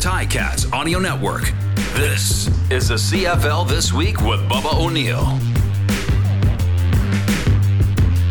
Ticats 0.00 0.72
Audio 0.72 0.98
Network. 0.98 1.52
This 1.92 2.48
is 2.70 2.88
the 2.88 2.94
CFL 2.94 3.68
This 3.68 3.92
Week 3.92 4.18
with 4.22 4.40
Bubba 4.48 4.72
O'Neill. 4.80 5.26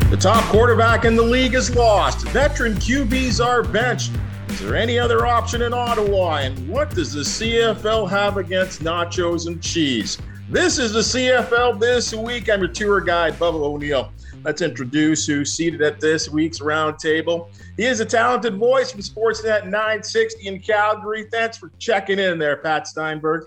The 0.10 0.18
top 0.18 0.44
quarterback 0.46 1.05
in 1.05 1.16
the 1.16 1.21
league 1.21 1.54
is 1.54 1.76
lost. 1.76 2.28
Veteran 2.29 2.74
QBs 2.74 3.46
are 3.46 3.62
benched. 3.62 4.13
Is 4.47 4.62
there 4.62 4.76
any 4.76 4.97
other 4.97 5.28
option 5.28 5.62
in 5.62 5.72
Ottawa? 5.72 6.37
And 6.37 6.68
what 6.68 6.90
does 6.90 7.13
the 7.13 7.22
CFL 7.22 8.10
have 8.10 8.38
against 8.38 8.81
nachos 8.81 9.46
and 9.46 9.62
cheese? 9.62 10.17
This 10.49 10.79
is 10.79 10.92
the 10.92 11.01
CFL 11.01 11.79
This 11.79 12.15
Week. 12.15 12.49
I'm 12.49 12.62
your 12.62 12.70
tour 12.70 12.99
guide, 12.99 13.33
Bubba 13.36 13.62
O'Neill. 13.62 14.12
Let's 14.46 14.62
introduce 14.62 15.28
who's 15.28 15.53
seated 15.53 15.81
at 15.81 15.99
this 15.99 16.30
week's 16.30 16.59
roundtable. 16.59 17.49
He 17.76 17.85
is 17.85 17.99
a 17.99 18.05
talented 18.05 18.55
voice 18.55 18.91
from 18.91 19.02
Sportsnet 19.02 19.66
960 19.66 20.48
in 20.48 20.59
Calgary. 20.62 21.27
Thanks 21.30 21.58
for 21.58 21.72
checking 21.77 22.20
in 22.20 22.40
there, 22.40 22.58
Pat 22.58 22.88
Steinberg. 22.88 23.44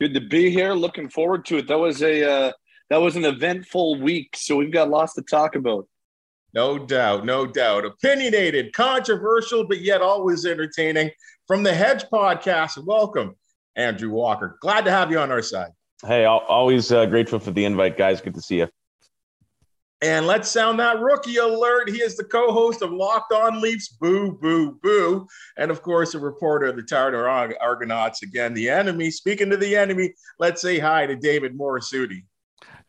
Good 0.00 0.14
to 0.14 0.20
be 0.20 0.50
here. 0.50 0.74
Looking 0.74 1.08
forward 1.08 1.44
to 1.46 1.58
it. 1.58 1.66
That 1.66 1.78
was 1.78 2.02
a 2.02 2.30
uh, 2.30 2.52
that 2.88 2.98
was 2.98 3.16
an 3.16 3.24
eventful 3.24 4.00
week, 4.00 4.36
so 4.36 4.56
we've 4.56 4.72
got 4.72 4.88
lots 4.88 5.14
to 5.14 5.22
talk 5.22 5.56
about. 5.56 5.88
No 6.54 6.78
doubt, 6.78 7.26
no 7.26 7.44
doubt. 7.44 7.84
Opinionated, 7.84 8.72
controversial, 8.72 9.66
but 9.66 9.80
yet 9.80 10.00
always 10.00 10.46
entertaining. 10.46 11.10
From 11.48 11.64
the 11.64 11.74
Hedge 11.74 12.04
Podcast, 12.12 12.82
welcome, 12.84 13.34
Andrew 13.74 14.10
Walker. 14.10 14.56
Glad 14.60 14.84
to 14.84 14.92
have 14.92 15.10
you 15.10 15.18
on 15.18 15.32
our 15.32 15.42
side. 15.42 15.72
Hey, 16.06 16.26
always 16.26 16.92
uh, 16.92 17.06
grateful 17.06 17.40
for 17.40 17.50
the 17.50 17.64
invite, 17.64 17.96
guys. 17.98 18.20
Good 18.20 18.34
to 18.34 18.40
see 18.40 18.58
you. 18.58 18.68
And 20.00 20.28
let's 20.28 20.48
sound 20.48 20.78
that 20.78 21.00
rookie 21.00 21.38
alert. 21.38 21.90
He 21.90 21.96
is 21.96 22.16
the 22.16 22.22
co 22.22 22.52
host 22.52 22.82
of 22.82 22.92
Locked 22.92 23.32
On 23.32 23.60
Leafs, 23.60 23.88
Boo, 23.88 24.38
Boo, 24.40 24.78
Boo. 24.80 25.26
And 25.56 25.72
of 25.72 25.82
course, 25.82 26.14
a 26.14 26.20
reporter 26.20 26.66
of 26.66 26.76
the 26.76 26.84
Toronto 26.84 27.56
Argonauts. 27.60 28.22
Again, 28.22 28.54
the 28.54 28.68
enemy. 28.68 29.10
Speaking 29.10 29.50
to 29.50 29.56
the 29.56 29.74
enemy, 29.74 30.14
let's 30.38 30.62
say 30.62 30.78
hi 30.78 31.06
to 31.06 31.16
David 31.16 31.58
Morisuti. 31.58 32.22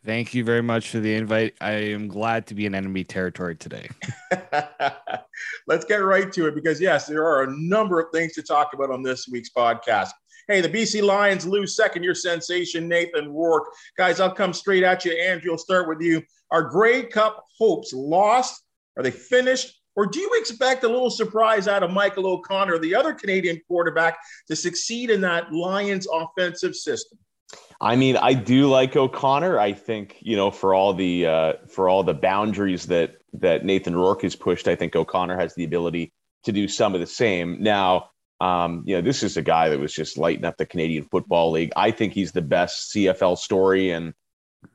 Thank 0.05 0.33
you 0.33 0.43
very 0.43 0.61
much 0.61 0.91
for 0.91 0.99
the 0.99 1.13
invite. 1.15 1.55
I 1.59 1.71
am 1.71 2.07
glad 2.07 2.45
to 2.47 2.55
be 2.55 2.65
in 2.65 2.75
enemy 2.75 3.03
territory 3.03 3.55
today. 3.55 3.89
let's 5.67 5.83
get 5.85 5.97
right 5.97 6.31
to 6.31 6.47
it 6.47 6.55
because, 6.55 6.79
yes, 6.79 7.07
there 7.07 7.25
are 7.25 7.43
a 7.43 7.57
number 7.57 7.99
of 7.99 8.07
things 8.13 8.33
to 8.33 8.43
talk 8.43 8.73
about 8.73 8.91
on 8.91 9.03
this 9.03 9.27
week's 9.27 9.49
podcast. 9.49 10.11
Hey, 10.47 10.61
the 10.61 10.69
BC 10.69 11.03
Lions 11.03 11.45
lose 11.45 11.75
second 11.75 12.03
year 12.03 12.15
sensation 12.15 12.87
Nathan 12.87 13.33
Rourke. 13.33 13.73
Guys, 13.97 14.19
I'll 14.19 14.33
come 14.33 14.53
straight 14.53 14.83
at 14.83 15.05
you. 15.05 15.11
Andrew, 15.11 15.51
I'll 15.51 15.57
start 15.57 15.87
with 15.87 16.01
you. 16.01 16.23
Are 16.51 16.63
Grey 16.63 17.03
Cup 17.03 17.45
hopes 17.57 17.93
lost? 17.93 18.63
Are 18.97 19.03
they 19.03 19.11
finished? 19.11 19.79
Or 19.95 20.05
do 20.05 20.19
you 20.19 20.31
expect 20.35 20.83
a 20.83 20.87
little 20.87 21.09
surprise 21.09 21.67
out 21.67 21.83
of 21.83 21.91
Michael 21.91 22.27
O'Connor, 22.27 22.79
the 22.79 22.95
other 22.95 23.13
Canadian 23.13 23.59
quarterback, 23.67 24.17
to 24.47 24.55
succeed 24.55 25.09
in 25.09 25.21
that 25.21 25.51
Lions 25.51 26.07
offensive 26.11 26.75
system? 26.75 27.17
I 27.81 27.95
mean, 27.95 28.17
I 28.17 28.33
do 28.33 28.69
like 28.69 28.95
O'Connor. 28.95 29.59
I 29.59 29.73
think 29.73 30.17
you 30.21 30.35
know 30.35 30.51
for 30.51 30.73
all 30.73 30.93
the 30.93 31.25
uh, 31.25 31.53
for 31.67 31.89
all 31.89 32.03
the 32.03 32.13
boundaries 32.13 32.85
that 32.87 33.17
that 33.33 33.65
Nathan 33.65 33.95
Rourke 33.95 34.23
has 34.23 34.35
pushed, 34.35 34.67
I 34.67 34.75
think 34.75 34.95
O'Connor 34.95 35.39
has 35.39 35.55
the 35.55 35.63
ability 35.63 36.13
to 36.43 36.51
do 36.51 36.67
some 36.67 36.93
of 36.93 36.99
the 36.99 37.07
same. 37.07 37.61
Now, 37.61 38.11
um, 38.41 38.83
you 38.85 38.95
know, 38.95 39.01
this 39.01 39.23
is 39.23 39.37
a 39.37 39.41
guy 39.41 39.69
that 39.69 39.79
was 39.79 39.93
just 39.93 40.17
lighting 40.17 40.45
up 40.45 40.57
the 40.57 40.65
Canadian 40.65 41.03
Football 41.03 41.51
League. 41.51 41.73
I 41.75 41.91
think 41.91 42.13
he's 42.13 42.31
the 42.31 42.41
best 42.41 42.93
CFL 42.93 43.37
story 43.37 43.91
in 43.91 44.13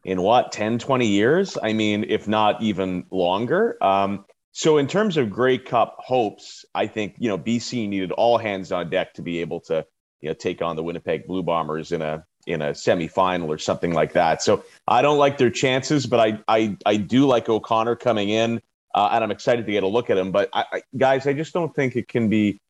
in 0.04 0.20
what 0.22 0.52
10, 0.52 0.78
20 0.78 1.06
years. 1.06 1.58
I 1.62 1.72
mean, 1.72 2.04
if 2.08 2.28
not 2.28 2.62
even 2.62 3.04
longer. 3.10 3.82
Um, 3.82 4.24
so 4.52 4.78
in 4.78 4.86
terms 4.86 5.16
of 5.16 5.30
Grey 5.30 5.58
Cup 5.58 5.96
hopes, 5.98 6.64
I 6.74 6.86
think 6.86 7.16
you 7.18 7.28
know 7.28 7.36
BC 7.36 7.88
needed 7.88 8.12
all 8.12 8.38
hands 8.38 8.70
on 8.70 8.88
deck 8.88 9.14
to 9.14 9.22
be 9.22 9.41
able 9.41 9.60
to 9.62 9.84
you 10.20 10.30
know 10.30 10.34
take 10.34 10.62
on 10.62 10.76
the 10.76 10.82
Winnipeg 10.82 11.26
Blue 11.26 11.42
Bombers 11.42 11.91
in 11.91 12.02
a 12.02 12.24
in 12.46 12.62
a 12.62 12.70
semifinal 12.70 13.48
or 13.48 13.59
something 13.59 13.92
like 13.92 14.12
that. 14.12 14.42
So 14.42 14.64
I 14.86 15.03
don't 15.03 15.19
like 15.19 15.38
their 15.38 15.50
chances, 15.50 16.06
but 16.06 16.20
I 16.20 16.38
I 16.47 16.76
I 16.86 16.97
do 16.98 17.26
like 17.26 17.48
O'Connor 17.48 17.97
coming 17.97 18.28
in, 18.28 18.62
uh, 18.94 19.09
and 19.12 19.25
I'm 19.25 19.32
excited 19.32 19.66
to 19.66 19.72
get 19.72 19.82
a 19.82 19.88
look 19.88 20.09
at 20.09 20.19
him. 20.19 20.30
But 20.30 20.50
I, 20.53 20.64
I, 20.72 20.82
guys, 20.97 21.26
I 21.26 21.32
just 21.32 21.53
don't 21.53 21.75
think 21.75 21.97
it 21.97 22.06
can 22.06 22.28
be 22.28 22.60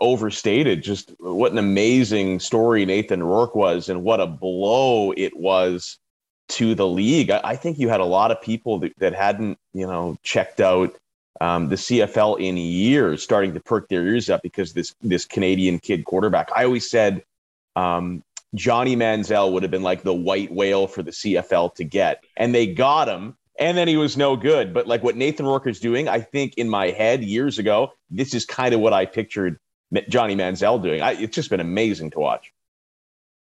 overstated 0.00 0.82
just 0.82 1.14
what 1.20 1.52
an 1.52 1.58
amazing 1.58 2.40
story 2.40 2.84
Nathan 2.84 3.22
Rourke 3.22 3.54
was 3.54 3.88
and 3.88 4.02
what 4.02 4.20
a 4.20 4.26
blow 4.26 5.12
it 5.12 5.36
was 5.36 5.98
to 6.48 6.74
the 6.74 6.86
league. 6.86 7.30
I, 7.30 7.40
I 7.44 7.56
think 7.56 7.78
you 7.78 7.88
had 7.88 8.00
a 8.00 8.04
lot 8.04 8.30
of 8.30 8.40
people 8.40 8.78
that, 8.80 8.92
that 8.98 9.14
hadn't, 9.14 9.58
you 9.72 9.86
know, 9.86 10.16
checked 10.22 10.60
out 10.60 10.94
um, 11.40 11.68
the 11.68 11.76
CFL 11.76 12.40
in 12.40 12.56
years 12.56 13.22
starting 13.22 13.54
to 13.54 13.60
perk 13.60 13.88
their 13.88 14.06
ears 14.06 14.30
up 14.30 14.42
because 14.42 14.72
this 14.72 14.94
this 15.02 15.24
Canadian 15.24 15.78
kid 15.78 16.04
quarterback. 16.04 16.48
I 16.54 16.64
always 16.64 16.88
said 16.88 17.24
um, 17.76 18.22
Johnny 18.54 18.96
Manziel 18.96 19.52
would 19.52 19.62
have 19.62 19.70
been 19.70 19.82
like 19.82 20.02
the 20.02 20.14
white 20.14 20.52
whale 20.52 20.86
for 20.86 21.02
the 21.02 21.10
CFL 21.10 21.74
to 21.74 21.84
get, 21.84 22.22
and 22.36 22.54
they 22.54 22.66
got 22.66 23.08
him. 23.08 23.36
And 23.56 23.78
then 23.78 23.86
he 23.86 23.96
was 23.96 24.16
no 24.16 24.34
good. 24.34 24.74
But 24.74 24.88
like 24.88 25.04
what 25.04 25.14
Nathan 25.14 25.46
Rourke 25.46 25.72
doing, 25.78 26.08
I 26.08 26.20
think 26.20 26.54
in 26.56 26.68
my 26.68 26.90
head 26.90 27.22
years 27.22 27.60
ago, 27.60 27.92
this 28.10 28.34
is 28.34 28.44
kind 28.44 28.74
of 28.74 28.80
what 28.80 28.92
I 28.92 29.06
pictured 29.06 29.60
Johnny 30.08 30.34
Manziel 30.34 30.82
doing. 30.82 31.00
I, 31.00 31.12
it's 31.12 31.36
just 31.36 31.50
been 31.50 31.60
amazing 31.60 32.10
to 32.10 32.18
watch. 32.18 32.52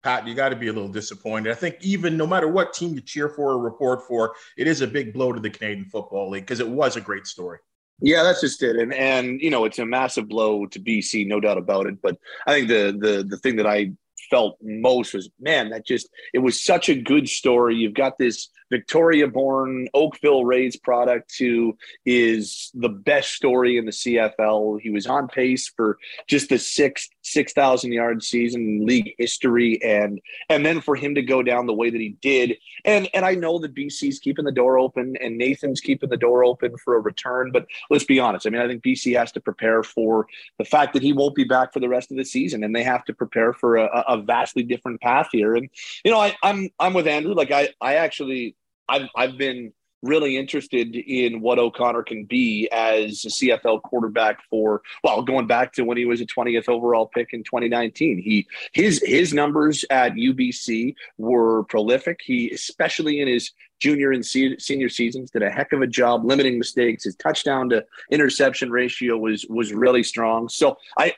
Pat, 0.04 0.28
you 0.28 0.34
got 0.34 0.50
to 0.50 0.56
be 0.56 0.68
a 0.68 0.74
little 0.74 0.90
disappointed. 0.90 1.52
I 1.52 1.56
think 1.56 1.78
even 1.82 2.16
no 2.16 2.26
matter 2.26 2.48
what 2.48 2.74
team 2.74 2.94
you 2.94 3.02
cheer 3.02 3.30
for 3.30 3.52
or 3.52 3.60
report 3.60 4.08
for, 4.08 4.34
it 4.58 4.68
is 4.68 4.82
a 4.82 4.88
big 4.88 5.14
blow 5.14 5.34
to 5.34 5.40
the 5.40 5.50
Canadian 5.50 5.86
Football 5.86 6.30
League 6.30 6.44
because 6.44 6.60
it 6.60 6.70
was 6.70 6.96
a 6.96 7.02
great 7.02 7.28
story. 7.28 7.60
Yeah, 8.02 8.24
that's 8.24 8.40
just 8.40 8.64
it, 8.64 8.78
and 8.78 8.94
and 8.94 9.42
you 9.42 9.50
know 9.50 9.66
it's 9.66 9.80
a 9.80 9.86
massive 9.86 10.30
blow 10.30 10.66
to 10.68 10.80
BC, 10.80 11.28
no 11.28 11.42
doubt 11.42 11.58
about 11.58 11.86
it. 11.86 12.02
But 12.02 12.18
I 12.48 12.54
think 12.54 12.70
the 12.70 12.98
the 12.98 13.26
the 13.28 13.38
thing 13.38 13.58
that 13.58 13.68
I 13.68 13.92
felt 14.30 14.58
most 14.62 15.14
was 15.14 15.30
man, 15.40 15.70
that 15.70 15.86
just 15.86 16.10
it 16.34 16.40
was 16.40 16.64
such 16.64 16.88
a 16.88 16.96
good 16.96 17.28
story. 17.28 17.76
You've 17.76 17.94
got 17.94 18.18
this 18.18 18.50
Victoria 18.72 19.28
born 19.28 19.88
Oakville 19.94 20.46
raised 20.46 20.84
product 20.84 21.36
who 21.38 21.78
is 22.06 22.72
the 22.74 22.90
best 22.90 23.34
story 23.34 23.78
in 23.78 23.86
the 23.86 23.92
CFL. 23.92 24.80
He 24.80 24.92
was 24.92 25.08
on 25.08 25.28
pace 25.28 25.68
for 25.68 25.98
just 26.28 26.50
the 26.50 26.60
sixth 26.60 27.10
6,000 27.30 27.92
yard 27.92 28.24
season 28.24 28.62
in 28.62 28.86
league 28.86 29.14
history. 29.18 29.82
And, 29.84 30.20
and 30.50 30.66
then 30.66 30.82
for 30.82 30.96
him 30.96 31.16
to 31.16 31.22
go 31.22 31.44
down 31.44 31.66
the 31.66 31.74
way 31.74 31.90
that 31.90 32.02
he 32.02 32.18
did. 32.22 32.58
And, 32.86 33.10
and 33.14 33.26
I 33.26 33.36
know 33.36 33.60
that 33.60 33.76
BC's 33.76 34.20
keeping 34.20 34.46
the 34.46 34.52
door 34.52 34.78
open 34.78 35.16
and 35.22 35.38
Nathan's 35.38 35.82
keeping 35.82 36.10
the 36.10 36.18
door 36.18 36.44
open 36.44 36.76
for 36.78 36.96
a 36.96 37.00
return. 37.00 37.52
But 37.52 37.66
let's 37.90 38.04
be 38.04 38.20
honest. 38.20 38.48
I 38.48 38.50
mean, 38.50 38.62
I 38.62 38.68
think 38.68 38.84
BC 38.84 39.18
has 39.18 39.32
to 39.34 39.40
prepare 39.40 39.84
for 39.84 40.28
the 40.58 40.66
fact 40.66 40.94
that 40.94 41.04
he 41.04 41.14
won't 41.14 41.36
be 41.36 41.44
back 41.44 41.74
for 41.74 41.80
the 41.80 41.90
rest 41.90 42.12
of 42.12 42.18
the 42.18 42.26
season 42.26 42.64
and 42.64 42.76
they 42.76 42.84
have 42.84 43.06
to 43.06 43.14
prepare 43.14 43.54
for 43.54 43.78
a, 43.78 43.86
a 44.08 44.22
vastly 44.22 44.64
different 44.64 45.02
path 45.02 45.30
here. 45.32 45.56
And, 45.56 45.70
you 46.04 46.12
know, 46.12 46.20
I, 46.20 46.36
I'm, 46.44 46.70
I'm 46.80 46.94
with 46.94 47.08
Andrew. 47.08 47.34
Like 47.34 47.52
I, 47.52 47.70
I 47.82 47.96
actually, 47.96 48.56
I've, 48.88 49.08
I've 49.16 49.38
been 49.38 49.74
really 50.02 50.38
interested 50.38 50.96
in 50.96 51.42
what 51.42 51.60
O'Connor 51.60 52.04
can 52.04 52.26
be 52.26 52.70
as 52.72 53.26
a 53.26 53.30
CFL 53.30 53.82
quarterback 53.82 54.40
for 54.50 54.82
well 55.04 55.22
going 55.22 55.48
back 55.48 55.74
to 55.74 55.84
when 55.84 55.98
he 55.98 56.06
was 56.06 56.22
a 56.22 56.26
20th 56.26 56.70
overall 56.70 57.08
pick 57.08 57.34
in 57.34 57.44
2019 57.44 58.18
he 58.18 58.48
his 58.74 59.02
his 59.06 59.34
numbers 59.34 59.84
at 59.90 60.14
UBC 60.14 60.96
were 61.18 61.64
prolific. 61.66 62.20
He 62.24 62.50
especially 62.52 63.20
in 63.22 63.28
his 63.28 63.52
junior 63.80 64.12
and 64.12 64.26
senior 64.26 64.90
seasons 64.90 65.32
did 65.32 65.42
a 65.42 65.50
heck 65.50 65.72
of 65.72 65.82
a 65.82 65.88
job 65.88 66.26
limiting 66.26 66.58
mistakes. 66.58 67.06
His 67.06 67.16
touchdown 67.16 67.70
to 67.70 67.86
interception 68.12 68.72
ratio 68.72 69.18
was 69.18 69.46
was 69.50 69.74
really 69.74 70.04
strong. 70.04 70.50
So 70.50 70.78
I 70.98 71.14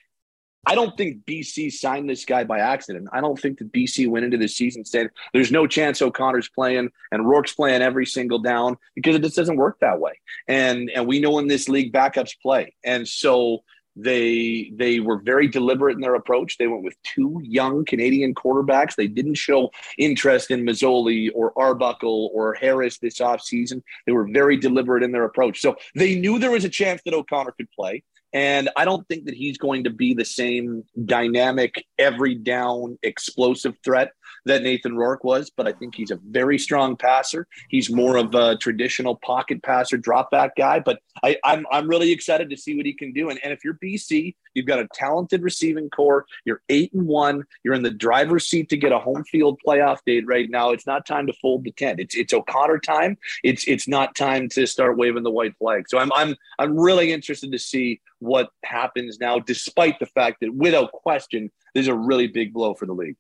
I 0.66 0.76
don't 0.76 0.96
think 0.96 1.26
BC 1.26 1.72
signed 1.72 2.10
this 2.10 2.24
guy 2.24 2.44
by 2.44 2.60
accident. 2.60 3.10
I 3.12 3.22
don't 3.22 3.40
think 3.40 3.58
that 3.60 3.72
BC 3.72 4.08
went 4.08 4.26
into 4.26 4.38
the 4.38 4.48
season 4.48 4.86
saying 4.86 5.10
there's 5.34 5.52
no 5.52 5.66
chance 5.66 6.02
O'Connor's 6.02 6.50
playing 6.50 6.92
and 7.12 7.28
Rourke's 7.28 7.54
playing 7.54 7.82
every 7.82 8.06
single 8.06 8.40
down 8.40 8.78
because 8.94 9.16
it 9.16 9.24
just 9.24 9.36
doesn't 9.36 9.58
work 9.58 9.80
that 9.80 10.00
way. 10.00 10.20
And 10.48 10.90
and 10.92 11.08
we 11.08 11.20
know 11.20 11.40
in 11.40 11.48
this 11.48 11.68
league 11.68 11.92
backups 11.92 12.40
play. 12.42 12.76
And 12.84 13.08
so 13.08 13.64
they 13.96 14.72
they 14.76 15.00
were 15.00 15.18
very 15.18 15.48
deliberate 15.48 15.96
in 15.96 16.02
their 16.02 16.16
approach. 16.16 16.58
They 16.58 16.68
went 16.68 16.84
with 16.84 16.96
two 17.04 17.42
young 17.44 17.84
Canadian 17.84 18.34
quarterbacks. 18.34 18.96
They 18.96 19.08
didn't 19.08 19.36
show 19.36 19.72
interest 19.98 20.52
in 20.52 20.64
Masoli 20.64 21.30
or 21.34 21.58
Arbuckle 21.58 22.32
or 22.34 22.54
Harris 22.54 23.00
this 23.00 23.20
offseason. 23.20 23.82
They 24.06 24.12
were 24.12 24.28
very 24.32 24.58
deliberate 24.58 25.04
in 25.04 25.12
their 25.12 25.26
approach. 25.26 25.60
So 25.60 25.76
they 25.96 26.20
knew 26.20 26.40
there 26.40 26.52
was 26.52 26.66
a 26.66 26.70
chance 26.70 27.02
that 27.06 27.14
O'Connor 27.14 27.52
could 27.52 27.72
play. 27.72 28.04
And 28.34 28.70
I 28.78 28.86
don't 28.86 29.08
think 29.08 29.26
that 29.26 29.36
he's 29.36 29.58
going 29.58 29.84
to 29.84 29.90
be 29.90 30.14
the 30.14 30.26
same 30.26 30.84
dynamic, 31.06 31.86
every 32.00 32.36
down, 32.36 32.98
explosive 33.04 33.76
threat 33.84 34.14
that 34.46 34.64
Nathan 34.64 34.96
Rourke 34.96 35.24
was, 35.24 35.50
but 35.50 35.68
I 35.68 35.72
think 35.74 35.96
he's 35.96 36.12
a 36.12 36.20
very 36.30 36.58
strong 36.58 36.96
passer. 36.96 37.48
He's 37.70 37.92
more 37.92 38.18
of 38.18 38.34
a 38.36 38.58
traditional 38.58 39.16
pocket 39.16 39.62
passer, 39.64 39.98
drop 39.98 40.32
back 40.32 40.56
guy. 40.56 40.80
But 40.80 41.00
I, 41.24 41.32
am 41.32 41.38
I'm, 41.44 41.66
I'm 41.72 41.88
really 41.88 42.12
excited 42.12 42.50
to 42.50 42.58
see 42.58 42.76
what 42.76 42.86
he 42.86 42.94
can 42.94 43.14
do. 43.14 43.30
And, 43.30 43.40
and 43.44 43.54
if 43.54 43.64
you're 43.64 43.78
BC, 43.84 44.36
you've 44.54 44.66
got 44.66 44.80
a 44.80 44.88
talented 44.94 45.42
receiving 45.42 45.90
core. 45.90 46.26
You're 46.46 46.62
eight 46.70 46.94
and 46.94 47.08
one. 47.08 47.44
You're 47.64 47.74
in 47.74 47.84
the 47.84 47.92
driver's 47.92 48.48
seat 48.48 48.70
to 48.70 48.78
get 48.78 48.92
a 48.92 49.00
home 49.00 49.24
field 49.26 49.60
playoff 49.66 50.00
date 50.06 50.26
right 50.28 50.50
now. 50.50 50.72
It's 50.72 50.88
not 50.88 51.06
time 51.06 51.28
to 51.28 51.34
fold 51.34 51.64
the 51.64 51.72
tent. 51.72 52.00
It's 52.00 52.16
it's 52.16 52.34
O'Connor 52.34 52.80
time. 52.80 53.18
It's 53.44 53.68
it's 53.68 53.88
not 53.88 54.16
time 54.16 54.50
to 54.50 54.66
start 54.66 54.98
waving 54.98 55.24
the 55.24 55.32
white 55.32 55.58
flag. 55.58 55.86
So 55.88 55.98
I'm 55.98 56.12
I'm 56.14 56.36
I'm 56.60 56.78
really 56.78 57.12
interested 57.12 57.52
to 57.52 57.60
see 57.60 58.02
what 58.20 58.50
happens 58.64 59.20
now, 59.20 59.40
despite 59.40 60.00
the 60.00 60.06
fact 60.06 60.38
that 60.42 60.54
without 60.54 60.92
question, 60.92 61.52
there's 61.74 61.88
a 61.88 61.96
really 61.96 62.28
big 62.28 62.54
blow 62.54 62.74
for 62.74 62.86
the 62.86 62.94
league. 62.94 63.18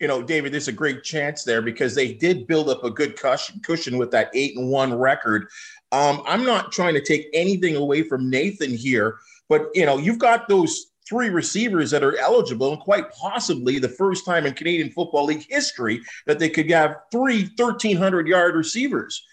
You 0.00 0.08
know, 0.08 0.22
David, 0.22 0.52
there's 0.52 0.68
a 0.68 0.72
great 0.72 1.04
chance 1.04 1.44
there 1.44 1.62
because 1.62 1.94
they 1.94 2.12
did 2.12 2.46
build 2.46 2.68
up 2.68 2.82
a 2.84 2.90
good 2.90 3.16
cushion 3.16 3.96
with 3.96 4.10
that 4.10 4.30
eight 4.34 4.56
and 4.56 4.68
one 4.68 4.92
record. 4.92 5.48
Um, 5.92 6.22
I'm 6.26 6.44
not 6.44 6.72
trying 6.72 6.94
to 6.94 7.00
take 7.00 7.28
anything 7.32 7.76
away 7.76 8.02
from 8.02 8.28
Nathan 8.28 8.74
here, 8.74 9.18
but 9.48 9.68
you 9.74 9.86
know, 9.86 9.98
you've 9.98 10.18
got 10.18 10.48
those 10.48 10.86
three 11.08 11.28
receivers 11.28 11.90
that 11.90 12.02
are 12.02 12.16
eligible, 12.18 12.72
and 12.72 12.80
quite 12.80 13.12
possibly 13.12 13.78
the 13.78 13.88
first 13.88 14.24
time 14.24 14.46
in 14.46 14.54
Canadian 14.54 14.90
Football 14.90 15.26
League 15.26 15.46
history 15.48 16.00
that 16.26 16.38
they 16.38 16.48
could 16.48 16.70
have 16.70 16.96
three 17.12 17.50
1,300 17.56 18.26
yard 18.26 18.56
receivers. 18.56 19.24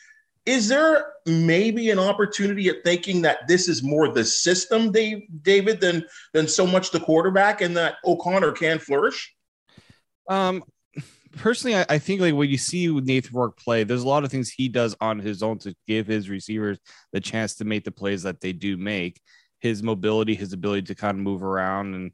Is 0.46 0.68
there 0.68 1.14
maybe 1.26 1.92
an 1.92 2.00
opportunity 2.00 2.68
at 2.70 2.84
thinking 2.84 3.22
that 3.22 3.48
this 3.48 3.68
is 3.70 3.84
more 3.84 4.08
the 4.08 4.26
system, 4.26 4.92
Dave, 4.92 5.24
David, 5.44 5.80
than 5.80 6.06
than 6.34 6.48
so 6.48 6.66
much 6.66 6.92
the 6.92 7.00
quarterback, 7.00 7.62
and 7.62 7.78
that 7.78 7.96
O'Connor 8.06 8.54
can 8.54 8.80
flourish? 8.80 9.34
Um, 10.30 10.64
personally, 11.38 11.76
I, 11.76 11.86
I, 11.90 11.98
think 11.98 12.22
like 12.22 12.34
when 12.34 12.50
you 12.50 12.58
see 12.58 12.88
Nathan 12.88 13.38
Rourke 13.38 13.58
play, 13.58 13.84
there's 13.84 14.04
a 14.04 14.08
lot 14.08 14.24
of 14.24 14.32
things 14.32 14.50
he 14.50 14.70
does 14.70 14.96
on 15.02 15.20
his 15.20 15.44
own 15.44 15.58
to 15.60 15.76
give 15.88 16.08
his 16.08 16.30
receivers 16.30 16.80
the 17.12 17.20
chance 17.20 17.56
to 17.56 17.66
make 17.66 17.84
the 17.84 17.92
plays 17.92 18.24
that 18.24 18.42
they 18.42 18.54
do 18.54 18.78
make 18.78 19.20
his 19.60 19.84
mobility, 19.84 20.36
his 20.36 20.54
ability 20.54 20.84
to 20.84 20.96
kind 20.96 21.18
of 21.18 21.24
move 21.24 21.44
around, 21.44 21.94
and 21.94 22.12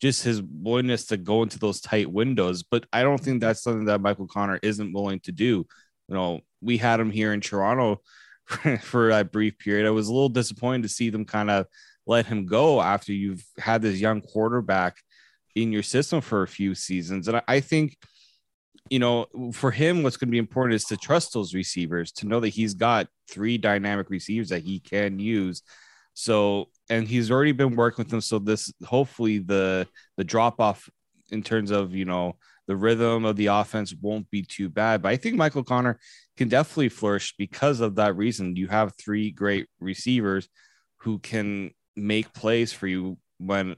just 0.00 0.22
his 0.22 0.42
willingness 0.42 1.06
to 1.06 1.16
go 1.16 1.42
into 1.42 1.58
those 1.58 1.80
tight 1.80 2.10
windows. 2.10 2.62
But 2.62 2.86
I 2.92 3.02
don't 3.02 3.20
think 3.20 3.40
that's 3.40 3.62
something 3.62 3.86
that 3.86 4.00
Michael 4.00 4.26
Connor 4.26 4.58
isn't 4.62 4.92
willing 4.92 5.20
to 5.20 5.32
do. 5.32 5.66
You 6.08 6.14
know, 6.14 6.40
we 6.60 6.76
had 6.76 7.00
him 7.00 7.10
here 7.10 7.32
in 7.32 7.40
Toronto 7.40 8.00
for 8.82 9.08
that 9.08 9.32
brief 9.32 9.58
period. 9.58 9.86
I 9.86 9.90
was 9.90 10.08
a 10.08 10.12
little 10.12 10.28
disappointed 10.28 10.82
to 10.84 10.88
see 10.88 11.10
them 11.10 11.24
kind 11.24 11.50
of 11.50 11.66
let 12.06 12.26
him 12.26 12.46
go 12.46 12.80
after 12.80 13.12
you've 13.12 13.44
had 13.58 13.82
this 13.82 14.00
young 14.00 14.20
quarterback 14.20 14.96
in 15.54 15.72
your 15.72 15.82
system 15.82 16.20
for 16.20 16.42
a 16.42 16.48
few 16.48 16.74
seasons. 16.74 17.28
And 17.28 17.42
I 17.46 17.60
think, 17.60 17.96
you 18.88 18.98
know, 18.98 19.26
for 19.52 19.70
him, 19.70 20.02
what's 20.02 20.16
going 20.16 20.28
to 20.28 20.32
be 20.32 20.38
important 20.38 20.74
is 20.74 20.84
to 20.84 20.96
trust 20.96 21.32
those 21.32 21.54
receivers, 21.54 22.12
to 22.12 22.26
know 22.26 22.40
that 22.40 22.48
he's 22.48 22.74
got 22.74 23.08
three 23.28 23.58
dynamic 23.58 24.10
receivers 24.10 24.48
that 24.48 24.62
he 24.62 24.80
can 24.80 25.18
use. 25.18 25.62
So 26.14 26.68
and 26.88 27.06
he's 27.06 27.30
already 27.30 27.52
been 27.52 27.76
working 27.76 28.04
with 28.04 28.10
them. 28.10 28.20
So 28.20 28.38
this 28.38 28.72
hopefully 28.84 29.38
the 29.38 29.86
the 30.16 30.24
drop 30.24 30.60
off 30.60 30.88
in 31.30 31.42
terms 31.42 31.70
of 31.70 31.94
you 31.94 32.04
know 32.04 32.36
the 32.66 32.76
rhythm 32.76 33.24
of 33.24 33.36
the 33.36 33.46
offense 33.46 33.94
won't 34.00 34.30
be 34.30 34.42
too 34.42 34.68
bad. 34.68 35.02
But 35.02 35.08
I 35.10 35.16
think 35.16 35.36
Michael 35.36 35.64
Connor 35.64 35.98
can 36.36 36.48
definitely 36.48 36.88
flourish 36.88 37.34
because 37.36 37.80
of 37.80 37.96
that 37.96 38.16
reason. 38.16 38.56
You 38.56 38.68
have 38.68 38.92
three 38.96 39.30
great 39.30 39.66
receivers 39.80 40.48
who 40.98 41.18
can 41.18 41.72
make 41.96 42.32
plays 42.32 42.72
for 42.72 42.86
you 42.86 43.18
when 43.38 43.76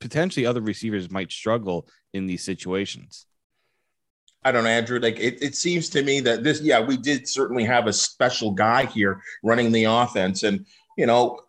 potentially 0.00 0.46
other 0.46 0.60
receivers 0.60 1.10
might 1.10 1.30
struggle 1.32 1.88
in 2.12 2.26
these 2.26 2.44
situations. 2.44 3.26
I 4.44 4.52
don't 4.52 4.64
know, 4.64 4.70
Andrew. 4.70 5.00
Like 5.00 5.18
it, 5.18 5.42
it 5.42 5.56
seems 5.56 5.88
to 5.90 6.02
me 6.02 6.20
that 6.20 6.44
this, 6.44 6.60
yeah, 6.60 6.80
we 6.80 6.96
did 6.96 7.28
certainly 7.28 7.64
have 7.64 7.86
a 7.88 7.92
special 7.92 8.52
guy 8.52 8.86
here 8.86 9.20
running 9.42 9.72
the 9.72 9.84
offense. 9.84 10.44
And, 10.44 10.64
you 10.96 11.06
know, 11.06 11.40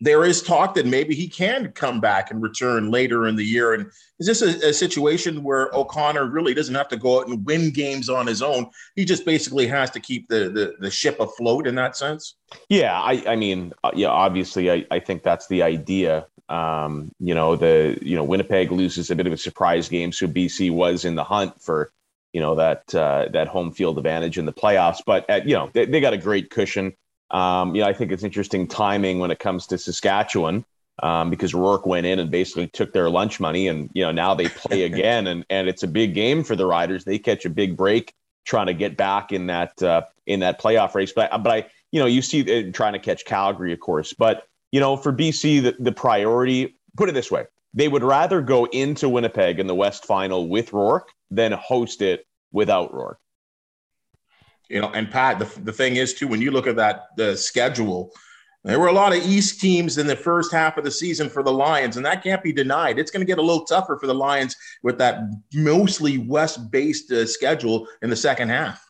there 0.00 0.24
is 0.24 0.42
talk 0.42 0.74
that 0.74 0.86
maybe 0.86 1.14
he 1.14 1.28
can 1.28 1.72
come 1.72 2.00
back 2.00 2.30
and 2.30 2.42
return 2.42 2.90
later 2.90 3.26
in 3.26 3.36
the 3.36 3.44
year. 3.44 3.74
And 3.74 3.86
is 4.18 4.26
this 4.26 4.42
a, 4.42 4.68
a, 4.68 4.72
situation 4.72 5.42
where 5.42 5.70
O'Connor 5.74 6.26
really 6.26 6.52
doesn't 6.52 6.74
have 6.74 6.88
to 6.88 6.96
go 6.96 7.20
out 7.20 7.28
and 7.28 7.44
win 7.46 7.70
games 7.70 8.08
on 8.08 8.26
his 8.26 8.42
own? 8.42 8.68
He 8.96 9.04
just 9.04 9.24
basically 9.24 9.66
has 9.68 9.90
to 9.92 10.00
keep 10.00 10.28
the 10.28 10.50
the, 10.50 10.74
the 10.80 10.90
ship 10.90 11.20
afloat 11.20 11.66
in 11.66 11.74
that 11.76 11.96
sense. 11.96 12.36
Yeah, 12.68 13.00
I, 13.00 13.24
I 13.26 13.36
mean, 13.36 13.72
uh, 13.82 13.92
yeah, 13.94 14.08
obviously, 14.08 14.70
I, 14.70 14.84
I 14.90 14.98
think 14.98 15.22
that's 15.22 15.46
the 15.46 15.62
idea. 15.62 16.26
Um, 16.48 17.10
you 17.18 17.34
know, 17.34 17.56
the 17.56 17.98
you 18.02 18.16
know 18.16 18.24
Winnipeg 18.24 18.70
loses 18.70 19.10
a 19.10 19.16
bit 19.16 19.26
of 19.26 19.32
a 19.32 19.38
surprise 19.38 19.88
game, 19.88 20.12
so 20.12 20.26
BC 20.26 20.70
was 20.70 21.04
in 21.04 21.14
the 21.14 21.24
hunt 21.24 21.60
for 21.60 21.92
you 22.32 22.40
know 22.40 22.54
that 22.56 22.94
uh, 22.94 23.28
that 23.32 23.48
home 23.48 23.72
field 23.72 23.96
advantage 23.96 24.38
in 24.38 24.44
the 24.44 24.52
playoffs. 24.52 25.02
But 25.04 25.28
at, 25.30 25.46
you 25.48 25.54
know, 25.54 25.70
they, 25.72 25.86
they 25.86 26.00
got 26.00 26.12
a 26.12 26.18
great 26.18 26.50
cushion. 26.50 26.94
Um, 27.30 27.74
you 27.74 27.82
know, 27.82 27.88
I 27.88 27.92
think 27.92 28.12
it's 28.12 28.22
interesting 28.22 28.68
timing 28.68 29.18
when 29.18 29.30
it 29.30 29.38
comes 29.38 29.66
to 29.68 29.78
Saskatchewan 29.78 30.64
um, 31.02 31.30
because 31.30 31.54
Rourke 31.54 31.86
went 31.86 32.06
in 32.06 32.18
and 32.18 32.30
basically 32.30 32.66
took 32.68 32.92
their 32.92 33.10
lunch 33.10 33.40
money, 33.40 33.68
and 33.68 33.90
you 33.94 34.04
know 34.04 34.12
now 34.12 34.34
they 34.34 34.48
play 34.48 34.82
again, 34.90 35.26
and 35.26 35.44
and 35.50 35.68
it's 35.68 35.82
a 35.82 35.88
big 35.88 36.14
game 36.14 36.44
for 36.44 36.56
the 36.56 36.66
Riders. 36.66 37.04
They 37.04 37.18
catch 37.18 37.44
a 37.44 37.50
big 37.50 37.76
break 37.76 38.12
trying 38.44 38.66
to 38.66 38.74
get 38.74 38.96
back 38.96 39.32
in 39.32 39.46
that 39.46 39.82
uh, 39.82 40.02
in 40.26 40.40
that 40.40 40.60
playoff 40.60 40.94
race. 40.94 41.12
But 41.12 41.30
but 41.42 41.50
I 41.50 41.66
you 41.90 42.00
know 42.00 42.06
you 42.06 42.22
see 42.22 42.70
trying 42.72 42.92
to 42.92 42.98
catch 42.98 43.24
Calgary, 43.24 43.72
of 43.72 43.80
course. 43.80 44.12
But 44.12 44.46
you 44.74 44.80
know 44.80 44.96
for 44.96 45.12
BC 45.12 45.62
the, 45.62 45.76
the 45.78 45.92
priority. 45.92 46.76
Put 46.96 47.08
it 47.08 47.12
this 47.12 47.30
way: 47.30 47.44
they 47.74 47.86
would 47.86 48.02
rather 48.02 48.42
go 48.42 48.64
into 48.64 49.08
Winnipeg 49.08 49.60
in 49.60 49.68
the 49.68 49.74
West 49.74 50.04
Final 50.04 50.48
with 50.48 50.72
Rourke 50.72 51.10
than 51.30 51.52
host 51.52 52.02
it 52.02 52.26
without 52.50 52.92
Rourke. 52.92 53.20
You 54.68 54.80
know, 54.80 54.88
and 54.88 55.08
Pat, 55.08 55.38
the, 55.38 55.60
the 55.60 55.72
thing 55.72 55.94
is 55.94 56.12
too, 56.12 56.26
when 56.26 56.42
you 56.42 56.50
look 56.50 56.66
at 56.66 56.74
that 56.74 57.04
the 57.16 57.36
schedule, 57.36 58.10
there 58.64 58.80
were 58.80 58.88
a 58.88 58.92
lot 58.92 59.16
of 59.16 59.24
East 59.24 59.60
teams 59.60 59.96
in 59.96 60.08
the 60.08 60.16
first 60.16 60.50
half 60.50 60.76
of 60.76 60.82
the 60.82 60.90
season 60.90 61.28
for 61.28 61.44
the 61.44 61.52
Lions, 61.52 61.96
and 61.96 62.04
that 62.04 62.24
can't 62.24 62.42
be 62.42 62.52
denied. 62.52 62.98
It's 62.98 63.12
going 63.12 63.24
to 63.24 63.30
get 63.30 63.38
a 63.38 63.42
little 63.42 63.64
tougher 63.64 63.96
for 63.96 64.08
the 64.08 64.14
Lions 64.14 64.56
with 64.82 64.98
that 64.98 65.20
mostly 65.52 66.18
West-based 66.18 67.12
uh, 67.12 67.26
schedule 67.26 67.86
in 68.02 68.10
the 68.10 68.16
second 68.16 68.48
half. 68.48 68.83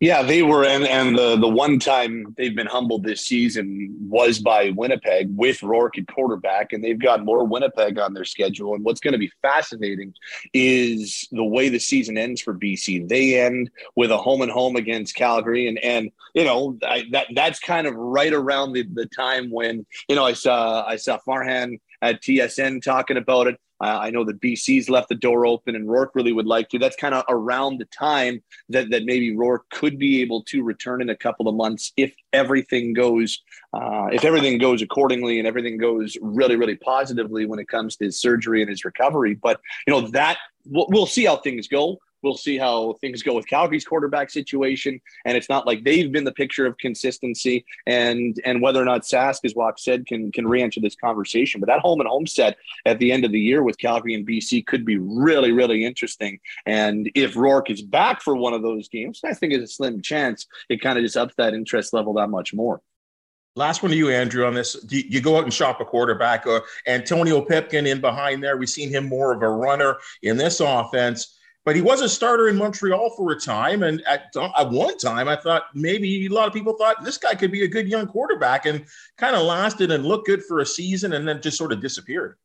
Yeah, 0.00 0.22
they 0.22 0.42
were, 0.42 0.64
and 0.64 0.86
and 0.86 1.18
the 1.18 1.36
the 1.36 1.48
one 1.48 1.78
time 1.78 2.34
they've 2.36 2.54
been 2.54 2.66
humbled 2.66 3.02
this 3.02 3.22
season 3.22 3.96
was 4.08 4.38
by 4.38 4.70
Winnipeg 4.70 5.28
with 5.36 5.62
Rourke 5.62 5.98
at 5.98 6.06
quarterback, 6.06 6.72
and 6.72 6.82
they've 6.82 6.98
got 6.98 7.24
more 7.24 7.44
Winnipeg 7.44 7.98
on 7.98 8.14
their 8.14 8.24
schedule. 8.24 8.74
And 8.74 8.84
what's 8.84 9.00
going 9.00 9.12
to 9.12 9.18
be 9.18 9.32
fascinating 9.42 10.14
is 10.52 11.28
the 11.32 11.44
way 11.44 11.68
the 11.68 11.80
season 11.80 12.16
ends 12.16 12.40
for 12.40 12.54
BC. 12.54 13.08
They 13.08 13.40
end 13.40 13.70
with 13.96 14.10
a 14.10 14.16
home 14.16 14.42
and 14.42 14.50
home 14.50 14.76
against 14.76 15.16
Calgary, 15.16 15.66
and 15.66 15.78
and 15.78 16.10
you 16.34 16.44
know 16.44 16.78
I, 16.86 17.04
that 17.10 17.26
that's 17.34 17.58
kind 17.58 17.86
of 17.86 17.94
right 17.94 18.32
around 18.32 18.72
the, 18.72 18.84
the 18.94 19.06
time 19.06 19.50
when 19.50 19.84
you 20.08 20.14
know 20.14 20.24
I 20.24 20.34
saw 20.34 20.86
I 20.86 20.96
saw 20.96 21.18
Farhan 21.26 21.80
at 22.04 22.22
TSN 22.22 22.82
talking 22.82 23.16
about 23.16 23.46
it. 23.46 23.58
I 23.80 24.10
know 24.10 24.24
that 24.24 24.40
BC's 24.40 24.88
left 24.88 25.08
the 25.08 25.14
door 25.14 25.46
open 25.46 25.74
and 25.74 25.88
Rourke 25.88 26.14
really 26.14 26.32
would 26.32 26.46
like 26.46 26.68
to. 26.70 26.78
That's 26.78 26.96
kind 26.96 27.14
of 27.14 27.24
around 27.28 27.78
the 27.78 27.84
time 27.86 28.42
that, 28.68 28.90
that 28.90 29.04
maybe 29.04 29.36
Rourke 29.36 29.68
could 29.70 29.98
be 29.98 30.22
able 30.22 30.42
to 30.44 30.62
return 30.62 31.02
in 31.02 31.10
a 31.10 31.16
couple 31.16 31.48
of 31.48 31.54
months 31.54 31.92
if 31.96 32.14
everything 32.32 32.92
goes 32.94 33.42
uh, 33.74 34.06
if 34.12 34.24
everything 34.24 34.58
goes 34.58 34.80
accordingly 34.80 35.38
and 35.38 35.48
everything 35.48 35.76
goes 35.76 36.16
really 36.22 36.56
really 36.56 36.76
positively 36.76 37.46
when 37.46 37.58
it 37.58 37.68
comes 37.68 37.96
to 37.96 38.04
his 38.04 38.18
surgery 38.18 38.62
and 38.62 38.70
his 38.70 38.84
recovery. 38.84 39.34
But 39.34 39.60
you 39.86 39.92
know 39.92 40.08
that 40.08 40.38
we'll, 40.64 40.86
we'll 40.88 41.06
see 41.06 41.24
how 41.24 41.36
things 41.36 41.68
go. 41.68 41.98
We'll 42.24 42.36
see 42.36 42.56
how 42.56 42.94
things 43.00 43.22
go 43.22 43.34
with 43.34 43.46
Calgary's 43.46 43.84
quarterback 43.84 44.30
situation. 44.30 45.00
And 45.24 45.36
it's 45.36 45.48
not 45.48 45.66
like 45.66 45.84
they've 45.84 46.10
been 46.10 46.24
the 46.24 46.32
picture 46.32 46.66
of 46.66 46.78
consistency 46.78 47.64
and 47.86 48.40
and 48.44 48.62
whether 48.62 48.80
or 48.80 48.84
not 48.86 49.02
Sask, 49.02 49.40
as 49.44 49.54
Walk 49.54 49.78
said, 49.78 50.06
can 50.06 50.32
can 50.32 50.48
re-enter 50.48 50.80
this 50.80 50.96
conversation. 50.96 51.60
But 51.60 51.68
that 51.68 51.80
home 51.80 52.00
and 52.00 52.08
home 52.08 52.26
set 52.26 52.56
at 52.86 52.98
the 52.98 53.12
end 53.12 53.24
of 53.24 53.32
the 53.32 53.40
year 53.40 53.62
with 53.62 53.78
Calgary 53.78 54.14
and 54.14 54.26
BC 54.26 54.66
could 54.66 54.84
be 54.84 54.96
really, 54.96 55.52
really 55.52 55.84
interesting. 55.84 56.40
And 56.66 57.10
if 57.14 57.36
Rourke 57.36 57.70
is 57.70 57.82
back 57.82 58.22
for 58.22 58.34
one 58.34 58.54
of 58.54 58.62
those 58.62 58.88
games, 58.88 59.20
I 59.24 59.34
think 59.34 59.52
it's 59.52 59.70
a 59.70 59.74
slim 59.74 60.00
chance. 60.00 60.46
It 60.68 60.80
kind 60.80 60.98
of 60.98 61.04
just 61.04 61.16
ups 61.16 61.34
that 61.36 61.54
interest 61.54 61.92
level 61.92 62.14
that 62.14 62.30
much 62.30 62.54
more. 62.54 62.80
Last 63.56 63.84
one 63.84 63.92
to 63.92 63.96
you, 63.96 64.10
Andrew, 64.10 64.46
on 64.46 64.54
this. 64.54 64.84
You 64.88 65.20
go 65.20 65.36
out 65.36 65.44
and 65.44 65.54
shop 65.54 65.80
a 65.80 65.84
quarterback. 65.84 66.44
Uh, 66.44 66.60
Antonio 66.88 67.40
Pipkin 67.40 67.86
in 67.86 68.00
behind 68.00 68.42
there. 68.42 68.56
We've 68.56 68.68
seen 68.68 68.90
him 68.90 69.08
more 69.08 69.32
of 69.32 69.42
a 69.42 69.48
runner 69.48 69.98
in 70.24 70.36
this 70.36 70.58
offense 70.58 71.33
but 71.64 71.74
he 71.74 71.82
was 71.82 72.00
a 72.02 72.08
starter 72.08 72.48
in 72.48 72.56
Montreal 72.56 73.10
for 73.16 73.32
a 73.32 73.40
time. 73.40 73.82
And 73.82 74.02
at, 74.06 74.34
at 74.36 74.70
one 74.70 74.98
time, 74.98 75.28
I 75.28 75.36
thought 75.36 75.64
maybe 75.74 76.26
a 76.26 76.28
lot 76.28 76.46
of 76.46 76.52
people 76.52 76.74
thought 76.74 77.02
this 77.02 77.18
guy 77.18 77.34
could 77.34 77.50
be 77.50 77.64
a 77.64 77.68
good 77.68 77.88
young 77.88 78.06
quarterback 78.06 78.66
and 78.66 78.84
kind 79.16 79.34
of 79.34 79.42
lasted 79.42 79.90
and 79.90 80.04
looked 80.04 80.26
good 80.26 80.44
for 80.44 80.60
a 80.60 80.66
season 80.66 81.14
and 81.14 81.26
then 81.26 81.40
just 81.40 81.56
sort 81.56 81.72
of 81.72 81.80
disappeared. 81.80 82.36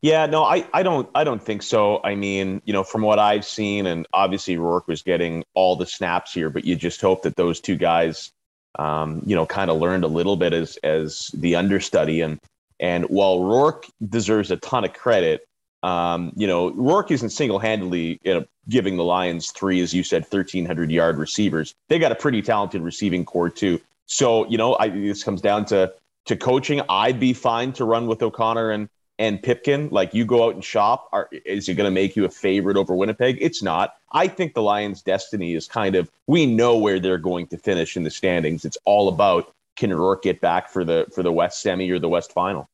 Yeah, 0.00 0.26
no, 0.26 0.44
I, 0.44 0.64
I 0.72 0.84
don't 0.84 1.08
I 1.12 1.24
don't 1.24 1.42
think 1.42 1.62
so. 1.62 2.00
I 2.04 2.14
mean, 2.14 2.62
you 2.64 2.72
know, 2.72 2.84
from 2.84 3.02
what 3.02 3.18
I've 3.18 3.44
seen, 3.44 3.86
and 3.86 4.06
obviously 4.12 4.56
Rourke 4.56 4.86
was 4.86 5.02
getting 5.02 5.44
all 5.54 5.74
the 5.74 5.86
snaps 5.86 6.32
here, 6.32 6.50
but 6.50 6.64
you 6.64 6.76
just 6.76 7.00
hope 7.00 7.22
that 7.22 7.34
those 7.34 7.60
two 7.60 7.74
guys, 7.74 8.30
um, 8.78 9.22
you 9.26 9.34
know, 9.34 9.44
kind 9.44 9.72
of 9.72 9.78
learned 9.78 10.04
a 10.04 10.08
little 10.08 10.36
bit 10.36 10.52
as 10.52 10.76
as 10.84 11.32
the 11.34 11.56
understudy. 11.56 12.20
And 12.20 12.38
and 12.78 13.04
while 13.06 13.42
Rourke 13.42 13.86
deserves 14.08 14.52
a 14.52 14.56
ton 14.56 14.84
of 14.84 14.92
credit, 14.92 15.44
um, 15.82 16.32
you 16.36 16.46
know, 16.46 16.70
Rourke 16.72 17.10
isn't 17.10 17.30
single 17.30 17.58
handedly 17.58 18.20
you 18.22 18.34
know, 18.34 18.44
giving 18.68 18.96
the 18.96 19.04
Lions 19.04 19.50
three, 19.50 19.80
as 19.80 19.92
you 19.92 20.04
said, 20.04 20.22
1,300 20.22 20.90
yard 20.90 21.18
receivers. 21.18 21.74
They 21.88 21.98
got 21.98 22.12
a 22.12 22.16
pretty 22.16 22.42
talented 22.42 22.82
receiving 22.82 23.24
core, 23.24 23.50
too. 23.50 23.80
So, 24.06 24.46
you 24.48 24.58
know, 24.58 24.76
I, 24.78 24.88
this 24.88 25.24
comes 25.24 25.40
down 25.40 25.64
to 25.66 25.92
to 26.26 26.36
coaching. 26.36 26.80
I'd 26.88 27.18
be 27.18 27.32
fine 27.32 27.72
to 27.74 27.84
run 27.84 28.06
with 28.06 28.22
O'Connor 28.22 28.70
and 28.70 28.88
and 29.18 29.42
Pipkin. 29.42 29.88
Like 29.90 30.14
you 30.14 30.24
go 30.24 30.44
out 30.44 30.54
and 30.54 30.64
shop. 30.64 31.08
Are, 31.12 31.28
is 31.32 31.68
it 31.68 31.74
going 31.74 31.86
to 31.86 31.94
make 31.94 32.16
you 32.16 32.24
a 32.24 32.28
favorite 32.28 32.76
over 32.76 32.94
Winnipeg? 32.94 33.38
It's 33.40 33.62
not. 33.62 33.94
I 34.12 34.28
think 34.28 34.54
the 34.54 34.62
Lions' 34.62 35.02
destiny 35.02 35.54
is 35.54 35.66
kind 35.66 35.94
of 35.94 36.10
we 36.26 36.46
know 36.46 36.76
where 36.76 37.00
they're 37.00 37.18
going 37.18 37.46
to 37.48 37.58
finish 37.58 37.96
in 37.96 38.04
the 38.04 38.10
standings. 38.10 38.64
It's 38.64 38.78
all 38.84 39.08
about 39.08 39.52
can 39.76 39.92
Rourke 39.92 40.22
get 40.22 40.40
back 40.40 40.68
for 40.68 40.84
the 40.84 41.06
for 41.14 41.22
the 41.22 41.32
West 41.32 41.62
semi 41.62 41.90
or 41.90 41.98
the 41.98 42.08
West 42.08 42.32
final. 42.32 42.68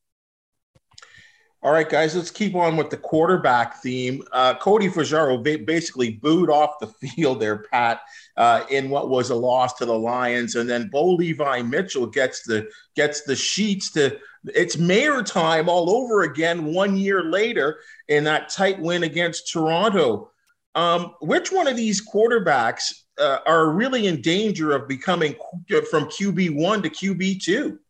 All 1.61 1.73
right, 1.73 1.88
guys, 1.88 2.15
let's 2.15 2.31
keep 2.31 2.55
on 2.55 2.77
with 2.77 2.88
the 2.88 2.97
quarterback 2.97 3.83
theme. 3.83 4.23
Uh, 4.31 4.55
Cody 4.55 4.88
Fajardo 4.88 5.38
ba- 5.38 5.59
basically 5.59 6.12
booed 6.12 6.50
off 6.50 6.79
the 6.79 6.87
field 7.09 7.41
there, 7.41 7.59
Pat, 7.59 8.03
uh, 8.37 8.62
in 8.71 8.88
what 8.91 9.11
was 9.11 9.31
a 9.31 9.35
loss 9.35 9.75
to 9.75 9.85
the 9.85 9.99
Lions, 9.99 10.55
and 10.55 10.71
then 10.71 10.88
Bo 10.88 11.15
Levi 11.15 11.62
Mitchell 11.62 12.07
gets 12.07 12.43
the 12.43 12.71
gets 12.95 13.23
the 13.23 13.35
sheets 13.35 13.91
to 13.93 14.19
it's 14.55 14.77
Maier 14.77 15.27
time 15.27 15.69
all 15.69 15.91
over 15.91 16.23
again 16.23 16.65
one 16.65 16.97
year 16.97 17.25
later 17.25 17.81
in 18.07 18.23
that 18.25 18.50
tight 18.50 18.79
win 18.79 19.03
against 19.03 19.50
Toronto. 19.50 20.31
Um, 20.77 21.15
which 21.21 21.50
one 21.50 21.67
of 21.67 21.77
these 21.77 22.07
quarterbacks 22.09 23.03
uh, 23.19 23.38
are 23.47 23.71
really 23.71 24.07
in 24.07 24.23
danger 24.23 24.73
of 24.73 24.87
becoming 24.87 25.35
from 25.91 26.05
QB 26.05 26.55
one 26.55 26.83
to 26.83 26.88
QB 26.88 27.43
two? 27.43 27.81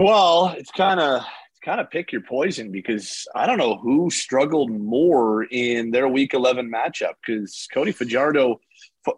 Well, 0.00 0.52
it's 0.58 0.72
kind 0.72 0.98
of 0.98 1.24
kind 1.64 1.80
of 1.80 1.90
pick 1.90 2.12
your 2.12 2.20
poison 2.20 2.70
because 2.70 3.26
I 3.34 3.46
don't 3.46 3.58
know 3.58 3.76
who 3.76 4.10
struggled 4.10 4.70
more 4.70 5.44
in 5.44 5.90
their 5.90 6.08
Week 6.08 6.34
11 6.34 6.70
matchup 6.70 7.14
because 7.24 7.66
Cody 7.72 7.92
Fajardo. 7.92 8.60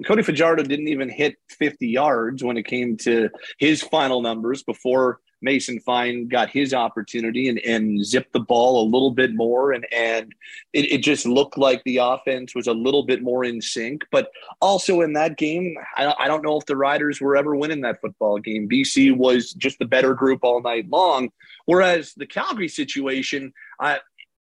Cody 0.04 0.22
Fajardo 0.22 0.64
didn't 0.64 0.88
even 0.88 1.08
hit 1.08 1.36
50 1.58 1.86
yards 1.88 2.42
when 2.42 2.56
it 2.56 2.66
came 2.66 2.96
to 2.98 3.30
his 3.58 3.82
final 3.82 4.20
numbers 4.20 4.62
before 4.64 5.20
Mason 5.46 5.78
Fine 5.78 6.26
got 6.26 6.50
his 6.50 6.74
opportunity 6.74 7.48
and, 7.48 7.58
and 7.60 8.04
zipped 8.04 8.32
the 8.32 8.40
ball 8.40 8.82
a 8.82 8.90
little 8.90 9.12
bit 9.12 9.32
more. 9.32 9.72
And, 9.72 9.86
and 9.92 10.34
it, 10.72 10.92
it 10.92 10.98
just 10.98 11.24
looked 11.24 11.56
like 11.56 11.82
the 11.84 11.98
offense 11.98 12.54
was 12.54 12.66
a 12.66 12.72
little 12.72 13.04
bit 13.04 13.22
more 13.22 13.44
in 13.44 13.62
sync. 13.62 14.04
But 14.10 14.30
also 14.60 15.02
in 15.02 15.12
that 15.12 15.38
game, 15.38 15.76
I, 15.96 16.12
I 16.18 16.26
don't 16.26 16.42
know 16.42 16.58
if 16.58 16.66
the 16.66 16.76
Riders 16.76 17.20
were 17.20 17.36
ever 17.36 17.54
winning 17.54 17.80
that 17.82 18.00
football 18.00 18.38
game. 18.38 18.68
BC 18.68 19.16
was 19.16 19.52
just 19.52 19.78
the 19.78 19.84
better 19.84 20.14
group 20.14 20.40
all 20.42 20.60
night 20.60 20.90
long. 20.90 21.30
Whereas 21.66 22.12
the 22.14 22.26
Calgary 22.26 22.68
situation, 22.68 23.52
I, 23.80 24.00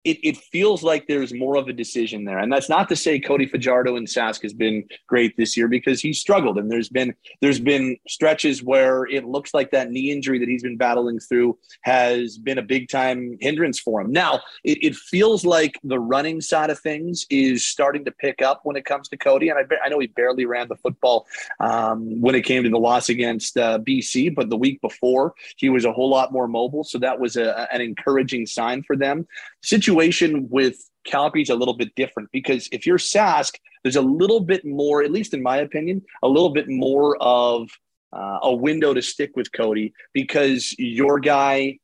it, 0.04 0.18
it 0.22 0.36
feels 0.38 0.82
like 0.82 1.06
there's 1.06 1.34
more 1.34 1.56
of 1.56 1.68
a 1.68 1.72
decision 1.74 2.24
there. 2.24 2.38
And 2.38 2.50
that's 2.50 2.70
not 2.70 2.88
to 2.88 2.96
say 2.96 3.20
Cody 3.20 3.46
Fajardo 3.46 3.96
and 3.96 4.06
Sask 4.06 4.42
has 4.42 4.54
been 4.54 4.84
great 5.06 5.36
this 5.36 5.56
year 5.56 5.68
because 5.68 6.00
he 6.00 6.14
struggled. 6.14 6.56
And 6.56 6.70
there's 6.70 6.88
been 6.88 7.14
there's 7.42 7.60
been 7.60 7.96
stretches 8.08 8.62
where 8.62 9.04
it 9.06 9.26
looks 9.26 9.52
like 9.52 9.70
that 9.72 9.90
knee 9.90 10.10
injury 10.10 10.38
that 10.38 10.48
he's 10.48 10.62
been 10.62 10.78
battling 10.78 11.20
through 11.20 11.58
has 11.82 12.38
been 12.38 12.56
a 12.56 12.62
big 12.62 12.88
time 12.88 13.36
hindrance 13.40 13.78
for 13.78 14.00
him. 14.00 14.10
Now 14.10 14.40
it, 14.64 14.78
it 14.82 14.96
feels 14.96 15.44
like 15.44 15.78
the 15.84 15.98
running 15.98 16.40
side 16.40 16.70
of 16.70 16.78
things 16.78 17.26
is 17.28 17.66
starting 17.66 18.04
to 18.06 18.10
pick 18.10 18.40
up 18.40 18.60
when 18.64 18.76
it 18.76 18.86
comes 18.86 19.08
to 19.10 19.18
Cody. 19.18 19.50
And 19.50 19.58
I, 19.58 19.76
I 19.84 19.90
know 19.90 19.98
he 19.98 20.06
barely 20.06 20.46
ran 20.46 20.68
the 20.68 20.76
football 20.76 21.26
um, 21.60 22.20
when 22.22 22.34
it 22.34 22.42
came 22.42 22.62
to 22.62 22.70
the 22.70 22.78
loss 22.78 23.10
against 23.10 23.58
uh, 23.58 23.78
BC, 23.80 24.34
but 24.34 24.48
the 24.48 24.56
week 24.56 24.80
before 24.80 25.34
he 25.56 25.68
was 25.68 25.84
a 25.84 25.92
whole 25.92 26.08
lot 26.08 26.32
more 26.32 26.48
mobile. 26.48 26.84
So 26.84 26.98
that 26.98 27.20
was 27.20 27.36
a, 27.36 27.68
an 27.70 27.82
encouraging 27.82 28.46
sign 28.46 28.82
for 28.82 28.96
them. 28.96 29.26
Situation 29.62 30.48
with 30.50 30.76
Calgary's 31.04 31.50
a 31.50 31.54
little 31.54 31.74
bit 31.74 31.94
different 31.94 32.30
because 32.32 32.68
if 32.72 32.86
you're 32.86 32.98
Sask, 32.98 33.54
there's 33.82 33.96
a 33.96 34.02
little 34.02 34.40
bit 34.40 34.64
more, 34.64 35.02
at 35.02 35.10
least 35.10 35.34
in 35.34 35.42
my 35.42 35.58
opinion, 35.58 36.02
a 36.22 36.28
little 36.28 36.50
bit 36.50 36.68
more 36.68 37.16
of 37.20 37.68
uh, 38.12 38.38
a 38.42 38.54
window 38.54 38.92
to 38.92 39.02
stick 39.02 39.36
with 39.36 39.52
Cody 39.52 39.92
because 40.12 40.74
your 40.78 41.18
guy 41.20 41.78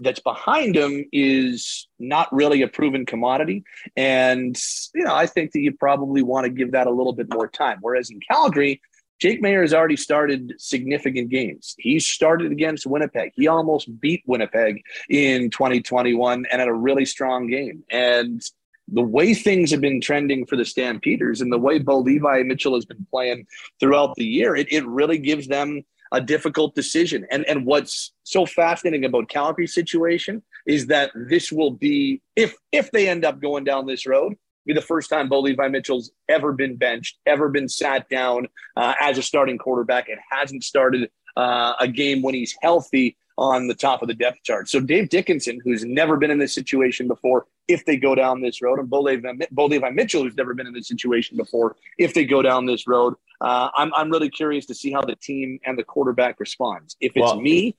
that's 0.00 0.20
behind 0.20 0.76
him 0.76 1.04
is 1.12 1.88
not 1.98 2.32
really 2.32 2.62
a 2.62 2.68
proven 2.68 3.04
commodity. 3.04 3.64
And, 3.96 4.56
you 4.94 5.04
know, 5.04 5.14
I 5.14 5.26
think 5.26 5.52
that 5.52 5.60
you 5.60 5.72
probably 5.72 6.22
want 6.22 6.44
to 6.44 6.50
give 6.50 6.72
that 6.72 6.86
a 6.86 6.90
little 6.90 7.12
bit 7.12 7.32
more 7.32 7.48
time. 7.48 7.78
Whereas 7.80 8.10
in 8.10 8.20
Calgary, 8.30 8.80
Jake 9.18 9.42
Maier 9.42 9.62
has 9.62 9.74
already 9.74 9.96
started 9.96 10.54
significant 10.58 11.28
games. 11.28 11.74
He 11.78 11.98
started 11.98 12.52
against 12.52 12.86
Winnipeg. 12.86 13.32
He 13.34 13.48
almost 13.48 14.00
beat 14.00 14.22
Winnipeg 14.26 14.82
in 15.08 15.50
2021 15.50 16.46
and 16.50 16.60
had 16.60 16.68
a 16.68 16.72
really 16.72 17.04
strong 17.04 17.48
game. 17.48 17.82
And 17.90 18.42
the 18.86 19.02
way 19.02 19.34
things 19.34 19.70
have 19.70 19.80
been 19.80 20.00
trending 20.00 20.46
for 20.46 20.56
the 20.56 20.64
Stampeders 20.64 21.40
and 21.40 21.52
the 21.52 21.58
way 21.58 21.78
Bo 21.78 21.98
Levi 21.98 22.42
Mitchell 22.44 22.74
has 22.74 22.84
been 22.84 23.06
playing 23.10 23.46
throughout 23.80 24.14
the 24.16 24.24
year, 24.24 24.56
it, 24.56 24.72
it 24.72 24.86
really 24.86 25.18
gives 25.18 25.48
them 25.48 25.82
a 26.12 26.20
difficult 26.20 26.74
decision. 26.74 27.26
And 27.30 27.44
and 27.46 27.66
what's 27.66 28.12
so 28.22 28.46
fascinating 28.46 29.04
about 29.04 29.28
Calgary's 29.28 29.74
situation 29.74 30.42
is 30.66 30.86
that 30.86 31.10
this 31.14 31.52
will 31.52 31.70
be 31.70 32.22
if 32.34 32.54
if 32.72 32.90
they 32.92 33.08
end 33.08 33.24
up 33.24 33.40
going 33.40 33.64
down 33.64 33.86
this 33.86 34.06
road, 34.06 34.34
be 34.68 34.74
the 34.74 34.82
first 34.82 35.10
time 35.10 35.28
Bo 35.28 35.40
Levi 35.40 35.66
Mitchell's 35.68 36.12
ever 36.28 36.52
been 36.52 36.76
benched, 36.76 37.18
ever 37.26 37.48
been 37.48 37.68
sat 37.68 38.08
down 38.08 38.46
uh, 38.76 38.94
as 39.00 39.18
a 39.18 39.22
starting 39.22 39.58
quarterback, 39.58 40.08
and 40.08 40.20
hasn't 40.30 40.62
started 40.62 41.10
uh, 41.36 41.72
a 41.80 41.88
game 41.88 42.22
when 42.22 42.34
he's 42.34 42.54
healthy 42.60 43.16
on 43.38 43.66
the 43.66 43.74
top 43.74 44.02
of 44.02 44.08
the 44.08 44.14
depth 44.14 44.42
chart. 44.44 44.68
So 44.68 44.78
Dave 44.78 45.08
Dickenson, 45.08 45.60
who's 45.64 45.84
never 45.84 46.16
been 46.16 46.30
in 46.30 46.38
this 46.38 46.54
situation 46.54 47.08
before, 47.08 47.46
if 47.66 47.84
they 47.86 47.96
go 47.96 48.14
down 48.14 48.42
this 48.42 48.60
road, 48.60 48.78
and 48.78 48.90
Bo 48.90 49.00
Levi, 49.00 49.32
Bo 49.50 49.66
Levi 49.66 49.90
Mitchell, 49.90 50.22
who's 50.22 50.36
never 50.36 50.54
been 50.54 50.66
in 50.66 50.74
this 50.74 50.86
situation 50.86 51.36
before, 51.36 51.76
if 51.98 52.12
they 52.12 52.24
go 52.24 52.42
down 52.42 52.66
this 52.66 52.86
road, 52.86 53.14
uh, 53.40 53.70
I'm, 53.74 53.92
I'm 53.94 54.10
really 54.10 54.28
curious 54.28 54.66
to 54.66 54.74
see 54.74 54.92
how 54.92 55.02
the 55.02 55.16
team 55.16 55.60
and 55.64 55.78
the 55.78 55.84
quarterback 55.84 56.40
responds. 56.40 56.96
If 57.00 57.12
it's 57.16 57.22
well, 57.22 57.40
me, 57.40 57.74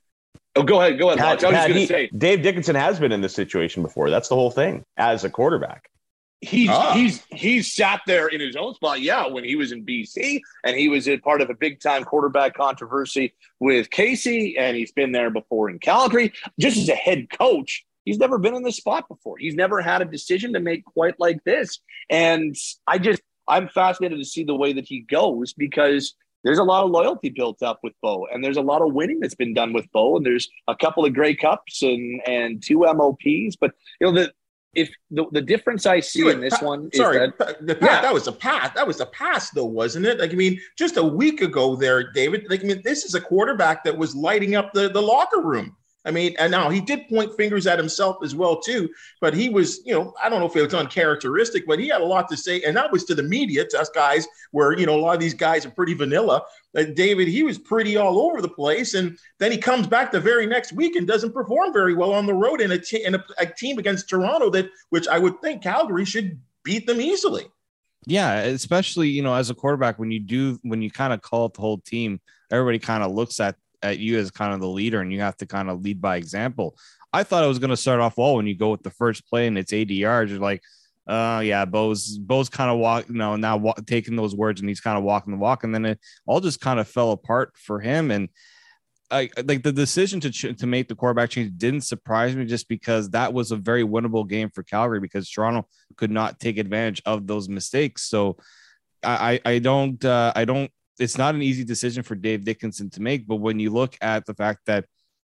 Oh, 0.55 0.63
go 0.63 0.81
ahead. 0.81 0.97
Go 0.97 1.09
ahead. 1.09 1.19
Pat, 1.19 1.43
I 1.43 1.51
was 1.51 1.67
going 1.67 1.73
to 1.81 1.87
say 1.87 2.09
Dave 2.17 2.41
Dickenson 2.41 2.75
has 2.75 2.99
been 2.99 3.11
in 3.11 3.21
this 3.21 3.33
situation 3.33 3.83
before. 3.83 4.09
That's 4.09 4.29
the 4.29 4.35
whole 4.35 4.49
thing 4.49 4.83
as 4.97 5.23
a 5.23 5.29
quarterback. 5.29 5.89
He's 6.41 6.69
ah. 6.69 6.93
he's 6.93 7.25
he's 7.31 7.73
sat 7.73 8.01
there 8.07 8.27
in 8.27 8.39
his 8.39 8.55
own 8.55 8.73
spot. 8.73 9.01
Yeah, 9.01 9.27
when 9.27 9.43
he 9.43 9.57
was 9.57 9.73
in 9.73 9.85
BC 9.85 10.39
and 10.63 10.77
he 10.77 10.87
was 10.87 11.07
a 11.09 11.17
part 11.17 11.41
of 11.41 11.49
a 11.49 11.53
big 11.53 11.81
time 11.81 12.05
quarterback 12.05 12.55
controversy 12.55 13.33
with 13.59 13.89
Casey, 13.89 14.57
and 14.57 14.77
he's 14.77 14.93
been 14.93 15.11
there 15.11 15.29
before 15.29 15.69
in 15.69 15.79
Calgary. 15.79 16.31
Just 16.57 16.77
as 16.77 16.87
a 16.87 16.95
head 16.95 17.29
coach, 17.29 17.85
he's 18.05 18.19
never 18.19 18.37
been 18.37 18.55
in 18.55 18.63
this 18.63 18.77
spot 18.77 19.09
before. 19.09 19.37
He's 19.37 19.55
never 19.55 19.81
had 19.81 20.01
a 20.01 20.05
decision 20.05 20.53
to 20.53 20.61
make 20.61 20.85
quite 20.85 21.19
like 21.19 21.43
this. 21.43 21.79
And 22.09 22.55
I 22.87 22.99
just 22.99 23.21
I'm 23.47 23.67
fascinated 23.67 24.19
to 24.19 24.25
see 24.25 24.45
the 24.45 24.55
way 24.55 24.71
that 24.71 24.87
he 24.87 25.01
goes 25.01 25.51
because 25.53 26.15
there's 26.43 26.59
a 26.59 26.63
lot 26.63 26.85
of 26.85 26.91
loyalty 26.91 27.29
built 27.29 27.61
up 27.61 27.79
with 27.83 27.93
Bo, 28.01 28.27
and 28.31 28.43
there's 28.43 28.57
a 28.57 28.61
lot 28.61 28.81
of 28.81 28.93
winning 28.93 29.19
that's 29.19 29.35
been 29.35 29.53
done 29.53 29.73
with 29.73 29.91
Bo, 29.91 30.17
and 30.17 30.25
there's 30.25 30.49
a 30.67 30.75
couple 30.75 31.03
of 31.03 31.13
Grey 31.13 31.35
Cups 31.35 31.81
and 31.81 32.21
and 32.25 32.63
two 32.63 32.79
MOPs. 32.79 33.57
But 33.59 33.73
you 33.99 34.07
know 34.07 34.13
the 34.13 34.31
if 34.75 34.89
the, 35.09 35.25
the 35.31 35.41
difference 35.41 35.85
I 35.85 35.99
see 35.99 36.29
in 36.29 36.39
this 36.39 36.61
one 36.61 36.91
sorry, 36.93 37.17
that, 37.37 37.65
the, 37.65 37.77
yeah. 37.81 38.01
that 38.01 38.13
was 38.13 38.27
a 38.27 38.31
pass. 38.31 38.73
That 38.75 38.85
was 38.85 38.99
a 38.99 39.05
pass, 39.07 39.49
though, 39.49 39.65
wasn't 39.65 40.05
it? 40.05 40.19
Like, 40.19 40.31
I 40.31 40.35
mean, 40.35 40.59
just 40.77 40.97
a 40.97 41.03
week 41.03 41.41
ago 41.41 41.75
there, 41.75 42.11
David. 42.11 42.45
Like, 42.49 42.63
I 42.63 42.67
mean, 42.67 42.81
this 42.83 43.03
is 43.03 43.15
a 43.15 43.21
quarterback 43.21 43.83
that 43.83 43.97
was 43.97 44.15
lighting 44.15 44.55
up 44.55 44.71
the, 44.73 44.89
the 44.89 45.01
locker 45.01 45.41
room. 45.41 45.75
I 46.05 46.11
mean, 46.11 46.35
and 46.39 46.49
now 46.49 46.69
he 46.69 46.79
did 46.79 47.09
point 47.09 47.35
fingers 47.35 47.67
at 47.67 47.77
himself 47.77 48.17
as 48.23 48.33
well 48.33 48.61
too. 48.61 48.89
But 49.19 49.33
he 49.33 49.49
was, 49.49 49.81
you 49.85 49.93
know, 49.93 50.13
I 50.21 50.29
don't 50.29 50.39
know 50.39 50.45
if 50.45 50.55
it 50.55 50.63
was 50.63 50.73
uncharacteristic, 50.73 51.67
but 51.67 51.77
he 51.79 51.89
had 51.89 52.01
a 52.01 52.05
lot 52.05 52.29
to 52.29 52.37
say, 52.37 52.61
and 52.61 52.75
that 52.77 52.91
was 52.91 53.03
to 53.05 53.15
the 53.15 53.23
media, 53.23 53.65
to 53.65 53.79
us 53.79 53.89
guys, 53.89 54.25
where 54.51 54.77
you 54.77 54.85
know 54.85 54.95
a 54.95 55.01
lot 55.01 55.15
of 55.15 55.19
these 55.19 55.33
guys 55.33 55.65
are 55.65 55.71
pretty 55.71 55.93
vanilla. 55.93 56.41
Uh, 56.75 56.83
David, 56.83 57.27
he 57.27 57.43
was 57.43 57.57
pretty 57.57 57.97
all 57.97 58.19
over 58.19 58.41
the 58.41 58.49
place, 58.49 58.93
and 58.93 59.17
then 59.39 59.51
he 59.51 59.57
comes 59.57 59.87
back 59.87 60.11
the 60.11 60.19
very 60.19 60.45
next 60.45 60.71
week 60.71 60.95
and 60.95 61.05
doesn't 61.05 61.33
perform 61.33 61.73
very 61.73 61.93
well 61.93 62.13
on 62.13 62.25
the 62.25 62.33
road 62.33 62.61
in 62.61 62.71
a, 62.71 62.77
t- 62.77 63.03
in 63.03 63.15
a, 63.15 63.23
a 63.37 63.45
team 63.45 63.77
against 63.77 64.09
Toronto 64.09 64.49
that, 64.51 64.69
which 64.89 65.07
I 65.07 65.19
would 65.19 65.41
think 65.41 65.63
Calgary 65.63 66.05
should 66.05 66.39
beat 66.63 66.87
them 66.87 67.01
easily. 67.01 67.45
Yeah, 68.05 68.39
especially 68.39 69.09
you 69.09 69.21
know 69.21 69.33
as 69.33 69.49
a 69.49 69.55
quarterback 69.55 69.99
when 69.99 70.11
you 70.11 70.21
do 70.21 70.59
when 70.63 70.81
you 70.81 70.89
kind 70.89 71.11
of 71.11 71.21
call 71.21 71.45
up 71.45 71.55
the 71.55 71.61
whole 71.61 71.79
team, 71.79 72.21
everybody 72.49 72.79
kind 72.79 73.03
of 73.03 73.11
looks 73.11 73.41
at 73.41 73.57
at 73.81 73.99
you 73.99 74.17
as 74.17 74.31
kind 74.31 74.53
of 74.53 74.59
the 74.59 74.67
leader 74.67 75.01
and 75.01 75.11
you 75.11 75.21
have 75.21 75.37
to 75.37 75.45
kind 75.45 75.69
of 75.69 75.81
lead 75.81 76.01
by 76.01 76.17
example. 76.17 76.77
I 77.11 77.23
thought 77.23 77.43
it 77.43 77.47
was 77.47 77.59
going 77.59 77.71
to 77.71 77.77
start 77.77 77.99
off 77.99 78.17
well 78.17 78.35
when 78.35 78.47
you 78.47 78.55
go 78.55 78.69
with 78.71 78.83
the 78.83 78.91
first 78.91 79.27
play 79.27 79.47
and 79.47 79.57
it's 79.57 79.73
80 79.73 79.95
yards. 79.95 80.31
You're 80.31 80.39
like, 80.39 80.61
uh, 81.07 81.41
yeah, 81.43 81.65
Bo's 81.65 82.19
Bo's 82.19 82.49
kind 82.49 82.69
of 82.69 82.77
walk, 82.77 83.09
you 83.09 83.15
know, 83.15 83.35
now 83.35 83.57
wa- 83.57 83.73
taking 83.87 84.15
those 84.15 84.35
words 84.35 84.61
and 84.61 84.69
he's 84.69 84.79
kind 84.79 84.95
of 84.95 85.03
walking 85.03 85.33
the 85.33 85.39
walk, 85.39 85.63
and 85.63 85.73
then 85.73 85.83
it 85.83 85.99
all 86.27 86.39
just 86.39 86.61
kind 86.61 86.79
of 86.79 86.87
fell 86.87 87.11
apart 87.11 87.53
for 87.57 87.79
him. 87.79 88.11
And 88.11 88.29
I 89.09 89.31
like 89.43 89.63
the 89.63 89.71
decision 89.71 90.19
to 90.19 90.29
ch- 90.29 90.55
to 90.55 90.67
make 90.67 90.87
the 90.87 90.93
quarterback 90.93 91.31
change 91.31 91.53
didn't 91.57 91.81
surprise 91.81 92.35
me 92.35 92.45
just 92.45 92.67
because 92.67 93.09
that 93.09 93.33
was 93.33 93.51
a 93.51 93.55
very 93.55 93.83
winnable 93.83 94.27
game 94.27 94.51
for 94.53 94.61
Calgary 94.61 94.99
because 94.99 95.27
Toronto 95.27 95.67
could 95.95 96.11
not 96.11 96.39
take 96.39 96.59
advantage 96.59 97.01
of 97.07 97.25
those 97.25 97.49
mistakes. 97.49 98.03
So 98.03 98.37
I 99.03 99.39
I 99.43 99.57
don't 99.57 100.03
uh, 100.05 100.31
I 100.35 100.45
don't 100.45 100.69
it's 100.99 101.17
not 101.17 101.35
an 101.35 101.41
easy 101.41 101.63
decision 101.63 102.03
for 102.03 102.15
Dave 102.15 102.43
Dickenson 102.43 102.89
to 102.91 103.01
make. 103.01 103.27
But 103.27 103.37
when 103.37 103.59
you 103.59 103.69
look 103.69 103.97
at 104.01 104.25
the 104.25 104.33
fact 104.33 104.61
that 104.65 104.85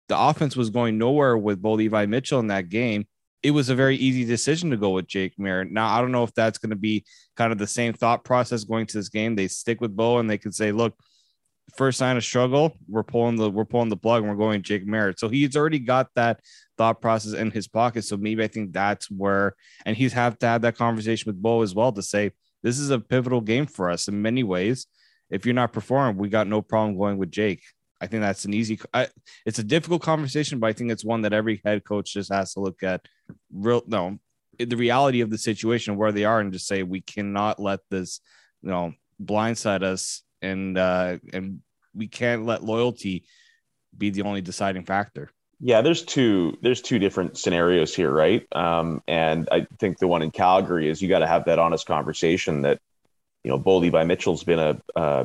the 0.08 0.18
offense 0.18 0.56
was 0.56 0.70
going 0.70 0.98
nowhere 0.98 1.38
with 1.38 1.62
Bo 1.62 1.72
Levi 1.72 2.06
Mitchell 2.06 2.40
in 2.40 2.48
that 2.48 2.68
game, 2.68 3.06
it 3.42 3.52
was 3.52 3.68
a 3.68 3.74
very 3.74 3.96
easy 3.96 4.24
decision 4.24 4.70
to 4.70 4.76
go 4.76 4.90
with 4.90 5.06
Jake 5.06 5.36
Maier. 5.38 5.70
Now, 5.70 5.88
I 5.88 6.00
don't 6.00 6.12
know 6.12 6.24
if 6.24 6.34
that's 6.34 6.58
going 6.58 6.70
to 6.70 6.76
be 6.76 7.04
kind 7.36 7.52
of 7.52 7.58
the 7.58 7.66
same 7.66 7.94
thought 7.94 8.24
process 8.24 8.64
going 8.64 8.86
to 8.86 8.98
this 8.98 9.08
game. 9.08 9.34
They 9.34 9.48
stick 9.48 9.80
with 9.80 9.96
Bo 9.96 10.18
and 10.18 10.28
they 10.28 10.36
can 10.36 10.52
say, 10.52 10.72
look, 10.72 10.94
first 11.76 11.98
sign 11.98 12.16
of 12.16 12.24
struggle, 12.24 12.76
we're 12.88 13.04
pulling 13.04 13.36
the 13.36 13.48
we're 13.48 13.64
pulling 13.64 13.88
the 13.88 13.96
plug 13.96 14.22
and 14.22 14.30
we're 14.30 14.36
going 14.36 14.62
Jake 14.62 14.86
Maier. 14.86 15.18
So 15.18 15.28
he's 15.28 15.56
already 15.56 15.78
got 15.78 16.08
that 16.16 16.40
thought 16.76 17.00
process 17.00 17.32
in 17.32 17.50
his 17.50 17.68
pocket. 17.68 18.02
So 18.02 18.16
maybe 18.16 18.42
I 18.42 18.48
think 18.48 18.72
that's 18.72 19.10
where 19.10 19.54
and 19.86 19.96
he's 19.96 20.12
have 20.12 20.38
to 20.40 20.46
have 20.46 20.62
that 20.62 20.76
conversation 20.76 21.30
with 21.30 21.40
Bo 21.40 21.62
as 21.62 21.74
well 21.74 21.92
to 21.92 22.02
say 22.02 22.32
this 22.62 22.78
is 22.78 22.90
a 22.90 22.98
pivotal 22.98 23.40
game 23.40 23.66
for 23.66 23.88
us 23.88 24.08
in 24.08 24.20
many 24.20 24.42
ways 24.42 24.86
if 25.30 25.46
you're 25.46 25.54
not 25.54 25.72
performing, 25.72 26.16
we 26.16 26.28
got 26.28 26.46
no 26.46 26.60
problem 26.60 26.98
going 26.98 27.18
with 27.18 27.30
Jake. 27.30 27.62
I 28.00 28.06
think 28.06 28.22
that's 28.22 28.44
an 28.44 28.54
easy. 28.54 28.80
I, 28.94 29.08
it's 29.44 29.58
a 29.58 29.64
difficult 29.64 30.02
conversation, 30.02 30.58
but 30.58 30.68
I 30.68 30.72
think 30.72 30.90
it's 30.90 31.04
one 31.04 31.22
that 31.22 31.32
every 31.32 31.60
head 31.64 31.84
coach 31.84 32.14
just 32.14 32.32
has 32.32 32.54
to 32.54 32.60
look 32.60 32.82
at. 32.82 33.02
Real 33.52 33.82
no, 33.86 34.18
the 34.58 34.76
reality 34.76 35.20
of 35.20 35.30
the 35.30 35.38
situation 35.38 35.96
where 35.96 36.12
they 36.12 36.24
are, 36.24 36.40
and 36.40 36.52
just 36.52 36.66
say 36.66 36.82
we 36.82 37.02
cannot 37.02 37.60
let 37.60 37.80
this, 37.90 38.20
you 38.62 38.70
know, 38.70 38.94
blindside 39.22 39.82
us, 39.82 40.22
and 40.40 40.78
uh, 40.78 41.18
and 41.32 41.60
we 41.94 42.08
can't 42.08 42.46
let 42.46 42.64
loyalty 42.64 43.24
be 43.96 44.10
the 44.10 44.22
only 44.22 44.40
deciding 44.40 44.84
factor. 44.84 45.30
Yeah, 45.60 45.82
there's 45.82 46.02
two 46.02 46.56
there's 46.62 46.80
two 46.80 46.98
different 46.98 47.36
scenarios 47.36 47.94
here, 47.94 48.10
right? 48.10 48.46
Um, 48.52 49.02
and 49.06 49.46
I 49.52 49.66
think 49.78 49.98
the 49.98 50.08
one 50.08 50.22
in 50.22 50.30
Calgary 50.30 50.88
is 50.88 51.02
you 51.02 51.08
got 51.08 51.18
to 51.18 51.26
have 51.26 51.44
that 51.44 51.58
honest 51.58 51.86
conversation 51.86 52.62
that 52.62 52.80
you 53.44 53.50
know 53.50 53.58
Bo 53.58 53.78
Levi 53.78 54.04
Mitchell's 54.04 54.44
been 54.44 54.58
a 54.58 54.80
uh, 54.96 55.24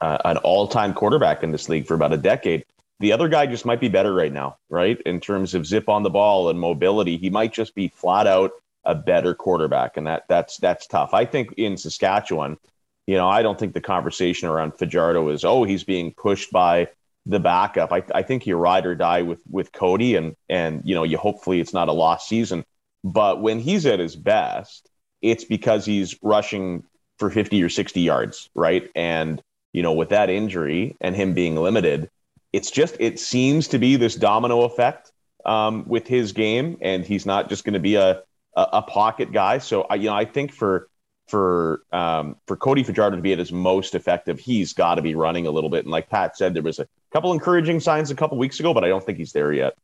uh, 0.00 0.18
an 0.24 0.36
all 0.38 0.68
time 0.68 0.94
quarterback 0.94 1.42
in 1.42 1.52
this 1.52 1.68
league 1.68 1.86
for 1.86 1.94
about 1.94 2.12
a 2.12 2.18
decade. 2.18 2.64
The 3.00 3.12
other 3.12 3.28
guy 3.28 3.46
just 3.46 3.64
might 3.64 3.80
be 3.80 3.88
better 3.88 4.12
right 4.14 4.32
now, 4.32 4.58
right? 4.68 5.00
In 5.02 5.20
terms 5.20 5.54
of 5.54 5.66
zip 5.66 5.88
on 5.88 6.02
the 6.02 6.10
ball 6.10 6.50
and 6.50 6.60
mobility, 6.60 7.16
he 7.16 7.30
might 7.30 7.52
just 7.52 7.74
be 7.74 7.88
flat 7.88 8.26
out 8.26 8.52
a 8.84 8.94
better 8.94 9.34
quarterback, 9.34 9.96
and 9.96 10.06
that 10.06 10.26
that's 10.28 10.56
that's 10.58 10.86
tough. 10.86 11.14
I 11.14 11.24
think 11.24 11.54
in 11.56 11.76
Saskatchewan, 11.76 12.58
you 13.06 13.16
know, 13.16 13.28
I 13.28 13.42
don't 13.42 13.58
think 13.58 13.74
the 13.74 13.80
conversation 13.80 14.48
around 14.48 14.72
Fajardo 14.72 15.28
is 15.28 15.44
oh 15.44 15.64
he's 15.64 15.84
being 15.84 16.12
pushed 16.12 16.52
by 16.52 16.88
the 17.26 17.40
backup. 17.40 17.92
I, 17.92 18.02
I 18.14 18.22
think 18.22 18.46
you 18.46 18.56
ride 18.56 18.86
or 18.86 18.94
die 18.94 19.22
with 19.22 19.40
with 19.48 19.72
Cody, 19.72 20.16
and 20.16 20.36
and 20.48 20.82
you 20.84 20.94
know 20.94 21.04
you 21.04 21.16
hopefully 21.16 21.60
it's 21.60 21.72
not 21.72 21.88
a 21.88 21.92
lost 21.92 22.28
season. 22.28 22.64
But 23.04 23.40
when 23.40 23.58
he's 23.58 23.86
at 23.86 23.98
his 23.98 24.14
best, 24.14 24.88
it's 25.20 25.44
because 25.44 25.84
he's 25.84 26.16
rushing 26.22 26.84
for 27.22 27.30
50 27.30 27.62
or 27.62 27.68
60 27.68 28.00
yards, 28.00 28.50
right? 28.52 28.90
And 28.96 29.40
you 29.72 29.80
know 29.80 29.92
with 29.92 30.08
that 30.08 30.28
injury 30.28 30.96
and 31.00 31.14
him 31.14 31.34
being 31.34 31.54
limited, 31.54 32.10
it's 32.52 32.68
just 32.68 32.96
it 32.98 33.20
seems 33.20 33.68
to 33.68 33.78
be 33.78 33.94
this 33.94 34.16
domino 34.16 34.62
effect 34.62 35.12
um, 35.46 35.84
with 35.86 36.08
his 36.08 36.32
game, 36.32 36.78
and 36.80 37.04
he's 37.04 37.24
not 37.24 37.48
just 37.48 37.64
going 37.64 37.74
to 37.74 37.80
be 37.80 37.94
a, 37.94 38.22
a, 38.56 38.66
a 38.72 38.82
pocket 38.82 39.32
guy. 39.32 39.58
So 39.58 39.82
I 39.82 39.94
you 39.94 40.08
know 40.08 40.16
I 40.16 40.24
think 40.24 40.52
for 40.52 40.88
for 41.28 41.82
um, 41.92 42.34
for 42.48 42.56
Cody 42.56 42.82
Fajardo 42.82 43.14
to 43.14 43.22
be 43.22 43.32
at 43.32 43.38
his 43.38 43.52
most 43.52 43.94
effective, 43.94 44.40
he's 44.40 44.72
got 44.72 44.96
to 44.96 45.02
be 45.02 45.14
running 45.14 45.46
a 45.46 45.52
little 45.52 45.70
bit. 45.70 45.84
And 45.84 45.92
like 45.92 46.10
Pat 46.10 46.36
said, 46.36 46.54
there 46.54 46.62
was 46.64 46.80
a 46.80 46.88
couple 47.12 47.32
encouraging 47.32 47.78
signs 47.78 48.10
a 48.10 48.16
couple 48.16 48.36
weeks 48.36 48.58
ago, 48.58 48.74
but 48.74 48.82
I 48.82 48.88
don't 48.88 49.06
think 49.06 49.18
he's 49.18 49.32
there 49.32 49.52
yet. 49.52 49.74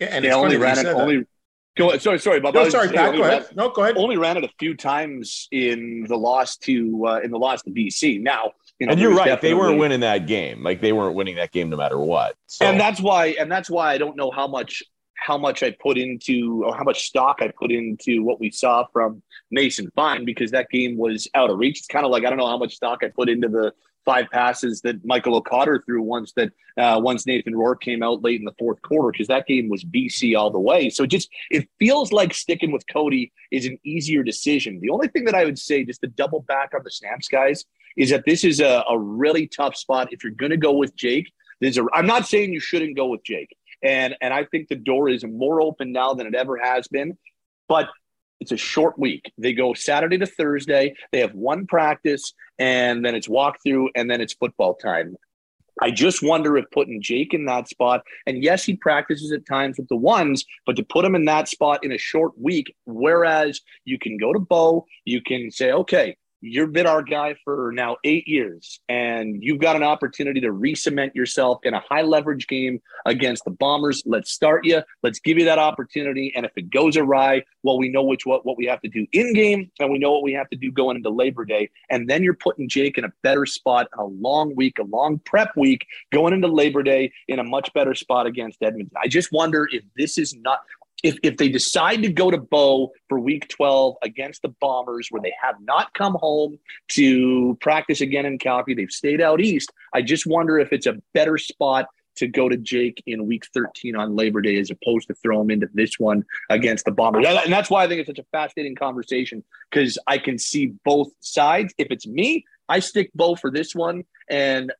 Yeah, 0.00 0.08
and 0.08 0.22
yeah, 0.22 0.34
only 0.34 0.58
ran 0.58 0.78
it 0.78 0.86
only. 0.86 1.24
Go, 1.78 1.96
sorry, 1.98 2.18
sorry, 2.18 2.40
Bob. 2.40 2.54
No, 2.54 2.68
sorry, 2.68 2.88
Pat. 2.88 3.14
Go 3.14 3.22
ahead. 3.22 3.42
Ran, 3.42 3.50
no, 3.54 3.70
go 3.70 3.82
ahead. 3.82 3.96
Only 3.96 4.16
ran 4.16 4.36
it 4.36 4.44
a 4.44 4.50
few 4.58 4.76
times 4.76 5.48
in 5.52 6.04
the 6.08 6.16
loss 6.16 6.56
to 6.58 7.06
uh, 7.06 7.20
in 7.22 7.30
the 7.30 7.38
loss 7.38 7.62
to 7.62 7.70
BC. 7.70 8.20
Now, 8.20 8.52
you 8.78 8.86
know, 8.86 8.92
and 8.92 9.00
you're 9.00 9.14
right. 9.14 9.40
They 9.40 9.54
weren't 9.54 9.78
winning 9.78 10.00
that 10.00 10.26
game. 10.26 10.62
Like 10.62 10.80
they 10.80 10.92
weren't 10.92 11.14
winning 11.14 11.36
that 11.36 11.52
game 11.52 11.70
no 11.70 11.76
matter 11.76 11.98
what. 11.98 12.34
So. 12.46 12.66
And 12.66 12.80
that's 12.80 13.00
why. 13.00 13.36
And 13.38 13.50
that's 13.50 13.70
why 13.70 13.92
I 13.92 13.98
don't 13.98 14.16
know 14.16 14.30
how 14.30 14.46
much 14.46 14.82
how 15.18 15.36
much 15.36 15.62
I 15.62 15.74
put 15.82 15.98
into 15.98 16.62
or 16.64 16.76
how 16.76 16.84
much 16.84 17.06
stock 17.06 17.38
I 17.40 17.48
put 17.48 17.72
into 17.72 18.22
what 18.22 18.40
we 18.40 18.50
saw 18.50 18.86
from 18.92 19.22
Mason 19.50 19.90
Fine 19.94 20.24
because 20.24 20.50
that 20.52 20.68
game 20.70 20.96
was 20.96 21.28
out 21.34 21.50
of 21.50 21.58
reach. 21.58 21.78
It's 21.78 21.88
kind 21.88 22.04
of 22.04 22.10
like 22.10 22.24
I 22.24 22.28
don't 22.28 22.38
know 22.38 22.46
how 22.46 22.58
much 22.58 22.74
stock 22.74 23.00
I 23.02 23.08
put 23.08 23.28
into 23.28 23.48
the 23.48 23.72
five 24.08 24.30
passes 24.30 24.80
that 24.80 25.04
Michael 25.04 25.36
O'Connor 25.36 25.82
threw 25.84 26.00
once 26.00 26.32
that 26.32 26.50
uh, 26.78 26.98
once 26.98 27.26
Nathan 27.26 27.54
Rourke 27.54 27.82
came 27.82 28.02
out 28.02 28.22
late 28.22 28.40
in 28.40 28.46
the 28.46 28.54
fourth 28.58 28.80
quarter 28.80 29.12
because 29.12 29.26
that 29.26 29.46
game 29.46 29.68
was 29.68 29.84
BC 29.84 30.34
all 30.34 30.50
the 30.50 30.58
way. 30.58 30.88
So 30.88 31.04
just 31.04 31.28
it 31.50 31.68
feels 31.78 32.10
like 32.10 32.32
sticking 32.32 32.72
with 32.72 32.86
Cody 32.90 33.30
is 33.50 33.66
an 33.66 33.78
easier 33.84 34.22
decision. 34.22 34.80
The 34.80 34.88
only 34.88 35.08
thing 35.08 35.26
that 35.26 35.34
I 35.34 35.44
would 35.44 35.58
say, 35.58 35.84
just 35.84 36.00
to 36.00 36.06
double 36.06 36.40
back 36.40 36.72
on 36.74 36.80
the 36.84 36.90
snaps, 36.90 37.28
guys, 37.28 37.66
is 37.98 38.08
that 38.08 38.24
this 38.24 38.44
is 38.44 38.60
a, 38.60 38.82
a 38.88 38.98
really 38.98 39.46
tough 39.46 39.76
spot 39.76 40.08
if 40.10 40.24
you're 40.24 40.32
going 40.32 40.52
to 40.52 40.56
go 40.56 40.72
with 40.72 40.96
Jake. 40.96 41.30
There's 41.60 41.76
a, 41.76 41.84
I'm 41.92 42.06
not 42.06 42.26
saying 42.26 42.50
you 42.50 42.60
shouldn't 42.60 42.96
go 42.96 43.08
with 43.08 43.22
Jake. 43.24 43.54
And 43.82 44.16
and 44.22 44.32
I 44.32 44.44
think 44.44 44.68
the 44.68 44.76
door 44.76 45.10
is 45.10 45.22
more 45.22 45.60
open 45.60 45.92
now 45.92 46.14
than 46.14 46.26
it 46.26 46.34
ever 46.34 46.56
has 46.56 46.88
been. 46.88 47.18
But 47.68 47.90
it's 48.40 48.52
a 48.52 48.56
short 48.56 48.98
week. 48.98 49.32
They 49.36 49.52
go 49.52 49.74
Saturday 49.74 50.18
to 50.18 50.26
Thursday. 50.26 50.94
They 51.12 51.20
have 51.20 51.34
one 51.34 51.66
practice, 51.66 52.32
and 52.58 53.04
then 53.04 53.14
it's 53.14 53.28
walkthrough, 53.28 53.88
and 53.94 54.10
then 54.10 54.20
it's 54.20 54.34
football 54.34 54.74
time. 54.74 55.16
I 55.80 55.90
just 55.90 56.22
wonder 56.22 56.56
if 56.56 56.64
putting 56.72 57.00
Jake 57.00 57.34
in 57.34 57.44
that 57.46 57.68
spot, 57.68 58.02
and 58.26 58.42
yes, 58.42 58.64
he 58.64 58.76
practices 58.76 59.30
at 59.32 59.46
times 59.46 59.78
with 59.78 59.88
the 59.88 59.96
ones, 59.96 60.44
but 60.66 60.76
to 60.76 60.82
put 60.82 61.04
him 61.04 61.14
in 61.14 61.24
that 61.26 61.48
spot 61.48 61.84
in 61.84 61.92
a 61.92 61.98
short 61.98 62.32
week, 62.40 62.74
whereas 62.84 63.60
you 63.84 63.98
can 63.98 64.16
go 64.16 64.32
to 64.32 64.40
Bo, 64.40 64.86
you 65.04 65.20
can 65.20 65.50
say, 65.50 65.70
okay, 65.70 66.16
you've 66.40 66.72
been 66.72 66.86
our 66.86 67.02
guy 67.02 67.36
for 67.44 67.72
now 67.72 67.96
eight 68.04 68.26
years, 68.28 68.80
and 68.88 69.42
you've 69.42 69.60
got 69.60 69.76
an 69.76 69.82
opportunity 69.82 70.40
to 70.40 70.52
re-cement 70.52 71.14
yourself 71.14 71.58
in 71.64 71.74
a 71.74 71.80
high 71.80 72.02
leverage 72.02 72.46
game 72.46 72.80
against 73.06 73.44
the 73.44 73.50
Bombers. 73.50 74.02
Let's 74.06 74.30
start 74.30 74.64
you. 74.64 74.82
Let's 75.02 75.18
give 75.18 75.38
you 75.38 75.44
that 75.46 75.58
opportunity. 75.58 76.32
And 76.36 76.46
if 76.46 76.52
it 76.56 76.70
goes 76.70 76.96
awry, 76.96 77.44
well, 77.62 77.78
we 77.78 77.88
know 77.88 78.02
which 78.02 78.26
what 78.26 78.46
what 78.46 78.56
we 78.56 78.66
have 78.66 78.80
to 78.82 78.88
do 78.88 79.06
in 79.12 79.32
game, 79.34 79.70
and 79.80 79.90
we 79.90 79.98
know 79.98 80.12
what 80.12 80.22
we 80.22 80.32
have 80.32 80.48
to 80.50 80.56
do 80.56 80.70
going 80.70 80.96
into 80.96 81.10
Labor 81.10 81.44
Day. 81.44 81.70
And 81.90 82.08
then 82.08 82.22
you're 82.22 82.34
putting 82.34 82.68
Jake 82.68 82.98
in 82.98 83.04
a 83.04 83.12
better 83.22 83.46
spot, 83.46 83.88
a 83.98 84.04
long 84.04 84.54
week, 84.54 84.78
a 84.78 84.84
long 84.84 85.18
prep 85.20 85.56
week, 85.56 85.86
going 86.12 86.32
into 86.32 86.48
Labor 86.48 86.82
Day 86.82 87.12
in 87.26 87.38
a 87.38 87.44
much 87.44 87.72
better 87.74 87.94
spot 87.94 88.26
against 88.26 88.62
Edmonton. 88.62 88.96
I 89.02 89.08
just 89.08 89.32
wonder 89.32 89.68
if 89.70 89.82
this 89.96 90.18
is 90.18 90.34
not 90.34 90.60
if, 91.02 91.16
if 91.22 91.36
they 91.36 91.48
decide 91.48 92.02
to 92.02 92.12
go 92.12 92.30
to 92.30 92.38
Bo 92.38 92.92
for 93.08 93.20
week 93.20 93.48
12 93.48 93.96
against 94.02 94.42
the 94.42 94.48
Bombers, 94.60 95.08
where 95.10 95.22
they 95.22 95.32
have 95.40 95.56
not 95.60 95.94
come 95.94 96.14
home 96.14 96.58
to 96.88 97.56
practice 97.60 98.00
again 98.00 98.26
in 98.26 98.38
Calgary, 98.38 98.74
they've 98.74 98.90
stayed 98.90 99.20
out 99.20 99.40
east. 99.40 99.72
I 99.92 100.02
just 100.02 100.26
wonder 100.26 100.58
if 100.58 100.72
it's 100.72 100.86
a 100.86 100.96
better 101.14 101.38
spot 101.38 101.86
to 102.16 102.26
go 102.26 102.48
to 102.48 102.56
Jake 102.56 103.02
in 103.06 103.26
week 103.26 103.46
13 103.54 103.94
on 103.94 104.16
Labor 104.16 104.40
Day 104.40 104.58
as 104.58 104.70
opposed 104.70 105.06
to 105.06 105.14
throw 105.14 105.40
him 105.40 105.50
into 105.50 105.68
this 105.72 105.98
one 105.98 106.24
against 106.50 106.84
the 106.84 106.90
Bombers. 106.90 107.24
And 107.26 107.52
that's 107.52 107.70
why 107.70 107.84
I 107.84 107.88
think 107.88 108.00
it's 108.00 108.08
such 108.08 108.18
a 108.18 108.26
fascinating 108.32 108.74
conversation 108.74 109.44
because 109.70 109.98
I 110.06 110.18
can 110.18 110.36
see 110.36 110.74
both 110.84 111.08
sides. 111.20 111.72
If 111.78 111.88
it's 111.90 112.06
me, 112.06 112.44
I 112.68 112.80
stick 112.80 113.10
Bo 113.14 113.36
for 113.36 113.50
this 113.50 113.74
one 113.74 114.02
and 114.28 114.72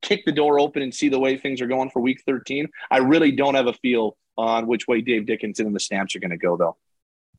kick 0.00 0.24
the 0.24 0.32
door 0.32 0.60
open 0.60 0.82
and 0.82 0.94
see 0.94 1.08
the 1.08 1.18
way 1.18 1.36
things 1.36 1.60
are 1.60 1.66
going 1.66 1.90
for 1.90 2.00
week 2.00 2.22
13. 2.24 2.68
I 2.90 2.98
really 2.98 3.32
don't 3.32 3.54
have 3.54 3.66
a 3.66 3.74
feel 3.74 4.16
on 4.40 4.66
which 4.66 4.88
way 4.88 5.00
Dave 5.00 5.26
Dickenson 5.26 5.66
and 5.66 5.74
the 5.74 5.80
Stamps 5.80 6.16
are 6.16 6.20
going 6.20 6.30
to 6.30 6.36
go, 6.36 6.56
though. 6.56 6.76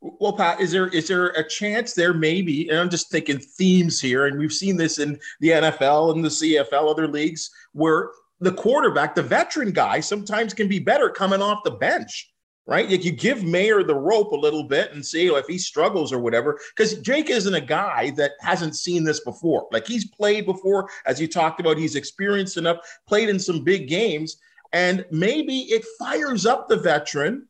Well, 0.02 0.34
Pat, 0.34 0.60
is 0.60 0.72
there 0.72 0.88
is 0.88 1.08
there 1.08 1.28
a 1.28 1.48
chance 1.48 1.94
there 1.94 2.14
maybe? 2.14 2.70
And 2.70 2.80
I'm 2.80 2.90
just 2.90 3.12
thinking 3.12 3.38
themes 3.38 4.02
here, 4.02 4.26
and 4.26 4.40
we've 4.40 4.52
seen 4.52 4.76
this 4.76 4.98
in 4.98 5.20
the 5.42 5.50
NFL 5.50 6.16
and 6.16 6.26
the 6.26 6.30
CFL, 6.30 6.90
other 6.90 7.08
leagues, 7.08 7.52
where 7.74 8.10
the 8.40 8.52
quarterback, 8.52 9.14
the 9.14 9.22
veteran 9.22 9.72
guy, 9.72 10.00
sometimes 10.00 10.56
can 10.56 10.68
be 10.68 10.80
better 10.80 11.12
coming 11.12 11.44
off 11.44 11.64
the 11.64 11.72
bench, 11.72 12.32
right? 12.66 12.90
Like 12.90 13.06
you 13.06 13.12
give 13.12 13.40
Maier 13.40 13.86
the 13.86 13.94
rope 13.94 14.32
a 14.32 14.36
little 14.36 14.64
bit 14.64 14.92
and 14.94 15.06
see 15.06 15.28
if 15.28 15.46
he 15.46 15.60
struggles 15.60 16.12
or 16.12 16.18
whatever. 16.18 16.60
Because 16.76 16.96
Jake 17.02 17.30
isn't 17.30 17.54
a 17.54 17.62
guy 17.62 18.10
that 18.18 18.32
hasn't 18.40 18.76
seen 18.76 19.04
this 19.04 19.20
before. 19.20 19.68
Like 19.72 19.86
he's 19.86 20.10
played 20.10 20.48
before, 20.48 20.90
as 21.06 21.22
you 21.22 21.28
talked 21.28 21.60
about, 21.60 21.78
he's 21.78 21.96
experienced 21.96 22.58
enough, 22.58 22.78
played 23.08 23.30
in 23.30 23.38
some 23.38 23.64
big 23.64 23.88
games 23.88 24.38
and 24.74 25.06
maybe 25.12 25.60
it 25.64 25.86
fires 26.00 26.46
up 26.46 26.68
the 26.68 26.78
veteran 26.78 27.48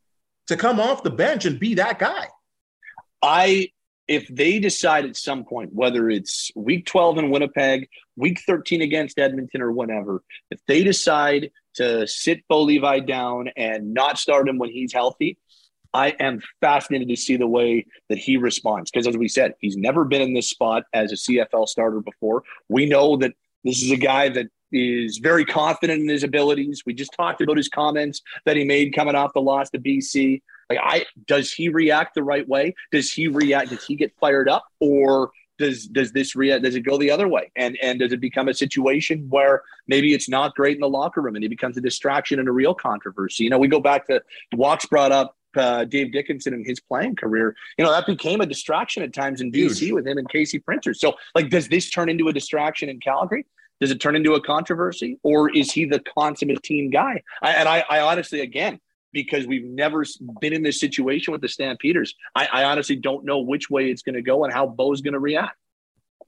to 0.47 0.57
come 0.57 0.79
off 0.79 1.03
the 1.03 1.09
bench 1.09 1.45
and 1.45 1.59
be 1.59 1.75
that 1.75 1.99
guy. 1.99 2.27
I 3.21 3.69
if 4.07 4.27
they 4.27 4.59
decide 4.59 5.05
at 5.05 5.15
some 5.15 5.45
point, 5.45 5.73
whether 5.73 6.09
it's 6.09 6.51
week 6.53 6.85
12 6.85 7.19
in 7.19 7.29
Winnipeg, 7.29 7.87
week 8.17 8.41
13 8.45 8.81
against 8.81 9.17
Edmonton, 9.17 9.61
or 9.61 9.71
whatever, 9.71 10.21
if 10.49 10.59
they 10.67 10.83
decide 10.83 11.49
to 11.75 12.05
sit 12.05 12.45
Bo 12.49 12.63
Levi 12.63 12.99
down 12.99 13.49
and 13.55 13.93
not 13.93 14.17
start 14.17 14.49
him 14.49 14.57
when 14.57 14.69
he's 14.69 14.91
healthy, 14.91 15.37
I 15.93 16.09
am 16.19 16.41
fascinated 16.59 17.07
to 17.07 17.15
see 17.15 17.37
the 17.37 17.47
way 17.47 17.85
that 18.09 18.17
he 18.17 18.35
responds. 18.35 18.91
Because 18.91 19.07
as 19.07 19.15
we 19.15 19.29
said, 19.29 19.55
he's 19.59 19.77
never 19.77 20.03
been 20.03 20.21
in 20.21 20.33
this 20.33 20.49
spot 20.49 20.83
as 20.93 21.13
a 21.13 21.15
CFL 21.15 21.67
starter 21.67 22.01
before. 22.01 22.43
We 22.67 22.87
know 22.87 23.15
that 23.17 23.33
this 23.63 23.81
is 23.81 23.91
a 23.91 23.97
guy 23.97 24.27
that 24.27 24.47
is 24.71 25.17
very 25.17 25.45
confident 25.45 26.01
in 26.01 26.09
his 26.09 26.23
abilities. 26.23 26.83
We 26.85 26.93
just 26.93 27.13
talked 27.13 27.41
about 27.41 27.57
his 27.57 27.69
comments 27.69 28.21
that 28.45 28.55
he 28.55 28.63
made 28.63 28.93
coming 28.93 29.15
off 29.15 29.33
the 29.33 29.41
loss 29.41 29.69
to 29.71 29.79
BC. 29.79 30.41
Like, 30.69 30.79
I 30.81 31.05
does 31.27 31.51
he 31.51 31.69
react 31.69 32.15
the 32.15 32.23
right 32.23 32.47
way? 32.47 32.75
Does 32.91 33.11
he 33.11 33.27
react? 33.27 33.69
Does 33.69 33.85
he 33.85 33.95
get 33.95 34.13
fired 34.19 34.47
up, 34.47 34.65
or 34.79 35.31
does 35.57 35.87
does 35.87 36.11
this 36.11 36.35
react? 36.35 36.63
Does 36.63 36.75
it 36.75 36.81
go 36.81 36.97
the 36.97 37.11
other 37.11 37.27
way? 37.27 37.51
And 37.55 37.77
and 37.81 37.99
does 37.99 38.13
it 38.13 38.21
become 38.21 38.47
a 38.47 38.53
situation 38.53 39.27
where 39.29 39.63
maybe 39.87 40.13
it's 40.13 40.29
not 40.29 40.55
great 40.55 40.75
in 40.75 40.81
the 40.81 40.89
locker 40.89 41.21
room 41.21 41.35
and 41.35 41.43
he 41.43 41.49
becomes 41.49 41.77
a 41.77 41.81
distraction 41.81 42.39
and 42.39 42.47
a 42.47 42.51
real 42.51 42.73
controversy? 42.73 43.43
You 43.43 43.49
know, 43.49 43.59
we 43.59 43.67
go 43.67 43.81
back 43.81 44.07
to 44.07 44.23
Walks 44.53 44.85
brought 44.85 45.11
up 45.11 45.35
uh, 45.55 45.85
Dave 45.85 46.11
Dickenson 46.11 46.53
and 46.53 46.65
his 46.65 46.79
playing 46.79 47.15
career, 47.15 47.55
you 47.77 47.83
know, 47.85 47.91
that 47.91 48.05
became 48.05 48.41
a 48.41 48.45
distraction 48.45 49.03
at 49.03 49.13
times 49.13 49.41
in 49.41 49.51
BC 49.51 49.79
Huge. 49.79 49.91
with 49.91 50.07
him 50.07 50.17
and 50.17 50.29
Casey 50.29 50.59
Printer. 50.59 50.93
So, 50.93 51.15
like, 51.35 51.49
does 51.49 51.67
this 51.67 51.89
turn 51.89 52.09
into 52.09 52.27
a 52.27 52.33
distraction 52.33 52.89
in 52.89 52.99
Calgary? 52.99 53.45
Does 53.81 53.89
it 53.89 53.99
turn 53.99 54.15
into 54.15 54.35
a 54.35 54.41
controversy, 54.41 55.19
or 55.23 55.49
is 55.49 55.71
he 55.71 55.85
the 55.85 55.99
consummate 56.17 56.61
team 56.61 56.91
guy? 56.91 57.23
I, 57.41 57.51
and 57.53 57.67
I, 57.67 57.83
I 57.89 57.99
honestly, 58.01 58.41
again, 58.41 58.79
because 59.11 59.47
we've 59.47 59.65
never 59.65 60.05
been 60.39 60.53
in 60.53 60.61
this 60.61 60.79
situation 60.79 61.31
with 61.31 61.41
the 61.41 61.49
Stampeders, 61.49 62.15
I, 62.35 62.47
I 62.53 62.63
honestly 62.65 62.95
don't 62.95 63.25
know 63.25 63.39
which 63.39 63.71
way 63.71 63.89
it's 63.89 64.03
going 64.03 64.15
to 64.15 64.21
go 64.21 64.43
and 64.43 64.53
how 64.53 64.67
Bo's 64.67 65.01
going 65.01 65.13
to 65.13 65.19
react. 65.19 65.57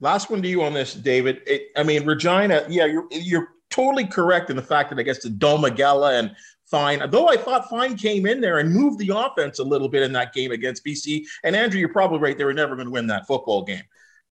Last 0.00 0.30
one 0.30 0.42
to 0.42 0.48
you 0.48 0.62
on 0.62 0.74
this, 0.74 0.94
David. 0.94 1.42
It, 1.46 1.68
I 1.76 1.84
mean, 1.84 2.04
Regina. 2.04 2.66
Yeah, 2.68 2.86
you're 2.86 3.06
you're 3.12 3.48
totally 3.70 4.06
correct 4.06 4.50
in 4.50 4.56
the 4.56 4.62
fact 4.62 4.90
that 4.90 4.98
I 4.98 5.02
guess 5.02 5.22
the 5.22 5.28
Dolegala 5.28 6.18
and 6.18 6.34
Fine, 6.66 7.08
though 7.10 7.28
I 7.28 7.36
thought 7.36 7.68
Fine 7.68 7.96
came 7.96 8.26
in 8.26 8.40
there 8.40 8.58
and 8.58 8.72
moved 8.72 8.98
the 8.98 9.10
offense 9.16 9.60
a 9.60 9.62
little 9.62 9.88
bit 9.88 10.02
in 10.02 10.12
that 10.14 10.32
game 10.32 10.50
against 10.50 10.84
BC. 10.84 11.24
And 11.44 11.54
Andrew, 11.54 11.78
you're 11.78 11.90
probably 11.90 12.18
right; 12.18 12.36
they 12.36 12.44
were 12.44 12.54
never 12.54 12.74
going 12.74 12.86
to 12.86 12.90
win 12.90 13.06
that 13.08 13.26
football 13.28 13.62
game. 13.62 13.82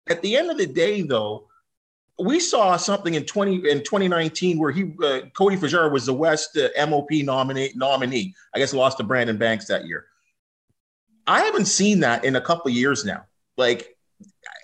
At 0.09 0.23
the 0.23 0.37
end 0.37 0.51
of 0.51 0.59
the 0.59 0.67
day, 0.67 1.03
though, 1.03 1.49
we 2.23 2.39
saw 2.39 2.77
something 2.77 3.15
in 3.15 3.25
20 3.25 3.71
in 3.71 3.79
2019 3.79 4.59
where 4.59 4.71
he 4.71 4.93
uh, 5.05 5.21
Cody 5.37 5.57
Fajardo 5.57 5.91
was 5.91 6.07
the 6.07 6.15
West 6.15 6.57
uh, 6.57 6.87
MOP 6.87 7.11
nominee 7.11 7.73
nominee. 7.75 8.35
I 8.55 8.59
guess 8.59 8.73
lost 8.73 8.99
to 8.99 9.05
Brandon 9.05 9.37
Banks 9.37 9.67
that 9.67 9.87
year. 9.87 10.07
I 11.27 11.41
haven't 11.43 11.67
seen 11.67 12.01
that 12.01 12.25
in 12.25 12.37
a 12.37 12.41
couple 12.41 12.71
years 12.71 13.05
now. 13.05 13.25
Like 13.57 13.97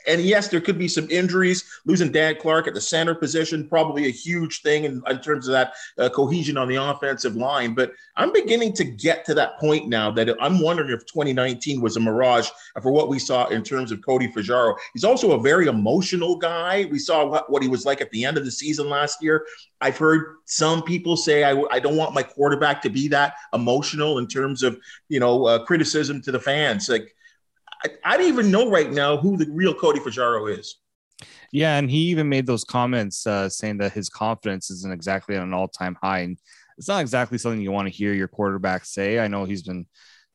and 0.09 0.23
yes, 0.23 0.49
there 0.49 0.61
could 0.61 0.79
be 0.79 0.89
some 0.89 1.09
injuries. 1.11 1.65
Losing 1.85 2.11
Dan 2.11 2.37
Clark 2.41 2.67
at 2.67 2.75
the 2.75 2.81
center 2.81 3.15
position, 3.15 3.69
probably 3.69 4.07
a 4.07 4.11
huge 4.11 4.63
thing 4.63 4.85
in, 4.85 5.03
in 5.07 5.21
terms 5.21 5.47
of 5.47 5.53
that 5.53 5.75
uh, 5.99 6.09
cohesion 6.09 6.57
on 6.57 6.69
the 6.69 6.77
offensive 6.77 7.37
line. 7.37 7.75
But 7.75 7.93
I'm 8.17 8.33
beginning 8.33 8.73
to 8.75 8.85
get 8.85 9.25
to 9.27 9.35
that 9.35 9.59
point 9.59 9.89
now 9.89 10.11
that 10.13 10.35
I'm 10.41 10.61
wondering 10.61 10.91
if 10.91 11.07
2019 11.07 11.81
was 11.81 11.97
a 11.97 12.01
mirage 12.01 12.49
for 12.83 12.91
what 12.91 13.09
we 13.09 13.19
saw 13.19 13.47
in 13.49 13.63
terms 13.63 13.93
of 13.93 14.05
Cody 14.05 14.29
Fajardo. 14.29 14.77
He's 14.95 15.05
also 15.05 15.33
a 15.33 15.41
very 15.41 15.67
emotional 15.67 16.37
guy. 16.37 16.87
We 16.91 16.99
saw 16.99 17.27
what, 17.27 17.51
what 17.51 17.63
he 17.63 17.69
was 17.69 17.85
like 17.85 18.01
at 18.01 18.11
the 18.11 18.25
end 18.25 18.39
of 18.39 18.45
the 18.45 18.51
season 18.51 18.89
last 18.89 19.23
year. 19.23 19.47
I've 19.81 19.99
heard 19.99 20.37
some 20.47 20.83
people 20.83 21.17
say 21.17 21.45
I, 21.45 21.63
I 21.71 21.79
don't 21.79 21.97
want 21.97 22.15
my 22.15 22.23
quarterback 22.23 22.83
to 22.83 22.91
be 22.91 23.09
that 23.09 23.35
emotional 23.53 24.19
in 24.19 24.27
terms 24.27 24.63
of 24.63 24.79
you 25.09 25.21
know 25.21 25.47
uh, 25.47 25.65
criticism 25.65 26.23
to 26.23 26.33
the 26.33 26.41
fans. 26.41 26.89
Like 26.89 27.15
I, 27.85 27.91
I 28.05 28.17
don't 28.17 28.29
even 28.29 28.51
know 28.51 28.71
right 28.71 28.91
now 28.91 29.17
who 29.17 29.37
the 29.37 29.47
real 29.51 29.75
Cody 29.75 30.01
Fajardo 30.01 30.47
is. 30.47 30.77
Yeah, 31.53 31.79
and 31.79 31.91
he 31.91 31.99
even 32.11 32.29
made 32.29 32.47
those 32.47 32.65
comments 32.65 33.27
uh, 33.27 33.49
saying 33.49 33.79
that 33.79 33.93
his 33.93 34.09
confidence 34.09 34.71
isn't 34.71 34.93
exactly 34.93 35.35
at 35.37 35.43
an 35.43 35.55
all-time 35.55 35.97
high, 36.01 36.21
and 36.21 36.39
it's 36.77 36.89
not 36.89 37.01
exactly 37.01 37.39
something 37.39 37.61
you 37.61 37.73
want 37.73 37.89
to 37.89 37.95
hear 37.95 38.13
your 38.13 38.29
quarterback 38.29 38.85
say. 38.85 39.19
I 39.19 39.29
know 39.29 39.45
he's 39.45 39.63
been 39.63 39.87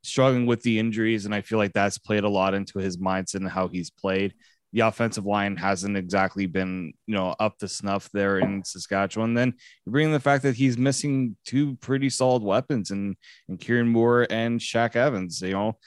struggling 0.02 0.46
with 0.46 0.62
the 0.64 0.80
injuries, 0.80 1.26
and 1.26 1.34
I 1.34 1.42
feel 1.42 1.58
like 1.58 1.74
that's 1.74 1.98
played 1.98 2.24
a 2.24 2.30
lot 2.30 2.54
into 2.54 2.80
his 2.80 2.98
mindset 2.98 3.36
and 3.36 3.50
how 3.50 3.68
he's 3.68 3.90
played. 3.90 4.34
The 4.74 4.82
offensive 4.82 5.26
line 5.26 5.56
hasn't 5.56 5.96
exactly 5.96 6.48
been, 6.48 6.94
you 7.06 7.14
know, 7.14 7.36
up 7.40 7.60
to 7.60 7.68
snuff 7.68 8.10
there 8.12 8.40
in 8.40 8.64
Saskatchewan. 8.66 9.36
Then 9.36 9.54
you 9.86 9.92
bring 9.92 10.08
in 10.08 10.12
the 10.12 10.20
fact 10.20 10.44
that 10.44 10.56
he's 10.56 10.80
missing 10.80 11.38
two 11.46 11.76
pretty 11.76 12.10
solid 12.10 12.42
weapons 12.42 12.90
in, 12.90 13.16
in 13.48 13.60
Kyran 13.60 13.88
Moore 13.88 14.26
and 14.32 14.60
Shaq 14.60 14.96
Evans. 14.96 15.42
You 15.42 15.52
know, 15.52 15.78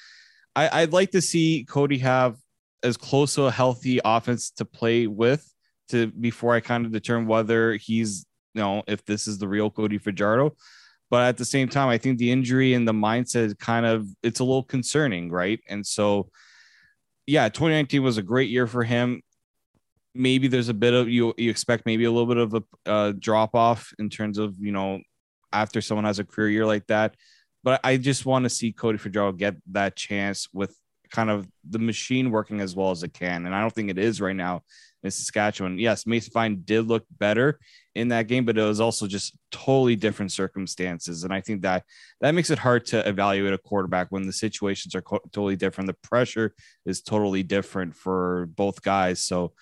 I, 0.56 0.82
I'd 0.82 0.92
like 0.92 1.10
to 1.10 1.20
see 1.20 1.64
Cody 1.68 1.98
have 1.98 2.36
as 2.82 2.96
close 2.96 3.34
to 3.34 3.44
a 3.44 3.50
healthy 3.50 4.00
offense 4.04 4.50
to 4.52 4.64
play 4.64 5.06
with 5.06 5.52
to 5.90 6.08
before 6.08 6.54
I 6.54 6.60
kind 6.60 6.86
of 6.86 6.92
determine 6.92 7.28
whether 7.28 7.74
he's 7.74 8.26
you 8.54 8.62
know 8.62 8.82
if 8.86 9.04
this 9.04 9.28
is 9.28 9.38
the 9.38 9.46
real 9.46 9.70
Cody 9.70 9.98
Fajardo. 9.98 10.56
But 11.08 11.28
at 11.28 11.36
the 11.36 11.44
same 11.44 11.68
time, 11.68 11.88
I 11.88 11.98
think 11.98 12.18
the 12.18 12.32
injury 12.32 12.74
and 12.74 12.88
the 12.88 12.92
mindset 12.92 13.56
kind 13.60 13.86
of 13.86 14.08
it's 14.22 14.40
a 14.40 14.44
little 14.44 14.64
concerning, 14.64 15.30
right? 15.30 15.60
And 15.68 15.86
so, 15.86 16.30
yeah, 17.26 17.48
2019 17.48 18.02
was 18.02 18.18
a 18.18 18.22
great 18.22 18.50
year 18.50 18.66
for 18.66 18.82
him. 18.82 19.22
Maybe 20.14 20.48
there's 20.48 20.68
a 20.68 20.74
bit 20.74 20.94
of 20.94 21.08
you 21.08 21.34
you 21.36 21.50
expect 21.50 21.86
maybe 21.86 22.04
a 22.04 22.10
little 22.10 22.26
bit 22.26 22.38
of 22.38 22.54
a 22.54 22.90
uh, 22.90 23.12
drop 23.18 23.54
off 23.54 23.92
in 23.98 24.08
terms 24.08 24.38
of 24.38 24.56
you 24.58 24.72
know 24.72 25.00
after 25.52 25.80
someone 25.80 26.04
has 26.04 26.18
a 26.18 26.24
career 26.24 26.48
year 26.48 26.66
like 26.66 26.86
that 26.86 27.14
but 27.66 27.80
I 27.82 27.96
just 27.96 28.24
want 28.24 28.44
to 28.44 28.48
see 28.48 28.70
Cody 28.70 28.96
Fajardo 28.96 29.32
get 29.32 29.56
that 29.72 29.96
chance 29.96 30.46
with 30.52 30.78
kind 31.10 31.30
of 31.30 31.48
the 31.68 31.80
machine 31.80 32.30
working 32.30 32.60
as 32.60 32.76
well 32.76 32.92
as 32.92 33.02
it 33.02 33.12
can. 33.12 33.44
And 33.44 33.52
I 33.52 33.60
don't 33.60 33.72
think 33.72 33.90
it 33.90 33.98
is 33.98 34.20
right 34.20 34.36
now 34.36 34.62
in 35.02 35.10
Saskatchewan. 35.10 35.76
Yes, 35.76 36.06
Mason 36.06 36.30
Fine 36.30 36.62
did 36.64 36.86
look 36.86 37.04
better 37.18 37.58
in 37.96 38.06
that 38.08 38.28
game, 38.28 38.44
but 38.44 38.56
it 38.56 38.62
was 38.62 38.78
also 38.78 39.08
just 39.08 39.36
totally 39.50 39.96
different 39.96 40.30
circumstances. 40.30 41.24
And 41.24 41.34
I 41.34 41.40
think 41.40 41.62
that 41.62 41.82
that 42.20 42.36
makes 42.36 42.50
it 42.50 42.58
hard 42.60 42.86
to 42.86 43.08
evaluate 43.08 43.52
a 43.52 43.58
quarterback 43.58 44.12
when 44.12 44.28
the 44.28 44.32
situations 44.32 44.94
are 44.94 45.02
co- 45.02 45.18
totally 45.32 45.56
different. 45.56 45.88
The 45.88 46.08
pressure 46.08 46.54
is 46.84 47.02
totally 47.02 47.42
different 47.42 47.96
for 47.96 48.46
both 48.54 48.80
guys. 48.80 49.24
So 49.24 49.54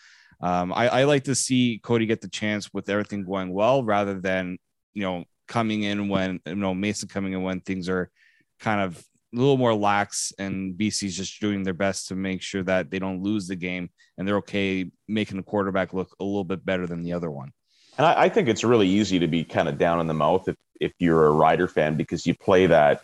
um, 0.43 0.75
I, 0.75 0.88
I 0.88 1.05
like 1.05 1.25
to 1.25 1.35
see 1.35 1.81
Cody 1.83 2.05
get 2.05 2.21
the 2.21 2.29
chance 2.29 2.71
with 2.71 2.90
everything 2.90 3.25
going 3.25 3.51
well 3.51 3.83
rather 3.83 4.21
than, 4.21 4.59
you 4.93 5.05
know, 5.05 5.25
coming 5.47 5.83
in 5.83 6.09
when 6.09 6.41
you 6.47 6.55
know 6.55 6.75
Mason 6.75 7.09
coming 7.09 7.33
in 7.33 7.43
when 7.43 7.61
things 7.61 7.89
are 7.89 8.11
kind 8.61 8.81
of 8.81 9.05
a 9.35 9.37
little 9.37 9.57
more 9.57 9.75
lax 9.75 10.33
and 10.39 10.79
BC's 10.79 11.17
just 11.17 11.41
doing 11.41 11.65
their 11.65 11.75
best 11.75 12.09
to 12.09 12.15
make 12.15 12.41
sure 12.41 12.63
that 12.63 12.91
they 12.91 12.99
don't 12.99 13.23
lose 13.23 13.49
the 13.49 13.57
game 13.57 13.91
and 14.17 14.27
they're 14.27 14.37
okay 14.37 14.91
making 15.09 15.37
the 15.37 15.43
quarterback 15.43 15.93
look 15.93 16.15
a 16.21 16.25
little 16.25 16.45
bit 16.45 16.65
better 16.65 16.87
than 16.87 17.03
the 17.03 17.13
other 17.13 17.31
one. 17.31 17.53
And 17.99 18.07
I, 18.07 18.25
I 18.25 18.29
think 18.29 18.49
it's 18.49 18.65
really 18.65 18.89
easy 18.89 19.19
to 19.19 19.27
be 19.27 19.45
kind 19.45 19.69
of 19.69 19.77
down 19.77 20.01
in 20.01 20.07
the 20.07 20.15
mouth 20.15 20.49
if, 20.49 20.57
if 20.81 20.93
you're 20.99 21.27
a 21.27 21.33
Rider 21.33 21.67
fan 21.67 21.97
because 21.97 22.27
you 22.27 22.35
play 22.35 22.67
that 22.67 23.03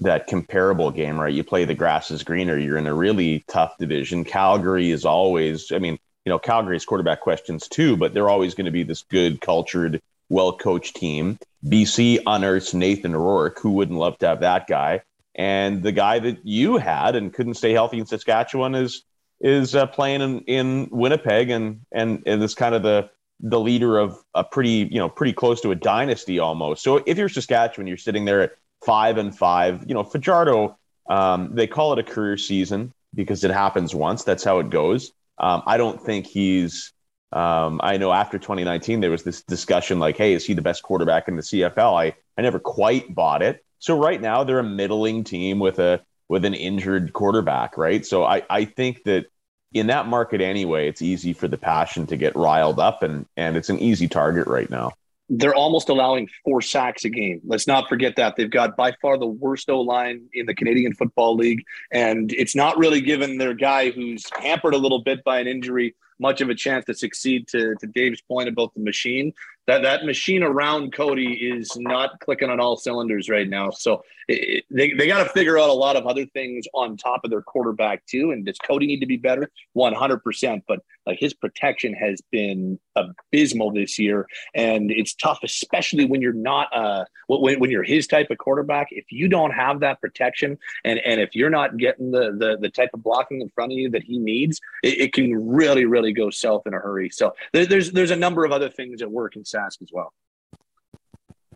that 0.00 0.28
comparable 0.28 0.92
game, 0.92 1.18
right? 1.20 1.34
You 1.34 1.42
play 1.42 1.64
the 1.64 1.74
grass 1.74 2.10
is 2.12 2.22
greener. 2.22 2.56
You're 2.56 2.78
in 2.78 2.86
a 2.86 2.94
really 2.94 3.44
tough 3.48 3.76
division. 3.78 4.24
Calgary 4.24 4.92
is 4.92 5.04
always, 5.04 5.72
I 5.72 5.80
mean, 5.80 5.98
you 6.24 6.30
know, 6.30 6.38
Calgary's 6.38 6.84
quarterback 6.84 7.20
questions 7.20 7.66
too, 7.66 7.96
but 7.96 8.14
they're 8.14 8.28
always 8.28 8.54
going 8.54 8.66
to 8.66 8.70
be 8.70 8.84
this 8.84 9.02
good, 9.02 9.40
cultured, 9.40 10.00
well 10.28 10.56
coached 10.56 10.94
team. 10.94 11.38
BC 11.64 12.20
unearths 12.26 12.74
Nathan 12.74 13.14
Rourke. 13.14 13.58
Who 13.60 13.72
wouldn't 13.72 13.98
love 13.98 14.18
to 14.18 14.28
have 14.28 14.40
that 14.40 14.66
guy? 14.66 15.02
And 15.34 15.82
the 15.82 15.92
guy 15.92 16.18
that 16.18 16.38
you 16.44 16.76
had 16.76 17.14
and 17.14 17.32
couldn't 17.32 17.54
stay 17.54 17.72
healthy 17.72 17.98
in 17.98 18.06
Saskatchewan 18.06 18.74
is 18.74 19.04
is 19.40 19.76
uh, 19.76 19.86
playing 19.86 20.20
in, 20.20 20.40
in 20.40 20.88
Winnipeg 20.90 21.50
and 21.50 21.80
and 21.92 22.22
and 22.26 22.42
is 22.42 22.54
kind 22.54 22.74
of 22.74 22.82
the 22.82 23.10
the 23.40 23.60
leader 23.60 23.98
of 23.98 24.18
a 24.34 24.42
pretty 24.42 24.88
you 24.90 24.98
know 24.98 25.08
pretty 25.08 25.32
close 25.32 25.60
to 25.60 25.70
a 25.70 25.74
dynasty 25.74 26.38
almost. 26.38 26.82
So 26.82 27.02
if 27.06 27.18
you're 27.18 27.28
Saskatchewan, 27.28 27.86
you're 27.86 27.96
sitting 27.96 28.24
there 28.24 28.42
at 28.42 28.52
five 28.84 29.18
and 29.18 29.36
five. 29.36 29.84
You 29.86 29.94
know 29.94 30.04
Fajardo, 30.04 30.76
um, 31.08 31.54
they 31.54 31.66
call 31.66 31.92
it 31.92 31.98
a 31.98 32.02
career 32.02 32.36
season 32.36 32.92
because 33.14 33.44
it 33.44 33.50
happens 33.50 33.94
once. 33.94 34.24
That's 34.24 34.44
how 34.44 34.58
it 34.58 34.70
goes. 34.70 35.12
Um, 35.38 35.62
I 35.66 35.76
don't 35.76 36.02
think 36.02 36.26
he's 36.26 36.92
um, 37.32 37.80
I 37.82 37.98
know 37.98 38.12
after 38.12 38.38
2019, 38.38 39.00
there 39.00 39.10
was 39.10 39.22
this 39.22 39.42
discussion 39.42 39.98
like, 39.98 40.16
hey, 40.16 40.32
is 40.32 40.46
he 40.46 40.54
the 40.54 40.62
best 40.62 40.82
quarterback 40.82 41.28
in 41.28 41.36
the 41.36 41.42
CFL? 41.42 42.00
I, 42.00 42.14
I 42.38 42.42
never 42.42 42.58
quite 42.58 43.14
bought 43.14 43.42
it. 43.42 43.64
So 43.78 43.98
right 43.98 44.20
now 44.20 44.44
they're 44.44 44.58
a 44.58 44.64
middling 44.64 45.24
team 45.24 45.58
with 45.58 45.78
a 45.78 46.02
with 46.28 46.44
an 46.44 46.54
injured 46.54 47.12
quarterback, 47.12 47.78
right? 47.78 48.04
So 48.04 48.24
I, 48.24 48.42
I 48.50 48.64
think 48.66 49.04
that 49.04 49.26
in 49.72 49.86
that 49.86 50.06
market 50.06 50.40
anyway, 50.40 50.88
it's 50.88 51.00
easy 51.00 51.32
for 51.32 51.48
the 51.48 51.56
passion 51.56 52.06
to 52.08 52.16
get 52.16 52.34
riled 52.34 52.80
up 52.80 53.02
and 53.02 53.26
and 53.36 53.56
it's 53.56 53.68
an 53.68 53.78
easy 53.78 54.08
target 54.08 54.46
right 54.46 54.68
now. 54.70 54.92
They're 55.30 55.54
almost 55.54 55.90
allowing 55.90 56.28
four 56.42 56.62
sacks 56.62 57.04
a 57.04 57.10
game. 57.10 57.42
Let's 57.44 57.66
not 57.66 57.86
forget 57.86 58.16
that. 58.16 58.36
They've 58.36 58.50
got 58.50 58.76
by 58.76 58.92
far 59.02 59.18
the 59.18 59.26
worst 59.26 59.68
O 59.68 59.82
line 59.82 60.22
in 60.32 60.46
the 60.46 60.54
Canadian 60.54 60.94
Football 60.94 61.36
League. 61.36 61.64
And 61.92 62.32
it's 62.32 62.56
not 62.56 62.78
really 62.78 63.02
given 63.02 63.36
their 63.36 63.52
guy 63.52 63.90
who's 63.90 64.24
hampered 64.40 64.72
a 64.72 64.78
little 64.78 65.02
bit 65.02 65.22
by 65.24 65.38
an 65.40 65.46
injury 65.46 65.94
much 66.18 66.40
of 66.40 66.48
a 66.48 66.54
chance 66.54 66.84
to 66.86 66.94
succeed. 66.94 67.48
To, 67.48 67.74
to 67.76 67.86
Dave's 67.86 68.20
point 68.20 68.48
about 68.48 68.74
the 68.74 68.80
machine, 68.80 69.32
that 69.68 69.82
that 69.82 70.04
machine 70.04 70.42
around 70.42 70.92
Cody 70.92 71.34
is 71.34 71.76
not 71.76 72.18
clicking 72.20 72.50
on 72.50 72.58
all 72.58 72.76
cylinders 72.76 73.28
right 73.28 73.48
now. 73.48 73.70
So 73.70 74.02
it, 74.26 74.64
they 74.70 74.92
they 74.92 75.06
got 75.06 75.22
to 75.22 75.30
figure 75.30 75.58
out 75.58 75.70
a 75.70 75.72
lot 75.72 75.94
of 75.94 76.06
other 76.06 76.26
things 76.26 76.66
on 76.74 76.96
top 76.96 77.20
of 77.22 77.30
their 77.30 77.42
quarterback 77.42 78.04
too. 78.06 78.32
And 78.32 78.44
does 78.44 78.58
Cody 78.58 78.86
need 78.86 79.00
to 79.00 79.06
be 79.06 79.16
better? 79.16 79.50
One 79.74 79.94
hundred 79.94 80.24
percent. 80.24 80.64
But 80.66 80.80
like 81.06 81.18
his 81.20 81.32
protection 81.32 81.94
has 81.94 82.20
been 82.30 82.78
abysmal 82.96 83.72
this 83.72 83.98
year, 83.98 84.26
and 84.54 84.90
it's 84.90 85.14
tough, 85.14 85.38
especially 85.44 86.04
when 86.04 86.20
you're 86.20 86.32
not 86.32 86.74
uh 86.74 87.04
when, 87.28 87.60
when 87.60 87.70
you're 87.70 87.84
his 87.84 88.06
type 88.06 88.30
of 88.30 88.38
quarterback. 88.38 88.88
If 88.90 89.06
you 89.10 89.28
don't 89.28 89.52
have 89.52 89.80
that 89.80 90.00
protection, 90.00 90.58
and 90.84 90.98
and 91.00 91.20
if 91.20 91.34
you're 91.34 91.50
not 91.50 91.76
getting 91.76 92.10
the 92.10 92.32
the, 92.36 92.58
the 92.60 92.70
type 92.70 92.90
of 92.94 93.02
blocking 93.02 93.40
in 93.40 93.48
front 93.50 93.72
of 93.72 93.78
you 93.78 93.90
that 93.90 94.02
he 94.02 94.18
needs, 94.18 94.60
it, 94.82 95.00
it 95.00 95.12
can 95.12 95.46
really 95.46 95.84
really 95.84 96.12
go 96.12 96.30
south 96.30 96.62
in 96.66 96.74
a 96.74 96.78
hurry. 96.78 97.10
So 97.10 97.34
there, 97.52 97.66
there's 97.66 97.92
there's 97.92 98.10
a 98.10 98.16
number 98.16 98.44
of 98.44 98.52
other 98.52 98.68
things 98.68 99.02
at 99.02 99.10
work 99.10 99.36
in 99.36 99.44
Sask 99.58 99.82
as 99.82 99.90
well. 99.92 100.12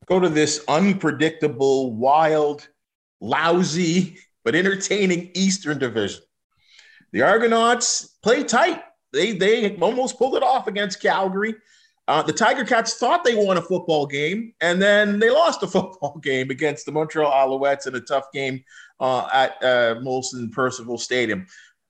Go 0.06 0.18
to 0.20 0.28
this 0.28 0.64
unpredictable, 0.68 1.94
wild, 1.94 2.68
lousy, 3.20 4.18
but 4.44 4.54
entertaining 4.54 5.30
Eastern 5.34 5.78
Division. 5.78 6.22
The 7.12 7.22
Argonauts 7.22 8.16
play 8.22 8.42
tight. 8.42 8.82
They 9.12 9.32
they 9.32 9.76
almost 9.76 10.18
pulled 10.18 10.36
it 10.36 10.42
off 10.42 10.66
against 10.66 11.00
Calgary. 11.00 11.54
Uh, 12.08 12.20
the 12.22 12.32
Tiger 12.32 12.64
Cats 12.64 12.94
thought 12.98 13.22
they 13.22 13.34
won 13.34 13.58
a 13.58 13.62
football 13.62 14.06
game, 14.06 14.52
and 14.60 14.82
then 14.82 15.18
they 15.20 15.30
lost 15.30 15.62
a 15.62 15.66
football 15.68 16.18
game 16.18 16.50
against 16.50 16.84
the 16.84 16.92
Montreal 16.92 17.30
Alouettes 17.30 17.86
in 17.86 17.94
a 17.94 18.00
tough 18.00 18.32
game 18.32 18.64
uh, 18.98 19.28
at 19.32 19.52
uh, 19.62 19.94
Molson 20.00 20.50
Percival 20.50 20.98
Stadium. 20.98 21.46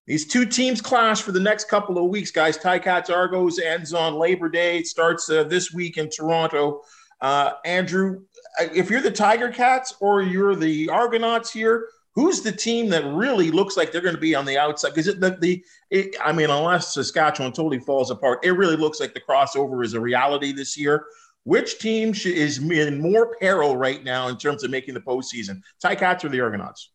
These 0.07 0.27
two 0.27 0.45
teams 0.47 0.81
clash 0.81 1.23
for 1.23 1.31
the 1.31 1.41
next 1.41 1.69
couple 1.69 1.97
of 1.97 2.11
weeks, 2.11 2.31
guys. 2.31 2.59
Ticats 2.59 3.09
Argos 3.09 3.59
ends 3.59 3.95
on 3.95 4.15
Labor 4.15 4.49
Day. 4.49 4.79
It 4.79 4.87
starts 4.87 5.31
uh, 5.31 5.45
this 5.45 5.73
week 5.73 5.97
in 5.97 6.11
Toronto. 6.11 6.83
Uh, 7.21 7.53
Andrew, 7.65 8.23
uh, 8.61 8.67
if 8.75 8.91
you're 8.91 9.01
the 9.01 9.13
Tiger 9.13 9.49
Cats 9.49 9.95
or 10.01 10.21
you're 10.21 10.57
the 10.57 10.89
Argonauts 10.89 11.53
here, 11.53 11.87
who's 12.17 12.43
the 12.43 12.51
team 12.51 12.91
that 12.91 13.05
really 13.05 13.53
looks 13.53 13.77
like 13.77 13.93
they're 13.93 14.01
going 14.01 14.17
to 14.17 14.21
be 14.21 14.35
on 14.35 14.45
the 14.45 14.59
outside? 14.59 14.91
Because 14.95 15.07
the, 15.07 15.39
the 15.41 15.65
it, 15.91 16.17
I 16.23 16.33
mean, 16.33 16.51
unless 16.51 16.95
Saskatchewan 16.95 17.53
totally 17.53 17.79
falls 17.79 18.11
apart, 18.11 18.45
it 18.45 18.51
really 18.51 18.77
looks 18.77 18.99
like 18.99 19.15
the 19.15 19.21
crossover 19.21 19.85
is 19.85 19.95
a 19.95 20.01
reality 20.01 20.53
this 20.53 20.77
year. 20.77 21.07
which 21.45 21.79
team 21.79 22.15
is 22.25 22.59
in 22.59 23.01
more 23.01 23.37
peril 23.41 23.77
right 23.77 24.05
now 24.05 24.29
in 24.29 24.37
terms 24.37 24.63
of 24.63 24.71
making 24.71 24.95
the 24.95 25.01
postseason? 25.01 25.61
Ticats 25.83 26.25
or 26.25 26.29
the 26.29 26.41
Argonauts? 26.41 26.91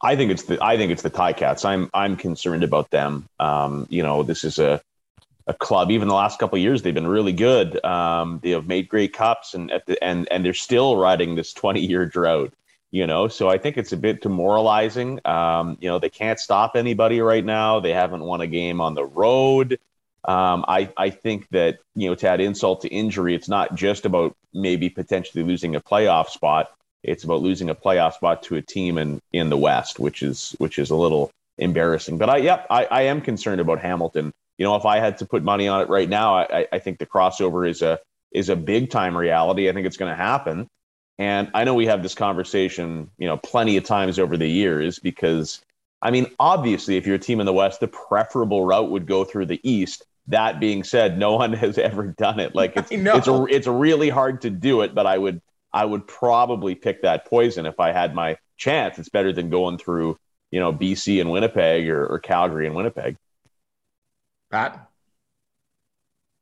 I 0.00 0.16
think 0.16 0.30
it's 0.30 0.44
the 0.44 0.62
I 0.62 0.76
think 0.76 0.92
it's 0.92 1.02
the 1.02 1.10
Ticats. 1.10 1.64
I'm 1.64 1.90
I'm 1.92 2.16
concerned 2.16 2.62
about 2.62 2.90
them. 2.90 3.28
Um, 3.40 3.86
you 3.90 4.02
know, 4.02 4.22
this 4.22 4.44
is 4.44 4.58
a 4.58 4.80
a 5.46 5.54
club. 5.54 5.90
Even 5.90 6.08
the 6.08 6.14
last 6.14 6.38
couple 6.38 6.58
years, 6.58 6.82
they've 6.82 6.94
been 6.94 7.06
really 7.06 7.32
good. 7.32 7.82
Um, 7.84 8.38
they 8.42 8.50
have 8.50 8.68
made 8.68 8.88
Grey 8.88 9.08
Cups, 9.08 9.54
and 9.54 9.70
at 9.72 9.86
the, 9.86 10.02
and 10.02 10.28
and 10.30 10.44
they're 10.44 10.54
still 10.54 10.96
riding 10.96 11.34
this 11.34 11.52
20 11.52 11.80
year 11.80 12.06
drought. 12.06 12.52
You 12.90 13.06
know, 13.06 13.28
so 13.28 13.50
I 13.50 13.58
think 13.58 13.76
it's 13.76 13.92
a 13.92 13.98
bit 13.98 14.22
demoralizing. 14.22 15.20
Um, 15.26 15.76
you 15.80 15.90
know, 15.90 15.98
they 15.98 16.08
can't 16.08 16.40
stop 16.40 16.74
anybody 16.74 17.20
right 17.20 17.44
now. 17.44 17.80
They 17.80 17.92
haven't 17.92 18.22
won 18.22 18.40
a 18.40 18.46
game 18.46 18.80
on 18.80 18.94
the 18.94 19.04
road. 19.04 19.78
Um, 20.24 20.64
I 20.68 20.90
I 20.96 21.10
think 21.10 21.48
that 21.50 21.78
you 21.94 22.08
know 22.08 22.14
to 22.14 22.28
add 22.28 22.40
insult 22.40 22.82
to 22.82 22.88
injury, 22.88 23.34
it's 23.34 23.48
not 23.48 23.74
just 23.74 24.06
about 24.06 24.36
maybe 24.54 24.88
potentially 24.88 25.42
losing 25.44 25.74
a 25.74 25.80
playoff 25.80 26.28
spot. 26.28 26.70
It's 27.08 27.24
about 27.24 27.42
losing 27.42 27.70
a 27.70 27.74
playoff 27.74 28.14
spot 28.14 28.42
to 28.44 28.56
a 28.56 28.62
team 28.62 28.98
in 28.98 29.20
in 29.32 29.50
the 29.50 29.56
West, 29.56 29.98
which 29.98 30.22
is 30.22 30.54
which 30.58 30.78
is 30.78 30.90
a 30.90 30.96
little 30.96 31.30
embarrassing. 31.58 32.18
But 32.18 32.30
I 32.30 32.36
yep, 32.38 32.66
I, 32.70 32.84
I 32.86 33.02
am 33.02 33.20
concerned 33.20 33.60
about 33.60 33.80
Hamilton. 33.80 34.32
You 34.58 34.64
know, 34.64 34.76
if 34.76 34.84
I 34.84 34.98
had 34.98 35.18
to 35.18 35.26
put 35.26 35.42
money 35.42 35.68
on 35.68 35.80
it 35.80 35.88
right 35.88 36.08
now, 36.08 36.34
I, 36.34 36.66
I 36.72 36.78
think 36.78 36.98
the 36.98 37.06
crossover 37.06 37.68
is 37.68 37.82
a 37.82 37.98
is 38.32 38.48
a 38.48 38.56
big 38.56 38.90
time 38.90 39.16
reality. 39.16 39.68
I 39.68 39.72
think 39.72 39.86
it's 39.86 39.96
going 39.96 40.10
to 40.10 40.16
happen. 40.16 40.68
And 41.18 41.50
I 41.52 41.64
know 41.64 41.74
we 41.74 41.86
have 41.86 42.02
this 42.02 42.14
conversation, 42.14 43.10
you 43.18 43.26
know, 43.26 43.36
plenty 43.36 43.76
of 43.76 43.84
times 43.84 44.18
over 44.18 44.36
the 44.36 44.48
years 44.48 44.98
because 44.98 45.60
I 46.00 46.10
mean, 46.10 46.26
obviously, 46.38 46.96
if 46.96 47.06
you're 47.06 47.16
a 47.16 47.20
team 47.20 47.40
in 47.40 47.46
the 47.46 47.52
West, 47.52 47.80
the 47.80 47.88
preferable 47.88 48.64
route 48.64 48.90
would 48.90 49.06
go 49.06 49.24
through 49.24 49.46
the 49.46 49.60
East. 49.68 50.04
That 50.28 50.60
being 50.60 50.84
said, 50.84 51.18
no 51.18 51.36
one 51.36 51.52
has 51.54 51.78
ever 51.78 52.06
done 52.06 52.40
it. 52.40 52.54
Like 52.54 52.76
it's 52.76 52.88
it's 52.92 53.28
a, 53.28 53.44
it's 53.46 53.66
really 53.66 54.08
hard 54.08 54.42
to 54.42 54.50
do 54.50 54.82
it, 54.82 54.94
but 54.94 55.06
I 55.06 55.18
would 55.18 55.40
I 55.78 55.84
would 55.84 56.08
probably 56.08 56.74
pick 56.74 57.02
that 57.02 57.26
poison 57.26 57.64
if 57.64 57.78
I 57.78 57.92
had 57.92 58.12
my 58.12 58.36
chance. 58.56 58.98
It's 58.98 59.10
better 59.10 59.32
than 59.32 59.48
going 59.48 59.78
through, 59.78 60.18
you 60.50 60.58
know, 60.58 60.72
BC 60.72 61.20
and 61.20 61.30
Winnipeg 61.30 61.88
or, 61.88 62.04
or 62.04 62.18
Calgary 62.18 62.66
and 62.66 62.74
Winnipeg. 62.74 63.16
Pat. 64.50 64.88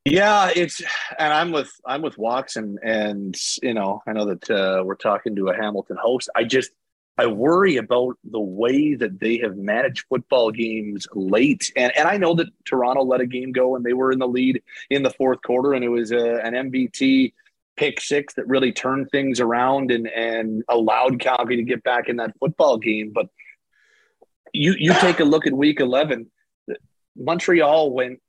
Yeah, 0.06 0.50
it's 0.56 0.80
and 1.18 1.34
I'm 1.34 1.52
with 1.52 1.70
I'm 1.84 2.00
with 2.00 2.16
Walks 2.16 2.56
and 2.56 2.78
and 2.82 3.36
you 3.62 3.74
know 3.74 4.00
I 4.06 4.14
know 4.14 4.24
that 4.24 4.50
uh, 4.50 4.82
we're 4.86 4.94
talking 4.94 5.36
to 5.36 5.48
a 5.48 5.54
Hamilton 5.54 5.98
host. 6.00 6.30
I 6.34 6.44
just 6.44 6.70
I 7.18 7.26
worry 7.26 7.76
about 7.76 8.16
the 8.24 8.40
way 8.40 8.94
that 8.94 9.20
they 9.20 9.36
have 9.38 9.58
managed 9.58 10.06
football 10.08 10.50
games 10.50 11.06
late, 11.12 11.70
and 11.76 11.94
and 11.94 12.08
I 12.08 12.16
know 12.16 12.34
that 12.36 12.48
Toronto 12.64 13.02
let 13.02 13.20
a 13.20 13.26
game 13.26 13.52
go 13.52 13.76
and 13.76 13.84
they 13.84 13.92
were 13.92 14.12
in 14.12 14.18
the 14.18 14.28
lead 14.28 14.62
in 14.88 15.02
the 15.02 15.10
fourth 15.10 15.42
quarter, 15.42 15.74
and 15.74 15.84
it 15.84 15.88
was 15.88 16.10
a, 16.10 16.40
an 16.42 16.54
MBT 16.54 17.34
pick 17.76 18.00
six 18.00 18.34
that 18.34 18.48
really 18.48 18.72
turned 18.72 19.10
things 19.10 19.40
around 19.40 19.90
and 19.90 20.08
and 20.08 20.62
allowed 20.68 21.20
Calgary 21.20 21.56
to 21.56 21.62
get 21.62 21.82
back 21.82 22.08
in 22.08 22.16
that 22.16 22.36
football 22.38 22.78
game. 22.78 23.12
But 23.14 23.28
you 24.52 24.74
you 24.78 24.92
take 24.94 25.20
a 25.20 25.24
look 25.24 25.46
at 25.46 25.52
Week 25.52 25.80
Eleven, 25.80 26.30
Montreal 27.16 27.92
went 27.92 28.20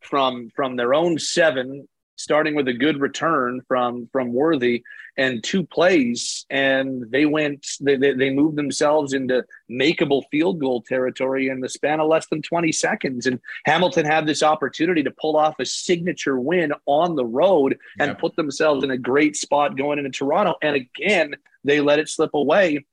from 0.00 0.50
from 0.54 0.76
their 0.76 0.94
own 0.94 1.18
seven 1.18 1.88
starting 2.16 2.54
with 2.54 2.68
a 2.68 2.72
good 2.72 3.00
return 3.00 3.60
from 3.66 4.08
from 4.12 4.32
Worthy 4.32 4.82
and 5.16 5.42
two 5.44 5.64
plays, 5.64 6.46
and 6.50 7.04
they 7.10 7.26
went 7.26 7.66
they, 7.80 7.96
they, 7.96 8.12
they 8.12 8.30
moved 8.30 8.56
themselves 8.56 9.12
into 9.12 9.44
makeable 9.70 10.22
field 10.30 10.60
goal 10.60 10.82
territory 10.82 11.48
in 11.48 11.60
the 11.60 11.68
span 11.68 12.00
of 12.00 12.08
less 12.08 12.26
than 12.28 12.42
20 12.42 12.72
seconds. 12.72 13.26
And 13.26 13.40
Hamilton 13.66 14.06
had 14.06 14.26
this 14.26 14.42
opportunity 14.42 15.02
to 15.02 15.10
pull 15.10 15.36
off 15.36 15.58
a 15.58 15.66
signature 15.66 16.40
win 16.40 16.72
on 16.86 17.16
the 17.16 17.26
road 17.26 17.78
and 17.98 18.10
yep. 18.10 18.18
put 18.18 18.36
themselves 18.36 18.84
in 18.84 18.90
a 18.90 18.98
great 18.98 19.36
spot 19.36 19.76
going 19.76 19.98
into 19.98 20.10
Toronto. 20.10 20.54
And 20.62 20.76
again, 20.76 21.34
they 21.64 21.80
let 21.80 21.98
it 21.98 22.08
slip 22.08 22.34
away 22.34 22.84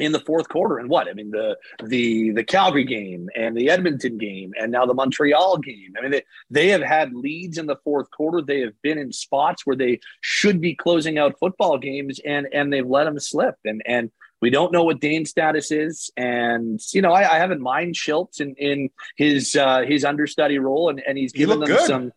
in 0.00 0.12
the 0.12 0.20
fourth 0.20 0.48
quarter 0.48 0.78
and 0.78 0.88
what? 0.88 1.08
I 1.08 1.12
mean 1.12 1.30
the 1.30 1.56
the 1.82 2.30
the 2.30 2.44
calgary 2.44 2.84
game 2.84 3.28
and 3.36 3.56
the 3.56 3.70
edmonton 3.70 4.18
game 4.18 4.52
and 4.58 4.72
now 4.72 4.86
the 4.86 4.94
montreal 4.94 5.58
game. 5.58 5.94
I 5.98 6.02
mean 6.02 6.10
they, 6.10 6.22
they 6.50 6.68
have 6.68 6.82
had 6.82 7.14
leads 7.14 7.58
in 7.58 7.66
the 7.66 7.76
fourth 7.84 8.10
quarter. 8.10 8.42
They 8.42 8.60
have 8.60 8.80
been 8.82 8.98
in 8.98 9.12
spots 9.12 9.66
where 9.66 9.76
they 9.76 10.00
should 10.20 10.60
be 10.60 10.74
closing 10.74 11.18
out 11.18 11.38
football 11.38 11.78
games 11.78 12.20
and 12.24 12.46
and 12.52 12.72
they've 12.72 12.86
let 12.86 13.04
them 13.04 13.18
slip. 13.18 13.56
And 13.64 13.82
and 13.86 14.10
we 14.40 14.50
don't 14.50 14.72
know 14.72 14.84
what 14.84 15.00
Dane's 15.00 15.30
status 15.30 15.70
is, 15.70 16.10
and 16.16 16.80
you 16.92 17.02
know 17.02 17.12
I, 17.12 17.34
I 17.34 17.38
haven't 17.38 17.60
mind 17.60 17.94
Shiltz 17.94 18.40
in 18.40 18.54
in 18.54 18.90
his 19.16 19.54
uh, 19.54 19.82
his 19.82 20.04
understudy 20.04 20.58
role, 20.58 20.88
and, 20.88 21.02
and 21.06 21.18
he's 21.18 21.32
given 21.32 21.60
he 21.60 21.66
them 21.66 21.76
good. 21.76 21.86
some. 21.86 22.12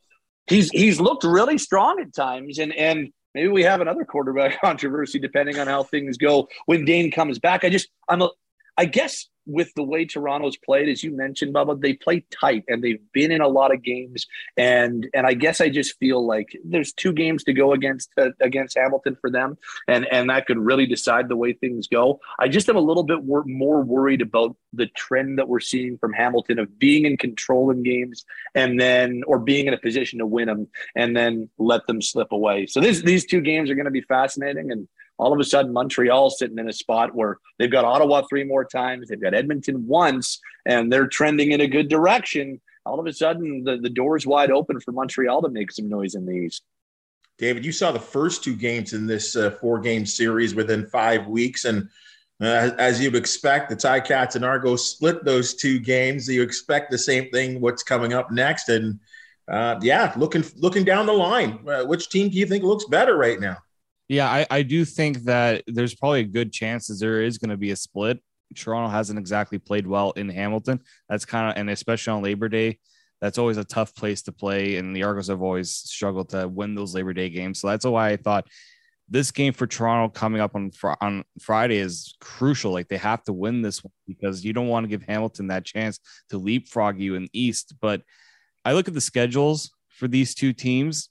He's 0.47 0.69
he's 0.69 0.99
looked 0.99 1.23
really 1.23 1.57
strong 1.57 1.99
at 1.99 2.13
times, 2.13 2.59
and 2.59 2.73
and 2.73 3.11
maybe 3.33 3.49
we 3.49 3.63
have 3.63 3.81
another 3.81 4.05
quarterback 4.05 4.59
controversy 4.61 5.19
depending 5.19 5.59
on 5.59 5.67
how 5.67 5.83
things 5.83 6.17
go 6.17 6.47
when 6.65 6.85
Dane 6.85 7.11
comes 7.11 7.39
back. 7.39 7.63
I 7.63 7.69
just 7.69 7.89
I'm 8.09 8.21
a 8.21 8.29
I 8.77 8.85
guess 8.85 9.27
with 9.45 9.73
the 9.75 9.83
way 9.83 10.05
Toronto's 10.05 10.57
played, 10.57 10.89
as 10.89 11.03
you 11.03 11.15
mentioned, 11.15 11.53
Bubba, 11.53 11.79
they 11.79 11.93
play 11.93 12.25
tight 12.31 12.63
and 12.67 12.83
they've 12.83 13.01
been 13.11 13.31
in 13.31 13.41
a 13.41 13.47
lot 13.47 13.73
of 13.73 13.81
games. 13.83 14.25
And 14.57 15.07
and 15.13 15.27
I 15.27 15.33
guess 15.33 15.61
I 15.61 15.69
just 15.69 15.97
feel 15.97 16.25
like 16.25 16.57
there's 16.63 16.93
two 16.93 17.13
games 17.13 17.43
to 17.45 17.53
go 17.53 17.73
against 17.73 18.11
uh, 18.17 18.29
against 18.39 18.77
Hamilton 18.77 19.17
for 19.19 19.29
them, 19.29 19.57
and 19.87 20.05
and 20.11 20.29
that 20.29 20.45
could 20.45 20.57
really 20.57 20.85
decide 20.85 21.29
the 21.29 21.35
way 21.35 21.53
things 21.53 21.87
go. 21.87 22.19
I 22.39 22.47
just 22.47 22.69
am 22.69 22.75
a 22.75 22.81
little 22.81 23.03
bit 23.03 23.23
wor- 23.23 23.45
more 23.45 23.81
worried 23.81 24.21
about 24.21 24.55
the 24.71 24.87
trend 24.87 25.37
that 25.37 25.47
we're 25.47 25.59
seeing 25.59 25.97
from 25.97 26.13
Hamilton 26.13 26.59
of 26.59 26.79
being 26.79 27.05
in 27.05 27.17
control 27.17 27.69
in 27.69 27.83
games 27.83 28.25
and 28.55 28.79
then 28.79 29.23
or 29.27 29.39
being 29.39 29.67
in 29.67 29.73
a 29.73 29.77
position 29.77 30.19
to 30.19 30.25
win 30.25 30.47
them 30.47 30.67
and 30.95 31.15
then 31.15 31.49
let 31.57 31.85
them 31.87 32.01
slip 32.01 32.31
away. 32.31 32.65
So 32.65 32.79
these 32.79 33.03
these 33.03 33.25
two 33.25 33.41
games 33.41 33.69
are 33.69 33.75
going 33.75 33.85
to 33.85 33.91
be 33.91 34.01
fascinating 34.01 34.71
and 34.71 34.87
all 35.17 35.33
of 35.33 35.39
a 35.39 35.43
sudden 35.43 35.73
Montreal 35.73 36.29
sitting 36.29 36.57
in 36.57 36.69
a 36.69 36.73
spot 36.73 37.13
where 37.13 37.37
they've 37.59 37.71
got 37.71 37.85
Ottawa 37.85 38.23
three 38.29 38.43
more 38.43 38.65
times, 38.65 39.07
they've 39.07 39.21
got 39.21 39.33
Edmonton 39.33 39.87
once, 39.87 40.39
and 40.65 40.91
they're 40.91 41.07
trending 41.07 41.51
in 41.51 41.61
a 41.61 41.67
good 41.67 41.87
direction. 41.87 42.59
All 42.85 42.99
of 42.99 43.05
a 43.05 43.13
sudden, 43.13 43.63
the, 43.63 43.77
the 43.77 43.89
door's 43.89 44.25
wide 44.25 44.51
open 44.51 44.79
for 44.79 44.91
Montreal 44.91 45.41
to 45.43 45.49
make 45.49 45.71
some 45.71 45.87
noise 45.87 46.15
in 46.15 46.25
the 46.25 46.33
East. 46.33 46.63
David, 47.37 47.65
you 47.65 47.71
saw 47.71 47.91
the 47.91 47.99
first 47.99 48.43
two 48.43 48.55
games 48.55 48.93
in 48.93 49.07
this 49.07 49.35
uh, 49.35 49.51
four 49.51 49.79
game 49.79 50.05
series 50.05 50.53
within 50.53 50.85
five 50.87 51.27
weeks. 51.27 51.65
And 51.65 51.89
uh, 52.41 52.71
as 52.77 53.01
you'd 53.01 53.15
expect, 53.15 53.69
the 53.69 53.75
Tie 53.75 54.01
Cats 54.01 54.35
and 54.35 54.45
Argos 54.45 54.91
split 54.91 55.23
those 55.23 55.55
two 55.55 55.79
games. 55.79 56.27
You 56.27 56.41
expect 56.41 56.91
the 56.91 56.97
same 56.97 57.29
thing, 57.29 57.59
what's 57.59 57.83
coming 57.83 58.13
up 58.13 58.31
next. 58.31 58.69
And 58.69 58.99
uh, 59.47 59.79
yeah, 59.81 60.13
looking 60.15 60.43
looking 60.57 60.83
down 60.83 61.05
the 61.05 61.13
line, 61.13 61.59
uh, 61.67 61.83
which 61.85 62.09
team 62.09 62.29
do 62.29 62.37
you 62.37 62.45
think 62.45 62.63
looks 62.63 62.85
better 62.85 63.17
right 63.17 63.39
now? 63.39 63.57
Yeah, 64.13 64.29
I, 64.29 64.45
I 64.51 64.61
do 64.61 64.85
think 64.85 65.23
that 65.23 65.63
there's 65.65 65.95
probably 65.95 66.19
a 66.19 66.25
good 66.25 66.53
chance 66.53 66.85
that 66.87 66.99
there 66.99 67.23
is 67.23 67.39
going 67.39 67.49
to 67.49 67.57
be 67.57 67.71
a 67.71 67.75
split. 67.75 68.19
Toronto 68.55 68.91
hasn't 68.91 69.17
exactly 69.17 69.57
played 69.57 69.87
well 69.87 70.11
in 70.11 70.29
Hamilton. 70.29 70.81
That's 71.09 71.25
kind 71.25 71.49
of, 71.49 71.57
and 71.57 71.67
especially 71.71 72.11
on 72.11 72.21
Labor 72.21 72.47
Day, 72.47 72.77
that's 73.21 73.39
always 73.39 73.57
a 73.57 73.63
tough 73.63 73.95
place 73.95 74.21
to 74.23 74.31
play. 74.31 74.77
And 74.77 74.95
the 74.95 75.01
Argos 75.01 75.29
have 75.29 75.41
always 75.41 75.71
struggled 75.71 76.29
to 76.29 76.47
win 76.47 76.75
those 76.75 76.93
Labor 76.93 77.13
Day 77.13 77.29
games. 77.29 77.59
So 77.59 77.69
that's 77.69 77.85
why 77.85 78.09
I 78.09 78.17
thought 78.17 78.47
this 79.09 79.31
game 79.31 79.51
for 79.51 79.65
Toronto 79.65 80.13
coming 80.13 80.41
up 80.41 80.55
on 80.55 80.69
on 81.01 81.23
Friday 81.41 81.77
is 81.77 82.15
crucial. 82.21 82.71
Like 82.71 82.89
they 82.89 82.97
have 82.97 83.23
to 83.23 83.33
win 83.33 83.63
this 83.63 83.83
one 83.83 83.93
because 84.07 84.45
you 84.45 84.53
don't 84.53 84.67
want 84.67 84.83
to 84.83 84.89
give 84.89 85.01
Hamilton 85.07 85.47
that 85.47 85.65
chance 85.65 85.99
to 86.29 86.37
leapfrog 86.37 86.99
you 86.99 87.15
in 87.15 87.23
the 87.23 87.29
East. 87.33 87.73
But 87.81 88.03
I 88.63 88.73
look 88.73 88.87
at 88.87 88.93
the 88.93 89.01
schedules 89.01 89.71
for 89.89 90.07
these 90.07 90.35
two 90.35 90.53
teams. 90.53 91.09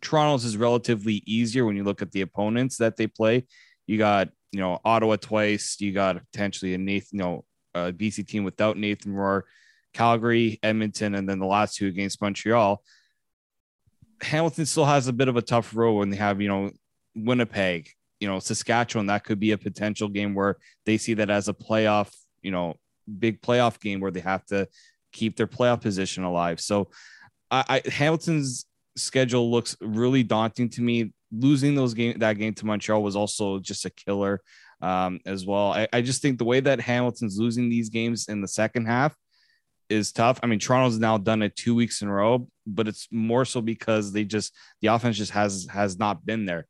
Toronto's 0.00 0.44
is 0.44 0.56
relatively 0.56 1.22
easier 1.26 1.64
when 1.64 1.76
you 1.76 1.84
look 1.84 2.02
at 2.02 2.12
the 2.12 2.20
opponents 2.20 2.76
that 2.78 2.96
they 2.96 3.06
play. 3.06 3.46
You 3.86 3.98
got, 3.98 4.28
you 4.52 4.60
know, 4.60 4.78
Ottawa 4.84 5.16
twice. 5.16 5.76
You 5.80 5.92
got 5.92 6.20
potentially 6.32 6.74
a 6.74 6.78
Nathan, 6.78 7.18
you 7.18 7.24
know, 7.24 7.44
a 7.74 7.92
BC 7.92 8.26
team 8.26 8.44
without 8.44 8.76
Nathan 8.76 9.12
Rourke, 9.12 9.46
Calgary, 9.92 10.58
Edmonton, 10.62 11.14
and 11.14 11.28
then 11.28 11.38
the 11.38 11.46
last 11.46 11.76
two 11.76 11.86
against 11.86 12.20
Montreal. 12.20 12.82
Hamilton 14.20 14.66
still 14.66 14.84
has 14.84 15.08
a 15.08 15.12
bit 15.12 15.28
of 15.28 15.36
a 15.36 15.42
tough 15.42 15.74
road 15.74 15.94
when 15.94 16.10
they 16.10 16.16
have, 16.16 16.40
you 16.40 16.48
know, 16.48 16.70
Winnipeg, 17.16 17.90
you 18.20 18.28
know, 18.28 18.38
Saskatchewan. 18.38 19.06
That 19.06 19.24
could 19.24 19.40
be 19.40 19.52
a 19.52 19.58
potential 19.58 20.08
game 20.08 20.34
where 20.34 20.58
they 20.86 20.96
see 20.96 21.14
that 21.14 21.28
as 21.28 21.48
a 21.48 21.54
playoff, 21.54 22.14
you 22.40 22.52
know, 22.52 22.76
big 23.18 23.42
playoff 23.42 23.80
game 23.80 24.00
where 24.00 24.12
they 24.12 24.20
have 24.20 24.44
to 24.46 24.68
keep 25.12 25.36
their 25.36 25.48
playoff 25.48 25.80
position 25.80 26.22
alive. 26.22 26.60
So 26.60 26.90
I, 27.50 27.82
I 27.84 27.90
Hamilton's 27.90 28.66
schedule 28.96 29.50
looks 29.50 29.76
really 29.80 30.22
daunting 30.22 30.68
to 30.70 30.82
me. 30.82 31.12
Losing 31.34 31.74
those 31.74 31.94
game 31.94 32.18
that 32.18 32.34
game 32.34 32.52
to 32.54 32.66
Montreal 32.66 33.02
was 33.02 33.16
also 33.16 33.58
just 33.58 33.86
a 33.86 33.90
killer 33.90 34.42
um, 34.82 35.20
as 35.24 35.46
well. 35.46 35.72
I, 35.72 35.88
I 35.92 36.02
just 36.02 36.20
think 36.20 36.38
the 36.38 36.44
way 36.44 36.60
that 36.60 36.80
Hamilton's 36.80 37.38
losing 37.38 37.70
these 37.70 37.88
games 37.88 38.28
in 38.28 38.42
the 38.42 38.48
second 38.48 38.86
half 38.86 39.16
is 39.88 40.12
tough. 40.12 40.40
I 40.42 40.46
mean, 40.46 40.58
Toronto's 40.58 40.98
now 40.98 41.18
done 41.18 41.42
it 41.42 41.56
two 41.56 41.74
weeks 41.74 42.02
in 42.02 42.08
a 42.08 42.12
row, 42.12 42.48
but 42.66 42.88
it's 42.88 43.08
more 43.10 43.44
so 43.44 43.60
because 43.60 44.12
they 44.12 44.24
just 44.24 44.54
the 44.80 44.88
offense 44.88 45.16
just 45.16 45.32
has 45.32 45.66
has 45.70 45.98
not 45.98 46.26
been 46.26 46.44
there. 46.44 46.66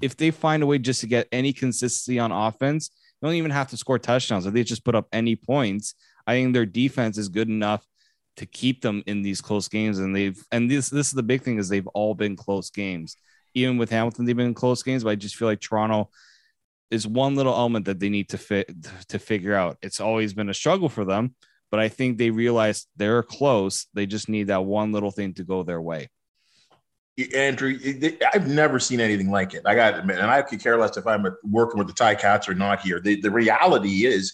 If 0.00 0.16
they 0.16 0.30
find 0.30 0.62
a 0.62 0.66
way 0.66 0.78
just 0.78 1.00
to 1.00 1.06
get 1.06 1.28
any 1.32 1.52
consistency 1.52 2.18
on 2.18 2.32
offense, 2.32 2.90
they 3.20 3.28
don't 3.28 3.34
even 3.34 3.50
have 3.50 3.70
to 3.70 3.76
score 3.76 3.98
touchdowns. 3.98 4.46
If 4.46 4.54
they 4.54 4.64
just 4.64 4.84
put 4.84 4.94
up 4.94 5.08
any 5.12 5.36
points, 5.36 5.94
I 6.26 6.34
think 6.34 6.54
their 6.54 6.66
defense 6.66 7.18
is 7.18 7.28
good 7.28 7.48
enough 7.48 7.84
to 8.36 8.46
keep 8.46 8.82
them 8.82 9.02
in 9.06 9.22
these 9.22 9.40
close 9.40 9.68
games. 9.68 9.98
And 9.98 10.14
they've 10.14 10.42
and 10.50 10.70
this 10.70 10.88
this 10.88 11.08
is 11.08 11.12
the 11.12 11.22
big 11.22 11.42
thing 11.42 11.58
is 11.58 11.68
they've 11.68 11.86
all 11.88 12.14
been 12.14 12.36
close 12.36 12.70
games. 12.70 13.16
even 13.54 13.78
with 13.78 13.90
Hamilton, 13.90 14.24
they've 14.24 14.36
been 14.36 14.54
close 14.54 14.82
games, 14.82 15.04
but 15.04 15.10
I 15.10 15.16
just 15.16 15.36
feel 15.36 15.48
like 15.48 15.60
Toronto 15.60 16.10
is 16.90 17.06
one 17.06 17.36
little 17.36 17.54
element 17.54 17.84
that 17.86 18.00
they 18.00 18.08
need 18.08 18.28
to 18.30 18.38
fit 18.38 18.70
to 19.08 19.18
figure 19.18 19.54
out. 19.54 19.78
It's 19.82 20.00
always 20.00 20.34
been 20.34 20.48
a 20.48 20.54
struggle 20.54 20.88
for 20.88 21.04
them, 21.04 21.34
but 21.70 21.80
I 21.80 21.88
think 21.88 22.18
they 22.18 22.30
realize 22.30 22.86
they're 22.96 23.22
close. 23.22 23.86
They 23.94 24.06
just 24.06 24.28
need 24.28 24.48
that 24.48 24.64
one 24.64 24.92
little 24.92 25.10
thing 25.10 25.34
to 25.34 25.44
go 25.44 25.62
their 25.62 25.80
way. 25.80 26.08
Andrew, 27.34 27.78
I've 28.32 28.48
never 28.48 28.78
seen 28.78 29.00
anything 29.00 29.30
like 29.30 29.54
it. 29.54 29.62
I 29.66 29.74
got 29.74 29.90
to 29.90 29.98
admit, 30.00 30.18
and 30.18 30.30
I 30.30 30.42
could 30.42 30.60
care 30.60 30.78
less 30.78 30.96
if 30.96 31.06
I'm 31.06 31.26
working 31.44 31.78
with 31.78 31.86
the 31.86 31.92
Ticats 31.92 32.48
or 32.48 32.54
not 32.54 32.80
here. 32.80 33.00
The, 33.00 33.20
the 33.20 33.30
reality 33.30 34.06
is, 34.06 34.32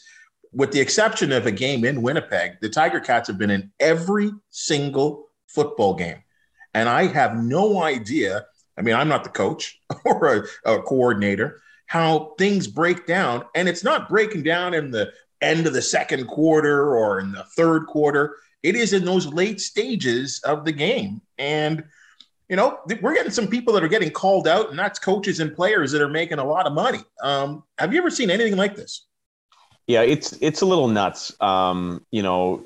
with 0.53 0.73
the 0.73 0.81
exception 0.81 1.33
of 1.33 1.47
a 1.47 1.53
game 1.53 1.85
in 1.85 2.03
Winnipeg, 2.03 2.61
the 2.61 2.69
Tiger 2.69 3.01
Cats 3.01 3.29
have 3.29 3.39
been 3.39 3.51
in 3.51 3.71
every 3.81 4.31
single 4.51 5.29
football 5.47 5.95
game. 5.95 6.23
And 6.75 6.89
I 6.89 7.07
have 7.07 7.37
no 7.37 7.83
idea. 7.83 8.47
I 8.77 8.83
mean, 8.83 8.95
I'm 8.95 9.09
not 9.09 9.25
the 9.25 9.31
coach 9.31 9.81
or 10.05 10.47
a, 10.65 10.75
a 10.75 10.83
coordinator, 10.83 11.61
how 11.87 12.35
things 12.39 12.67
break 12.67 13.07
down. 13.07 13.45
And 13.55 13.69
it's 13.69 13.85
not 13.85 14.09
breaking 14.09 14.43
down 14.43 14.75
in 14.75 14.91
the 14.91 15.13
end 15.41 15.67
of 15.67 15.73
the 15.73 15.83
second 15.83 16.27
quarter 16.27 16.97
or 16.97 17.21
in 17.21 17.33
the 17.33 17.45
third 17.57 17.87
quarter. 17.87 18.37
It 18.63 18.75
is 18.75 18.93
in 18.93 19.05
those 19.05 19.27
late 19.27 19.61
stages 19.61 20.41
of 20.45 20.65
the 20.65 20.73
game. 20.73 21.21
And 21.39 21.85
you 22.49 22.57
know, 22.57 22.79
we're 23.03 23.15
getting 23.15 23.33
some 23.33 23.49
people 23.49 23.75
that 23.75 23.83
are 23.83 23.89
getting 23.89 24.11
called 24.11 24.47
out, 24.47 24.71
and 24.71 24.79
that's 24.79 24.99
coaches 24.99 25.41
and 25.41 25.55
players 25.55 25.91
that 25.93 26.01
are 26.01 26.09
making 26.09 26.39
a 26.39 26.45
lot 26.45 26.67
of 26.67 26.73
money. 26.73 27.01
Um, 27.21 27.65
have 27.79 27.93
you 27.93 27.99
ever 27.99 28.11
seen 28.11 28.31
anything 28.31 28.57
like 28.57 28.77
this? 28.77 29.07
Yeah, 29.87 30.03
it's 30.03 30.33
it's 30.41 30.63
a 30.63 30.67
little 30.67 30.89
nuts. 30.89 31.35
Um, 31.41 32.05
you 32.11 32.23
know, 32.23 32.65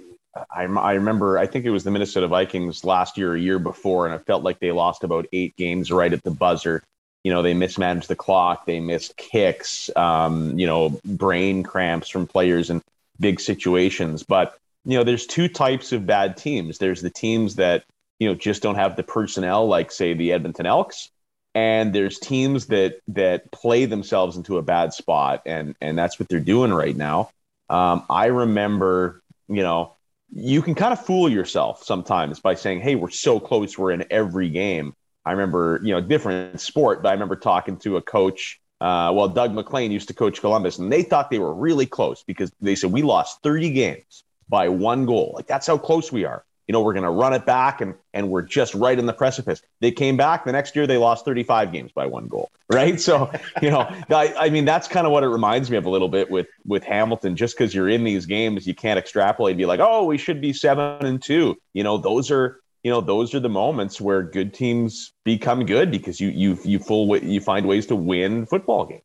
I, 0.51 0.65
I 0.65 0.95
remember 0.95 1.39
I 1.39 1.47
think 1.47 1.65
it 1.65 1.71
was 1.71 1.85
the 1.85 1.91
Minnesota 1.91 2.29
Vikings 2.29 2.85
last 2.85 3.19
year, 3.19 3.35
a 3.35 3.41
year 3.41 3.59
before, 3.59 4.07
and 4.07 4.15
it 4.15 4.25
felt 4.27 4.43
like 4.43 4.59
they 4.59 4.73
lost 4.73 5.05
about 5.05 5.27
eight 5.33 5.55
games 5.57 5.93
right 5.93 6.13
at 6.13 6.23
the 6.23 6.31
buzzer. 6.31 6.83
You 7.25 7.33
know, 7.33 7.43
they 7.43 7.53
mismanaged 7.53 8.09
the 8.09 8.17
clock, 8.17 8.65
they 8.65 8.81
missed 8.81 9.17
kicks, 9.19 9.91
um, 9.95 10.59
you 10.59 10.67
know, 10.67 10.99
brain 11.05 11.63
cramps 11.63 12.09
from 12.09 12.27
players 12.27 12.71
in 12.71 12.81
big 13.19 13.41
situations. 13.41 14.23
But 14.23 14.57
you 14.87 14.97
know, 14.97 15.05
there's 15.05 15.27
two 15.27 15.49
types 15.49 15.93
of 15.93 16.07
bad 16.07 16.39
teams. 16.39 16.79
There's 16.79 17.03
the 17.03 17.11
teams 17.11 17.57
that 17.57 17.85
you 18.19 18.29
know 18.29 18.35
just 18.35 18.63
don't 18.63 18.77
have 18.77 18.97
the 18.97 19.03
personnel 19.03 19.67
like 19.67 19.93
say 19.93 20.15
the 20.15 20.33
Edmonton 20.33 20.65
Elks 20.65 21.11
and 21.55 21.95
there's 21.95 22.19
teams 22.19 22.67
that 22.67 23.01
that 23.09 23.51
play 23.51 23.85
themselves 23.85 24.37
into 24.37 24.59
a 24.59 24.63
bad 24.63 24.93
spot 24.93 25.43
and 25.47 25.75
and 25.81 25.99
that's 25.99 26.19
what 26.19 26.29
they're 26.29 26.41
doing 26.41 26.73
right 26.73 26.97
now. 26.97 27.31
Um, 27.69 28.05
i 28.11 28.27
remember 28.27 29.23
you 29.49 29.63
know 29.63 29.97
you 30.33 30.63
can 30.63 30.75
kind 30.75 30.93
of 30.93 31.05
fool 31.05 31.29
yourself 31.29 31.83
sometimes 31.83 32.41
by 32.41 32.55
saying 32.55 32.81
hey 32.81 32.95
we're 32.95 33.11
so 33.11 33.41
close 33.41 33.77
we're 33.77 33.93
in 33.93 34.05
every 34.11 34.51
game. 34.51 34.95
I 35.25 35.33
remember 35.33 35.81
you 35.83 35.93
know 35.93 36.01
different 36.01 36.61
sport 36.61 37.03
but 37.03 37.11
i 37.11 37.13
remember 37.13 37.37
talking 37.37 37.77
to 37.79 37.97
a 37.97 38.03
coach 38.03 38.61
uh, 38.81 39.13
well 39.15 39.29
doug 39.29 39.53
maclean 39.53 39.93
used 39.93 40.09
to 40.09 40.15
coach 40.15 40.41
columbus 40.41 40.79
and 40.79 40.91
they 40.91 41.03
thought 41.03 41.31
they 41.31 41.39
were 41.39 41.55
really 41.55 41.87
close 41.87 42.23
because 42.23 42.51
they 42.61 42.75
said 42.75 42.91
we 42.91 43.03
lost 43.03 43.43
30 43.43 43.71
games 43.71 44.25
by 44.51 44.69
one 44.69 45.07
goal. 45.07 45.33
Like 45.35 45.47
that's 45.47 45.67
how 45.67 45.79
close 45.79 46.13
we 46.13 46.25
are 46.25 46.45
you 46.71 46.73
know, 46.73 46.83
we're 46.83 46.93
going 46.93 47.03
to 47.03 47.11
run 47.11 47.33
it 47.33 47.45
back 47.45 47.81
and 47.81 47.97
and 48.15 48.31
we're 48.31 48.43
just 48.43 48.77
right 48.77 48.97
in 48.97 49.05
the 49.05 49.13
precipice. 49.13 49.61
They 49.81 49.91
came 49.91 50.17
back 50.17 50.45
the 50.45 50.53
next 50.53 50.77
year, 50.77 50.87
they 50.87 50.99
lost 50.99 51.25
35 51.25 51.73
games 51.73 51.91
by 51.91 52.07
one 52.07 52.29
goal, 52.29 52.49
right? 52.73 53.01
So, 53.01 53.29
you 53.61 53.71
know, 53.71 53.81
I, 54.09 54.33
I 54.39 54.51
mean, 54.51 54.67
that's 54.67 54.87
kind 54.87 55.05
of 55.05 55.13
what 55.13 55.25
it 55.25 55.31
reminds 55.31 55.69
me 55.69 55.77
of 55.79 55.85
a 55.85 55.91
little 55.91 56.09
bit 56.09 56.31
with 56.31 56.47
with 56.65 56.85
Hamilton. 56.85 57.35
Just 57.35 57.59
because 57.59 57.75
you're 57.75 57.89
in 57.89 58.05
these 58.05 58.25
games, 58.25 58.69
you 58.69 58.75
can't 58.77 59.01
extrapolate 59.01 59.55
and 59.55 59.59
be 59.59 59.67
like, 59.67 59.81
oh, 59.81 60.05
we 60.05 60.17
should 60.17 60.41
be 60.41 60.53
seven 60.53 61.05
and 61.05 61.21
two. 61.21 61.57
You 61.73 61.83
know, 61.83 61.99
those 61.99 62.31
are 62.31 62.61
you 62.85 62.93
know 62.93 63.01
those 63.01 63.35
are 63.35 63.41
the 63.41 63.49
moments 63.49 64.01
where 64.01 64.23
good 64.23 64.55
teams 64.55 65.11
become 65.25 65.67
good 65.67 65.91
because 65.91 66.21
you 66.21 66.29
you 66.29 66.57
you 66.63 66.79
full 66.79 67.17
you 67.17 67.41
find 67.41 67.67
ways 67.67 67.87
to 67.87 67.97
win 67.97 68.47
football 68.47 68.87
games. 68.87 69.03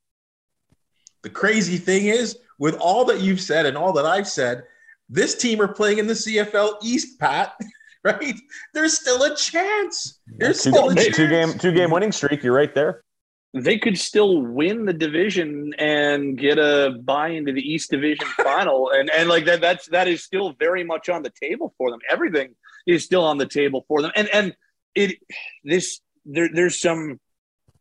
The 1.24 1.32
crazy 1.32 1.78
thing 1.78 2.06
is, 2.06 2.38
with 2.60 2.76
all 2.76 3.06
that 3.06 3.22
you've 3.22 3.42
said 3.42 3.66
and 3.66 3.76
all 3.76 3.94
that 3.94 4.06
I've 4.06 4.28
said, 4.28 4.66
this 5.10 5.36
team 5.36 5.62
are 5.62 5.68
playing 5.68 6.00
in 6.00 6.08
the 6.08 6.14
CFL 6.14 6.78
East, 6.84 7.20
Pat. 7.20 7.54
Right? 8.04 8.36
There's 8.76 8.94
still 8.94 9.24
a 9.24 9.36
chance. 9.36 10.20
There's 10.28 10.62
two, 10.62 10.70
still 10.70 10.92
a 10.92 10.94
two, 10.94 11.06
chance. 11.06 11.16
two 11.16 11.28
game 11.28 11.54
two 11.58 11.72
game 11.72 11.90
winning 11.90 12.12
streak. 12.12 12.44
You're 12.44 12.54
right 12.54 12.72
there. 12.76 13.04
They 13.56 13.80
could 13.80 13.98
still 13.98 14.44
win 14.44 14.86
the 14.86 14.94
division 14.94 15.74
and 15.80 16.38
get 16.38 16.60
a 16.60 17.00
buy 17.04 17.30
into 17.30 17.52
the 17.52 17.62
East 17.64 17.90
Division 17.90 18.28
final, 18.44 18.92
and 18.92 19.10
and 19.10 19.28
like 19.28 19.46
that 19.46 19.60
that's 19.60 19.88
that 19.88 20.08
is 20.08 20.24
still 20.24 20.54
very 20.60 20.84
much 20.84 21.10
on 21.10 21.24
the 21.24 21.32
table 21.42 21.74
for 21.80 21.90
them. 21.90 22.00
Everything 22.08 22.54
is 22.86 23.04
still 23.04 23.24
on 23.24 23.40
the 23.40 23.48
table 23.48 23.84
for 23.88 24.04
them, 24.04 24.12
and 24.16 24.30
and 24.32 24.56
it 24.94 25.18
this 25.64 26.00
there 26.26 26.50
there's 26.54 26.80
some 26.80 27.20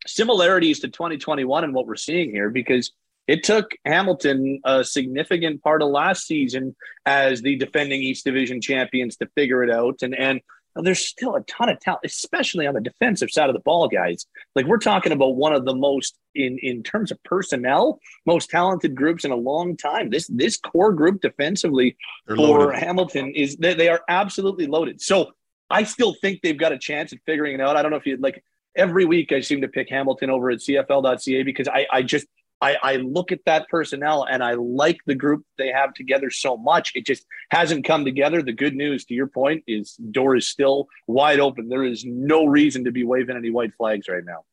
similarities 0.07 0.81
to 0.81 0.89
2021 0.89 1.65
and 1.65 1.75
what 1.75 1.87
we're 1.87 1.97
seeing 1.97 2.31
here 2.31 2.49
because 2.49 2.93
it 3.27 3.43
took 3.43 3.71
Hamilton 3.85 4.61
a 4.65 4.85
significant 4.85 5.63
part 5.63 5.83
of 5.83 5.89
last 5.89 6.27
season 6.27 6.77
as 7.07 7.43
the 7.43 7.57
defending 7.57 8.03
East 8.03 8.25
Division 8.25 8.61
champions 8.61 9.17
to 9.17 9.27
figure 9.35 9.63
it 9.63 9.71
out. 9.71 10.03
And 10.03 10.15
and 10.15 10.41
there's 10.77 11.07
still 11.07 11.37
a 11.37 11.41
ton 11.43 11.69
of 11.69 11.79
talent, 11.79 12.01
especially 12.05 12.67
on 12.67 12.75
the 12.75 12.81
defensive 12.81 13.31
side 13.31 13.49
of 13.49 13.55
the 13.55 13.61
ball, 13.61 13.89
guys. 13.89 14.27
Like 14.57 14.67
we're 14.67 14.79
talking 14.79 15.13
about 15.13 15.37
one 15.37 15.53
of 15.53 15.65
the 15.65 15.75
most 15.75 16.17
in 16.35 16.59
in 16.59 16.83
terms 16.83 17.13
of 17.13 17.23
personnel, 17.25 18.01
most 18.27 18.51
talented 18.51 18.95
groups 18.95 19.25
in 19.25 19.31
a 19.31 19.37
long 19.37 19.77
time. 19.77 20.11
This 20.11 20.27
this 20.27 20.57
core 20.57 20.93
group 20.93 21.21
defensively 21.21 21.97
They're 22.27 22.37
for 22.37 22.43
loaded. 22.43 22.81
Hamilton 22.81 23.33
is 23.35 23.57
they, 23.57 23.75
they 23.75 23.89
are 23.89 24.03
absolutely 24.09 24.67
loaded. 24.67 25.01
So 25.01 25.33
I 25.71 25.85
still 25.85 26.15
think 26.21 26.41
they've 26.43 26.59
got 26.59 26.73
a 26.73 26.79
chance 26.79 27.13
at 27.13 27.21
figuring 27.25 27.55
it 27.55 27.61
out. 27.61 27.77
I 27.77 27.83
don't 27.83 27.91
know 27.91 27.97
if 27.97 28.07
you 28.07 28.17
like 28.17 28.43
every 28.77 29.05
week 29.05 29.31
I 29.33 29.41
seem 29.41 29.61
to 29.61 29.69
pick 29.69 29.89
Hamilton 29.89 30.29
over 30.29 30.51
at 30.51 30.59
CFL.ca 30.59 31.43
because 31.45 31.69
I, 31.69 31.87
I 31.93 32.03
just 32.03 32.27
I, 32.61 32.77
I 32.83 32.97
look 32.97 33.33
at 33.33 33.41
that 33.47 33.69
personnel 33.69 34.25
and 34.25 34.43
I 34.43 34.55
like 34.55 34.99
the 35.07 35.15
group 35.15 35.45
they 35.59 35.69
have 35.69 35.93
together 35.93 36.31
so 36.31 36.57
much. 36.57 36.93
It 36.95 37.05
just 37.05 37.27
hasn't 37.51 37.85
come 37.85 38.05
together. 38.05 38.43
The 38.43 38.53
good 38.53 38.75
news, 38.75 39.05
to 39.07 39.15
your 39.15 39.27
point, 39.27 39.65
is 39.67 39.95
door 39.97 40.37
is 40.37 40.49
still 40.49 40.89
wide 41.07 41.41
open. 41.41 41.69
There 41.69 41.85
is 41.85 42.05
no 42.07 42.47
reason 42.47 42.85
to 42.85 42.91
be 42.91 43.05
waving 43.05 43.37
any 43.37 43.51
white 43.51 43.75
flags 43.75 44.09
right 44.09 44.25
now. 44.25 44.45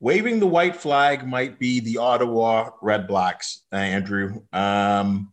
Waving 0.00 0.38
the 0.38 0.46
white 0.46 0.76
flag 0.76 1.26
might 1.26 1.58
be 1.58 1.80
the 1.80 1.98
Ottawa 1.98 2.70
Red 2.82 3.08
Blacks, 3.08 3.62
uh, 3.72 3.76
Andrew. 3.76 4.42
Um, 4.52 5.32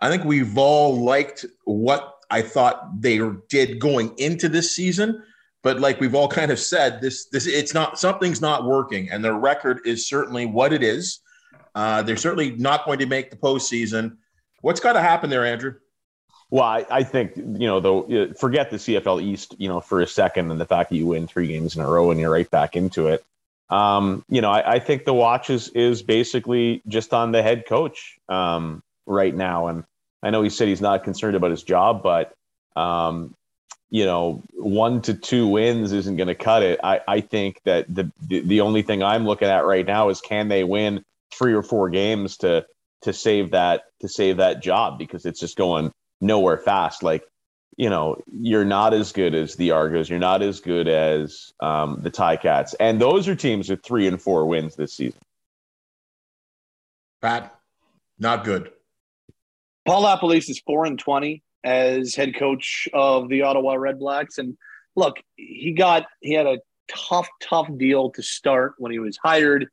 I 0.00 0.08
think 0.08 0.24
we've 0.24 0.56
all 0.56 1.02
liked 1.02 1.44
what 1.64 2.14
I 2.30 2.42
thought 2.42 3.00
they 3.02 3.20
did 3.48 3.78
going 3.78 4.14
into 4.18 4.48
this 4.48 4.74
season. 4.74 5.22
But 5.62 5.80
like 5.80 6.00
we've 6.00 6.14
all 6.14 6.28
kind 6.28 6.50
of 6.50 6.58
said, 6.58 7.00
this 7.00 7.26
this 7.26 7.46
it's 7.46 7.74
not 7.74 7.98
something's 7.98 8.40
not 8.40 8.64
working, 8.64 9.10
and 9.10 9.24
their 9.24 9.34
record 9.34 9.80
is 9.84 10.08
certainly 10.08 10.46
what 10.46 10.72
it 10.72 10.82
is. 10.82 11.20
Uh, 11.74 12.02
they're 12.02 12.16
certainly 12.16 12.52
not 12.52 12.84
going 12.84 12.98
to 13.00 13.06
make 13.06 13.30
the 13.30 13.36
postseason. 13.36 14.16
What's 14.62 14.80
got 14.80 14.94
to 14.94 15.00
happen 15.00 15.30
there, 15.30 15.44
Andrew? 15.44 15.74
Well, 16.50 16.64
I, 16.64 16.86
I, 16.90 17.02
think 17.02 17.36
you 17.36 17.66
know, 17.66 17.78
though, 17.78 18.32
forget 18.38 18.70
the 18.70 18.78
CFL 18.78 19.22
East, 19.22 19.54
you 19.58 19.68
know, 19.68 19.80
for 19.80 20.00
a 20.00 20.06
second, 20.06 20.50
and 20.50 20.58
the 20.58 20.64
fact 20.64 20.90
that 20.90 20.96
you 20.96 21.06
win 21.06 21.26
three 21.26 21.46
games 21.46 21.76
in 21.76 21.82
a 21.82 21.88
row 21.88 22.10
and 22.10 22.18
you're 22.18 22.30
right 22.30 22.50
back 22.50 22.74
into 22.74 23.08
it. 23.08 23.22
Um, 23.68 24.24
you 24.30 24.40
know, 24.40 24.50
I, 24.50 24.76
I, 24.76 24.78
think 24.78 25.04
the 25.04 25.12
watch 25.12 25.50
is 25.50 25.68
is 25.68 26.02
basically 26.02 26.80
just 26.88 27.12
on 27.12 27.32
the 27.32 27.42
head 27.42 27.66
coach 27.66 28.18
um, 28.26 28.82
right 29.04 29.34
now, 29.34 29.66
and 29.66 29.84
I 30.22 30.30
know 30.30 30.42
he 30.42 30.48
said 30.48 30.68
he's 30.68 30.80
not 30.80 31.04
concerned 31.04 31.36
about 31.36 31.50
his 31.50 31.62
job, 31.62 32.02
but 32.02 32.34
um, 32.76 33.34
you 33.90 34.04
know, 34.04 34.42
one 34.54 35.00
to 35.02 35.14
two 35.14 35.48
wins 35.48 35.92
isn't 35.92 36.16
going 36.16 36.28
to 36.28 36.34
cut 36.34 36.62
it. 36.62 36.78
I, 36.82 37.00
I 37.08 37.20
think 37.20 37.62
that 37.64 37.92
the, 37.92 38.10
the, 38.20 38.40
the 38.40 38.60
only 38.60 38.82
thing 38.82 39.02
I'm 39.02 39.24
looking 39.24 39.48
at 39.48 39.64
right 39.64 39.86
now 39.86 40.10
is 40.10 40.20
can 40.20 40.48
they 40.48 40.64
win 40.64 41.04
three 41.32 41.54
or 41.54 41.62
four 41.62 41.90
games 41.90 42.38
to 42.38 42.66
to 43.02 43.12
save 43.12 43.52
that 43.52 43.84
to 44.00 44.08
save 44.08 44.38
that 44.38 44.62
job 44.62 44.98
because 44.98 45.24
it's 45.24 45.40
just 45.40 45.56
going 45.56 45.92
nowhere 46.20 46.58
fast. 46.58 47.02
Like, 47.02 47.24
you 47.76 47.88
know, 47.88 48.20
you're 48.32 48.64
not 48.64 48.92
as 48.92 49.12
good 49.12 49.34
as 49.34 49.54
the 49.54 49.70
Argos, 49.70 50.10
you're 50.10 50.18
not 50.18 50.42
as 50.42 50.60
good 50.60 50.88
as 50.88 51.52
um, 51.60 52.00
the 52.02 52.10
Ticats, 52.10 52.74
and 52.80 53.00
those 53.00 53.28
are 53.28 53.36
teams 53.36 53.70
with 53.70 53.82
three 53.82 54.06
and 54.06 54.20
four 54.20 54.46
wins 54.46 54.76
this 54.76 54.94
season. 54.94 55.20
Pat, 57.22 57.54
not 58.18 58.44
good. 58.44 58.70
Paul 59.86 60.04
LaPolice 60.04 60.50
is 60.50 60.60
four 60.60 60.84
and 60.84 60.98
twenty 60.98 61.42
as 61.64 62.14
head 62.14 62.36
coach 62.36 62.88
of 62.92 63.28
the 63.28 63.42
Ottawa 63.42 63.74
Redblacks. 63.74 64.38
And 64.38 64.56
look, 64.96 65.16
he 65.36 65.72
got 65.72 66.06
he 66.20 66.34
had 66.34 66.46
a 66.46 66.58
tough, 66.88 67.28
tough 67.42 67.68
deal 67.76 68.10
to 68.10 68.22
start 68.22 68.74
when 68.78 68.92
he 68.92 68.98
was 68.98 69.18
hired, 69.22 69.68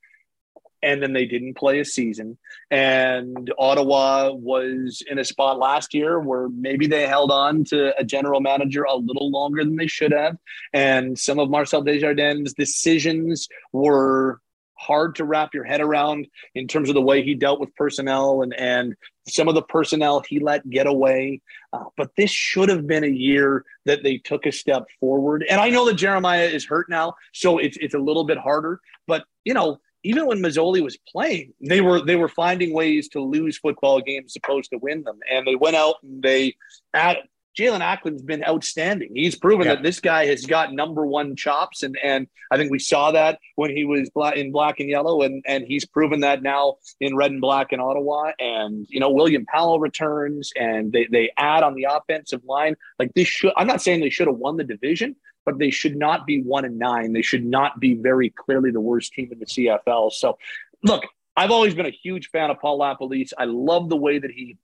and 0.84 1.02
then 1.02 1.14
they 1.14 1.26
didn't 1.26 1.56
play 1.56 1.80
a 1.80 1.86
season. 1.86 2.38
And 2.70 3.52
Ottawa 3.58 4.32
was 4.32 5.02
in 5.10 5.18
a 5.18 5.26
spot 5.26 5.58
last 5.58 5.94
year 5.94 6.20
where 6.20 6.50
maybe 6.50 6.88
they 6.88 7.08
held 7.08 7.32
on 7.32 7.64
to 7.66 7.98
a 8.00 8.04
general 8.04 8.42
manager 8.42 8.84
a 8.84 8.96
little 8.96 9.32
longer 9.32 9.64
than 9.64 9.78
they 9.78 9.88
should 9.88 10.12
have. 10.12 10.38
And 10.74 11.18
some 11.18 11.40
of 11.40 11.50
Marcel 11.50 11.82
Desjardins' 11.82 12.54
decisions 12.54 13.48
were 13.72 14.42
hard 14.78 15.16
to 15.16 15.26
wrap 15.26 15.54
your 15.54 15.64
head 15.64 15.82
around 15.82 16.28
in 16.54 16.68
terms 16.68 16.90
of 16.90 16.96
the 16.96 17.02
way 17.02 17.24
he 17.24 17.34
dealt 17.34 17.60
with 17.60 17.76
personnel 17.76 18.42
and 18.42 18.54
and 18.54 18.96
some 19.28 19.48
of 19.48 19.56
the 19.56 19.62
personnel 19.62 20.24
he 20.28 20.40
let 20.40 20.70
get 20.70 20.88
away. 20.88 21.42
Uh, 21.74 21.86
but 21.98 22.12
this 22.16 22.30
should 22.30 22.70
have 22.70 22.86
been 22.86 23.04
a 23.04 23.08
year 23.08 23.66
that 23.86 24.04
they 24.04 24.18
took 24.18 24.46
a 24.46 24.52
step 24.52 24.86
forward. 25.00 25.44
And 25.50 25.60
I 25.60 25.70
know 25.70 25.86
that 25.86 25.96
Jeremiah 25.96 26.46
is 26.46 26.66
hurt 26.66 26.90
now, 26.90 27.16
so 27.34 27.58
it's 27.58 27.78
it's 27.78 27.96
a 27.96 28.00
little 28.00 28.24
bit 28.24 28.38
harder. 28.38 28.80
But 29.08 29.24
you 29.44 29.54
know, 29.54 29.80
even 30.04 30.28
when 30.28 30.40
Masoli 30.40 30.84
was 30.84 30.98
playing, 31.12 31.54
they 31.60 31.82
were 31.82 32.02
they 32.02 32.16
were 32.16 32.30
finding 32.30 32.74
ways 32.74 33.10
to 33.10 33.22
lose 33.22 33.58
football 33.58 34.02
games 34.02 34.34
supposed 34.34 34.70
to 34.72 34.78
win 34.78 35.04
them. 35.04 35.20
And 35.30 35.48
they 35.48 35.56
went 35.56 35.76
out 35.76 35.96
and 36.04 36.22
they 36.22 36.56
at 36.94 37.18
Jaelon 37.58 37.82
Acklin 37.82 38.14
has 38.14 38.22
been 38.22 38.44
outstanding. 38.44 39.12
He's 39.14 39.36
proven 39.36 39.66
yeah. 39.66 39.76
that 39.76 39.84
this 39.84 40.00
guy 40.00 40.26
has 40.26 40.46
got 40.46 40.74
number 40.74 41.06
one 41.06 41.36
chops, 41.36 41.84
and 41.84 41.98
and 42.04 42.28
I 42.52 42.58
think 42.58 42.72
we 42.72 42.80
saw 42.80 43.12
that 43.12 43.40
when 43.56 43.76
he 43.76 43.86
was 43.86 44.10
black, 44.10 44.36
in 44.36 44.52
black 44.52 44.80
and 44.80 44.90
yellow, 44.90 45.22
and 45.22 45.44
and 45.48 45.64
he's 45.64 45.86
proven 45.86 46.20
that 46.22 46.44
now 46.44 46.76
in 47.00 47.16
red 47.16 47.32
and 47.32 47.42
black 47.42 47.72
in 47.72 47.80
Ottawa. 47.80 48.32
And 48.40 48.86
you 48.90 49.00
know 49.00 49.10
William 49.10 49.46
Powell 49.46 49.80
returns, 49.80 50.52
and 50.56 50.92
they 50.92 51.08
they 51.10 51.32
add 51.38 51.64
on 51.64 51.76
the 51.76 51.88
offensive 51.90 52.44
line. 52.46 52.76
Like 53.00 53.14
this 53.14 53.28
should 53.28 53.54
I'm 53.56 53.68
not 53.68 53.82
saying 53.82 54.02
they 54.02 54.10
should 54.10 54.28
have 54.28 54.38
won 54.38 54.58
the 54.58 54.64
division, 54.64 55.16
but 55.46 55.58
they 55.58 55.72
should 55.72 55.96
not 55.96 56.26
be 56.26 56.42
one 56.42 56.66
and 56.66 56.78
nine. 56.78 57.14
They 57.14 57.22
should 57.22 57.46
not 57.46 57.80
be 57.80 57.94
very 57.94 58.32
clearly 58.32 58.72
the 58.72 58.82
worst 58.82 59.14
team 59.14 59.30
in 59.32 59.40
the 59.40 59.46
CFL. 59.46 60.12
So 60.12 60.38
look, 60.84 61.06
I've 61.38 61.52
always 61.52 61.76
been 61.76 61.86
a 61.86 61.92
huge 61.92 62.30
fan 62.30 62.50
of 62.50 62.60
Paul 62.60 62.80
LaPolice. 62.80 63.34
I 63.38 63.46
love 63.46 63.90
the 63.90 63.98
way 63.98 64.20
that 64.20 64.32
he 64.32 64.58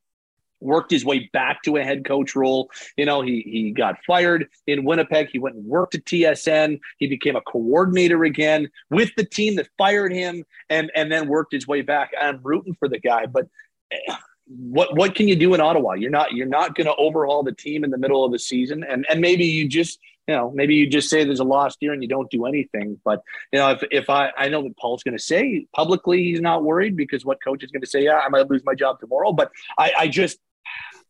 worked 0.62 0.92
his 0.92 1.04
way 1.04 1.30
back 1.34 1.64
to 1.64 1.78
a 1.78 1.84
head 1.84 2.06
coach 2.06 2.36
role. 2.36 2.70
You 2.98 3.06
know, 3.06 3.22
he 3.22 3.42
he 3.42 3.72
got 3.72 3.98
fired 4.06 4.48
in 4.68 4.84
Winnipeg. 4.84 5.30
He 5.32 5.40
went 5.40 5.56
and 5.56 5.66
worked 5.66 5.96
at 5.96 6.06
TSN. 6.06 6.80
He 6.98 7.08
became 7.08 7.36
a 7.36 7.42
coordinator 7.42 8.24
again 8.24 8.70
with 8.90 9.12
the 9.18 9.26
team 9.26 9.56
that 9.56 9.68
fired 9.78 10.14
him, 10.14 10.46
and 10.70 10.92
and 10.96 11.12
then 11.12 11.28
worked 11.28 11.54
his 11.54 11.68
way 11.68 11.82
back. 11.82 12.12
I'm 12.20 12.40
rooting 12.44 12.76
for 12.76 12.88
the 12.88 13.00
guy, 13.00 13.26
but. 13.26 13.48
Eh, 13.92 14.16
what 14.48 14.96
what 14.98 15.16
can 15.16 15.28
you 15.28 15.36
do 15.36 15.54
in 15.54 15.62
Ottawa? 15.62 15.94
You're 15.94 16.12
not 16.12 16.34
you're 16.34 16.48
not 16.48 16.76
going 16.76 16.88
to 16.88 16.96
overhaul 16.96 17.44
the 17.44 17.54
team 17.54 17.84
in 17.84 17.92
the 17.92 17.98
middle 17.98 18.26
of 18.26 18.32
the 18.32 18.40
season, 18.40 18.84
and 18.84 19.06
and 19.10 19.22
maybe 19.22 19.46
you 19.46 19.68
just 19.68 20.00
you 20.28 20.36
know 20.36 20.52
maybe 20.54 20.76
you 20.76 20.88
just 20.88 21.10
say 21.10 21.24
there's 21.24 21.40
a 21.40 21.46
lost 21.46 21.78
year 21.82 21.94
and 21.94 22.02
you 22.02 22.10
don't 22.10 22.30
do 22.30 22.46
anything. 22.46 23.00
But 23.06 23.22
you 23.54 23.60
know 23.60 23.72
if 23.72 23.84
if 23.92 24.10
I 24.10 24.32
I 24.38 24.50
know 24.50 24.64
that 24.64 24.78
Paul's 24.78 25.04
going 25.04 25.18
to 25.18 25.24
say 25.24 25.68
publicly 25.74 26.24
he's 26.24 26.42
not 26.42 26.64
worried 26.64 26.98
because 26.98 27.24
what 27.24 27.42
coach 27.44 27.64
is 27.64 27.72
going 27.72 27.82
to 27.82 27.88
say 27.88 28.04
yeah 28.04 28.20
I 28.20 28.30
might 28.30 28.50
lose 28.50 28.64
my 28.66 28.76
job 28.76 29.00
tomorrow, 29.00 29.32
but 29.32 29.52
I 29.78 29.94
I 29.98 30.08
just 30.08 30.40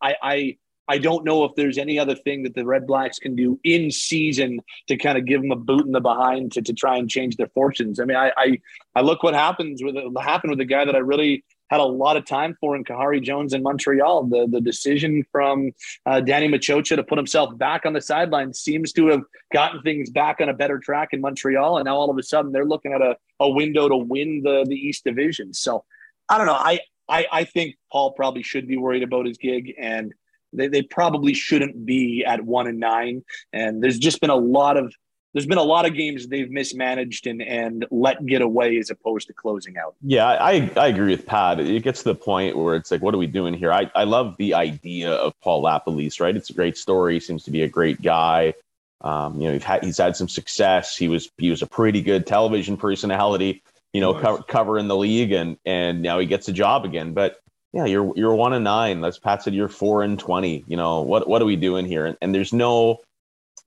I, 0.02 0.16
I 0.22 0.58
I 0.88 0.98
don't 0.98 1.24
know 1.24 1.46
if 1.46 1.56
there's 1.56 1.78
any 1.78 1.98
other 2.00 2.16
thing 2.16 2.44
that 2.44 2.54
the 2.54 2.66
Red 2.66 2.86
Blacks 2.86 3.18
can 3.18 3.34
do 3.34 3.58
in 3.64 3.92
season 3.92 4.60
to 4.88 4.98
kind 4.98 5.18
of 5.18 5.26
give 5.26 5.42
them 5.42 5.52
a 5.52 5.56
boot 5.56 5.86
in 5.86 5.94
the 5.94 6.02
behind 6.02 6.52
to, 6.54 6.62
to 6.62 6.74
try 6.74 6.98
and 6.98 7.10
change 7.10 7.38
their 7.38 7.48
fortunes. 7.54 8.00
I 8.00 8.04
mean, 8.04 8.18
I, 8.18 8.32
I, 8.36 8.60
I 8.96 9.02
look 9.02 9.24
what 9.24 9.34
happens 9.34 9.82
with 9.82 9.96
happened 10.20 10.52
with 10.52 10.60
the 10.60 10.66
guy 10.66 10.84
that 10.84 10.96
I 10.96 11.00
really 11.00 11.46
had 11.70 11.80
a 11.80 11.86
lot 11.86 12.18
of 12.18 12.26
time 12.26 12.58
for 12.60 12.76
in 12.76 12.84
Khari 12.84 13.24
Jones 13.24 13.54
in 13.54 13.64
Montreal. 13.64 14.26
The 14.26 14.48
the 14.52 14.60
decision 14.60 15.24
from 15.32 15.72
uh, 16.06 16.20
Danny 16.20 16.50
Maciocia 16.50 16.98
to 16.98 17.04
put 17.04 17.18
himself 17.18 17.58
back 17.58 17.86
on 17.86 17.94
the 17.94 18.02
sideline 18.02 18.54
seems 18.54 18.92
to 18.94 19.08
have 19.08 19.22
gotten 19.54 19.82
things 19.84 20.10
back 20.10 20.42
on 20.42 20.50
a 20.50 20.54
better 20.54 20.78
track 20.78 21.10
in 21.14 21.22
Montreal, 21.22 21.78
and 21.78 21.86
now 21.86 21.96
all 21.96 22.10
of 22.10 22.18
a 22.18 22.24
sudden 22.24 22.52
they're 22.52 22.66
looking 22.66 22.92
at 22.92 23.02
a, 23.02 23.16
a 23.40 23.50
window 23.50 23.88
to 23.88 23.96
win 23.96 24.42
the 24.44 24.66
the 24.68 24.76
East 24.76 25.06
Division. 25.06 25.54
So 25.54 25.86
I 26.28 26.38
don't 26.38 26.48
know. 26.48 26.54
I 26.54 26.82
I, 27.08 27.26
I 27.32 27.44
think 27.44 27.76
Paul 27.92 28.12
probably 28.12 28.44
should 28.44 28.68
be 28.68 28.78
worried 28.78 29.04
about 29.04 29.26
his 29.26 29.38
gig, 29.38 29.74
and 29.78 30.14
they, 30.54 30.68
they 30.68 30.82
probably 30.82 31.34
shouldn't 31.34 31.86
be 31.86 32.24
at 32.26 32.44
one 32.44 32.68
and 32.68 32.80
nine. 32.80 33.24
And 33.54 33.84
there's 33.84 34.00
just 34.00 34.22
been 34.22 34.30
a 34.30 34.36
lot 34.36 34.78
of 34.78 34.94
there's 35.34 35.46
been 35.46 35.58
a 35.58 35.64
lot 35.64 35.86
of 35.86 35.94
games 35.94 36.28
they've 36.28 36.50
mismanaged 36.50 37.26
and 37.28 37.42
and 37.42 37.86
let 37.90 38.26
get 38.26 38.42
away 38.42 38.78
as 38.78 38.90
opposed 38.90 39.28
to 39.28 39.34
closing 39.34 39.78
out. 39.78 39.96
Yeah, 40.02 40.28
I 40.28 40.70
I 40.76 40.88
agree 40.88 41.12
with 41.12 41.26
Pat. 41.26 41.60
It 41.60 41.84
gets 41.84 42.04
to 42.04 42.10
the 42.10 42.16
point 42.16 42.58
where 42.58 42.76
it's 42.76 42.92
like, 42.92 43.02
what 43.02 43.14
are 43.14 43.18
we 43.18 43.28
doing 43.28 43.54
here? 43.54 43.72
I, 43.72 43.90
I 43.96 44.04
love 44.04 44.36
the 44.38 44.54
idea 44.54 45.12
of 45.12 45.34
Paul 45.42 45.64
LaPolice, 45.64 46.20
right? 46.20 46.36
It's 46.36 46.50
a 46.50 46.54
great 46.54 46.78
story. 46.78 47.20
Seems 47.20 47.44
to 47.44 47.52
be 47.52 47.62
a 47.64 47.70
great 47.70 48.02
guy. 48.02 48.54
Um, 49.02 49.42
you 49.42 49.48
know, 49.48 49.54
he's 49.54 49.64
had 49.64 49.84
he's 49.84 49.98
had 49.98 50.16
some 50.16 50.30
success. 50.30 50.98
He 50.98 51.08
was 51.08 51.30
he 51.38 51.50
was 51.50 51.62
a 51.62 51.68
pretty 51.68 52.02
good 52.02 52.28
television 52.28 52.78
personality 52.78 53.64
you 53.94 54.02
know, 54.02 54.14
co- 54.14 54.42
covering 54.44 54.88
the 54.88 54.98
league, 54.98 55.32
and 55.32 55.58
and 55.66 56.02
now 56.02 56.20
he 56.20 56.26
gets 56.26 56.48
a 56.48 56.54
job 56.54 56.86
again. 56.86 57.14
But 57.14 57.40
yeah, 57.74 57.86
you're 57.86 58.12
you're 58.16 58.36
one 58.36 58.54
and 58.54 58.64
nine. 58.64 59.04
As 59.04 59.18
Pat 59.18 59.44
said, 59.44 59.54
you're 59.54 59.68
four 59.68 60.04
and 60.04 60.20
twenty. 60.20 60.64
You 60.68 60.78
know 60.78 61.02
what 61.02 61.28
what 61.28 61.42
are 61.42 61.46
we 61.46 61.56
doing 61.56 61.86
here? 61.86 62.06
And, 62.06 62.18
and 62.22 62.34
there's 62.34 62.54
no 62.54 63.02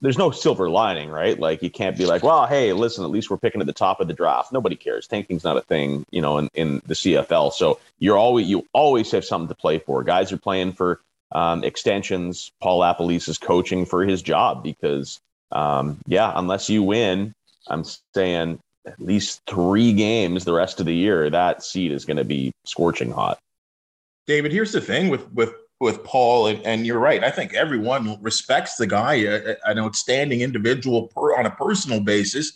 there's 0.01 0.19
no 0.19 0.31
silver 0.31 0.69
lining, 0.69 1.09
right? 1.09 1.39
Like 1.39 1.63
you 1.63 1.71
can't 1.71 1.97
be 1.97 2.05
like, 2.05 2.23
well, 2.23 2.47
hey, 2.47 2.75
listen, 2.75 3.05
at 3.05 3.11
least 3.11 3.31
we're 3.31 3.39
picking 3.39 3.63
at 3.63 3.67
the 3.67 3.73
top 3.73 4.01
of 4.01 4.09
the 4.09 4.13
draft. 4.13 4.53
Nobody 4.53 4.77
cares. 4.77 5.07
Tanking's 5.07 5.45
not 5.45 5.57
a 5.57 5.63
thing, 5.63 6.05
you 6.11 6.21
know, 6.21 6.37
in, 6.37 6.49
in 6.53 6.83
the 6.87 6.95
CFL. 6.95 7.53
So 7.55 7.81
you're 7.99 8.19
always 8.19 8.47
you 8.47 8.67
always 8.75 9.11
have 9.13 9.25
something 9.25 9.49
to 9.49 9.55
play 9.55 9.79
for. 9.79 10.05
Guys 10.05 10.31
are 10.33 10.37
playing 10.37 10.73
for 10.73 11.01
um, 11.33 11.65
extensions. 11.65 12.53
Paul 12.61 12.81
LaPolice 12.81 13.29
is 13.29 13.39
coaching 13.39 13.87
for 13.87 14.05
his 14.05 14.21
job 14.23 14.63
because, 14.63 15.21
um, 15.53 15.99
yeah, 16.07 16.33
unless 16.37 16.69
you 16.69 16.83
win, 16.83 17.35
I'm 17.69 17.85
saying 18.15 18.61
at 18.87 19.01
least 19.01 19.43
three 19.47 19.93
games 19.93 20.45
the 20.45 20.53
rest 20.53 20.81
of 20.81 20.87
the 20.87 20.95
year, 20.95 21.31
that 21.31 21.63
seat 21.63 21.93
is 21.93 22.05
going 22.05 22.17
to 22.17 22.25
be 22.25 22.53
scorching 22.65 23.11
hot. 23.11 23.39
David, 24.27 24.53
here's 24.53 24.73
the 24.73 24.81
thing 24.81 25.09
with 25.09 25.31
with 25.33 25.55
with 25.81 26.03
Paul, 26.05 26.47
and, 26.47 26.65
and 26.65 26.87
you're 26.87 26.99
right. 26.99 27.23
I 27.23 27.31
think 27.31 27.53
everyone 27.53 28.19
respects 28.23 28.77
the 28.77 28.87
guy, 28.87 29.15
an 29.67 29.79
outstanding 29.79 30.41
individual 30.41 31.09
per, 31.09 31.37
on 31.37 31.47
a 31.47 31.51
personal 31.51 32.01
basis. 32.01 32.53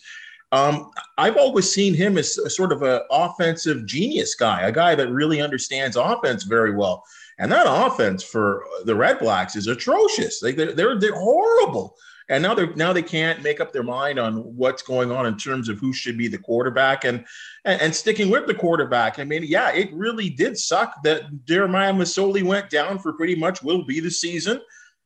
Um, 0.50 0.90
I've 1.18 1.36
always 1.36 1.70
seen 1.70 1.92
him 1.92 2.16
as 2.16 2.38
a 2.38 2.48
sort 2.48 2.72
of 2.72 2.82
an 2.82 3.00
offensive 3.10 3.84
genius 3.84 4.34
guy, 4.34 4.62
a 4.62 4.72
guy 4.72 4.94
that 4.94 5.10
really 5.10 5.42
understands 5.42 5.96
offense 5.96 6.44
very 6.44 6.74
well. 6.74 7.04
And 7.38 7.52
that 7.52 7.66
offense 7.68 8.22
for 8.22 8.64
the 8.84 8.94
Red 8.94 9.18
Blacks 9.18 9.56
is 9.56 9.66
atrocious. 9.66 10.40
They're, 10.40 10.72
they're, 10.72 10.98
they're 10.98 11.20
horrible 11.20 11.96
and 12.28 12.42
now 12.42 12.54
they 12.54 12.66
now 12.74 12.92
they 12.92 13.02
can't 13.02 13.42
make 13.42 13.60
up 13.60 13.72
their 13.72 13.82
mind 13.82 14.18
on 14.18 14.36
what's 14.56 14.82
going 14.82 15.10
on 15.10 15.26
in 15.26 15.36
terms 15.36 15.68
of 15.68 15.78
who 15.78 15.92
should 15.92 16.18
be 16.18 16.28
the 16.28 16.38
quarterback 16.38 17.04
and, 17.04 17.24
and 17.64 17.80
and, 17.80 17.94
sticking 17.94 18.30
with 18.30 18.46
the 18.46 18.54
quarterback. 18.54 19.18
I 19.18 19.24
mean, 19.24 19.44
yeah, 19.44 19.72
it 19.72 19.92
really 19.92 20.28
did 20.28 20.58
suck 20.58 21.02
that 21.04 21.44
Jeremiah 21.46 21.92
Masoli 21.92 22.42
went 22.42 22.70
down 22.70 22.98
for 22.98 23.12
pretty 23.14 23.34
much 23.34 23.62
will 23.62 23.84
be 23.84 24.00
the 24.00 24.10
season, 24.10 24.60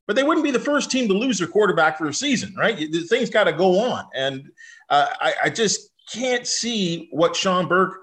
but 0.07 0.17
they 0.17 0.25
wouldn't 0.25 0.45
be 0.45 0.51
the 0.51 0.59
first 0.59 0.91
team 0.91 1.07
to 1.09 1.15
lose 1.15 1.39
their 1.39 1.49
quarterback 1.49 1.97
for 1.97 2.09
a 2.09 2.15
season, 2.15 2.55
right? 2.57 2.77
The 2.77 3.03
thing's 3.03 3.31
got 3.31 3.45
to 3.45 3.53
go 3.53 3.79
on, 3.79 4.07
and 4.15 4.51
uh, 4.89 5.09
I, 5.21 5.35
I 5.45 5.51
just 5.51 5.91
can't 6.13 6.47
see 6.47 7.09
what 7.13 7.37
Shawn 7.37 7.69
Burke 7.69 7.99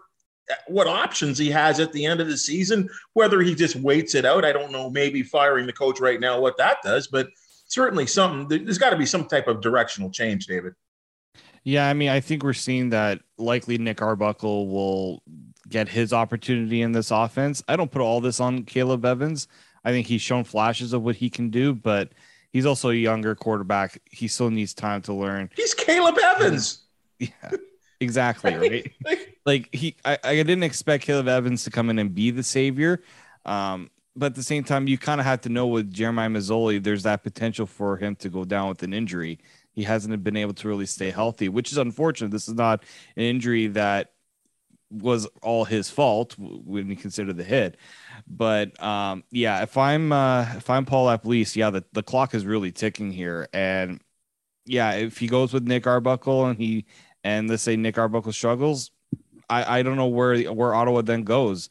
what 0.67 0.87
options 0.87 1.37
he 1.37 1.51
has 1.51 1.79
at 1.79 1.93
the 1.93 2.05
end 2.05 2.19
of 2.21 2.27
the 2.27 2.37
season. 2.37 2.89
Whether 3.13 3.41
he 3.41 3.53
just 3.53 3.75
waits 3.75 4.15
it 4.15 4.25
out, 4.25 4.45
I 4.45 4.51
don't 4.51 4.71
know. 4.71 4.89
Maybe 4.89 5.21
firing 5.21 5.67
the 5.67 5.73
coach 5.73 5.99
right 5.99 6.19
now, 6.19 6.39
what 6.39 6.57
that 6.57 6.77
does, 6.83 7.07
but 7.07 7.27
certainly 7.69 8.05
something. 8.05 8.65
There's 8.65 8.77
got 8.77 8.89
to 8.89 8.97
be 8.97 9.05
some 9.05 9.25
type 9.25 9.47
of 9.47 9.61
directional 9.61 10.09
change, 10.09 10.45
David. 10.47 10.73
Yeah, 11.63 11.87
I 11.87 11.93
mean, 11.93 12.09
I 12.09 12.19
think 12.19 12.43
we're 12.43 12.53
seeing 12.53 12.89
that 12.89 13.21
likely 13.37 13.77
Nick 13.77 14.01
Arbuckle 14.01 14.67
will 14.67 15.23
get 15.67 15.87
his 15.87 16.11
opportunity 16.11 16.81
in 16.81 16.91
this 16.91 17.11
offense. 17.11 17.63
I 17.67 17.75
don't 17.75 17.91
put 17.91 18.01
all 18.01 18.21
this 18.21 18.39
on 18.39 18.63
Caleb 18.63 19.05
Evans. 19.05 19.47
I 19.85 19.91
think 19.91 20.07
he's 20.07 20.21
shown 20.21 20.43
flashes 20.43 20.93
of 20.93 21.03
what 21.03 21.15
he 21.15 21.29
can 21.29 21.49
do, 21.49 21.73
but 21.73 22.11
he's 22.51 22.65
also 22.65 22.89
a 22.89 22.95
younger 22.95 23.35
quarterback. 23.35 24.01
He 24.05 24.27
still 24.27 24.49
needs 24.49 24.73
time 24.73 25.01
to 25.03 25.13
learn. 25.13 25.49
He's 25.55 25.73
Caleb 25.73 26.17
Evans. 26.21 26.81
Yeah, 27.21 27.51
exactly. 27.99 28.53
Right. 29.05 29.27
like 29.45 29.75
he, 29.75 29.97
I, 30.05 30.17
I 30.23 30.35
didn't 30.35 30.63
expect 30.63 31.03
Caleb 31.03 31.27
Evans 31.27 31.65
to 31.65 31.69
come 31.69 31.89
in 31.89 31.99
and 31.99 32.15
be 32.15 32.31
the 32.31 32.43
savior. 32.43 33.01
Um, 33.45 33.89
but 34.19 34.27
at 34.27 34.35
the 34.35 34.43
same 34.43 34.65
time, 34.65 34.87
you 34.87 34.97
kind 34.97 35.21
of 35.21 35.25
have 35.25 35.39
to 35.41 35.49
know 35.49 35.65
with 35.65 35.93
Jeremiah 35.93 36.29
Masoli, 36.29 36.83
there's 36.83 37.03
that 37.03 37.23
potential 37.23 37.65
for 37.65 37.95
him 37.95 38.15
to 38.17 38.29
go 38.29 38.43
down 38.43 38.67
with 38.67 38.83
an 38.83 38.93
injury. 38.93 39.39
He 39.71 39.83
hasn't 39.83 40.23
been 40.25 40.35
able 40.35 40.53
to 40.55 40.67
really 40.67 40.85
stay 40.85 41.09
healthy, 41.09 41.47
which 41.47 41.71
is 41.71 41.77
unfortunate. 41.77 42.31
This 42.31 42.49
is 42.49 42.55
not 42.55 42.83
an 43.15 43.23
injury 43.23 43.67
that 43.67 44.11
was 44.91 45.25
all 45.41 45.63
his 45.63 45.89
fault 45.89 46.35
when 46.37 46.89
you 46.89 46.97
consider 46.97 47.31
the 47.31 47.45
hit. 47.45 47.77
But 48.27 48.81
um, 48.83 49.23
yeah, 49.31 49.61
if 49.63 49.77
I'm 49.77 50.11
uh, 50.11 50.47
if 50.57 50.69
I'm 50.69 50.85
Paul 50.85 51.07
LaPolice, 51.07 51.55
yeah, 51.55 51.69
the, 51.69 51.85
the 51.93 52.03
clock 52.03 52.35
is 52.35 52.45
really 52.45 52.73
ticking 52.73 53.11
here. 53.11 53.47
And 53.53 54.01
yeah, 54.65 54.95
if 54.95 55.17
he 55.17 55.27
goes 55.27 55.53
with 55.53 55.63
Nick 55.63 55.87
Arbuckle 55.87 56.47
and 56.47 56.59
he 56.59 56.85
and 57.23 57.49
let's 57.49 57.63
say 57.63 57.77
Nick 57.77 57.97
Arbuckle 57.97 58.33
struggles, 58.33 58.91
I, 59.49 59.79
I 59.79 59.81
don't 59.83 59.95
know 59.95 60.07
where 60.07 60.37
where 60.51 60.75
Ottawa 60.75 61.03
then 61.03 61.23
goes. 61.23 61.69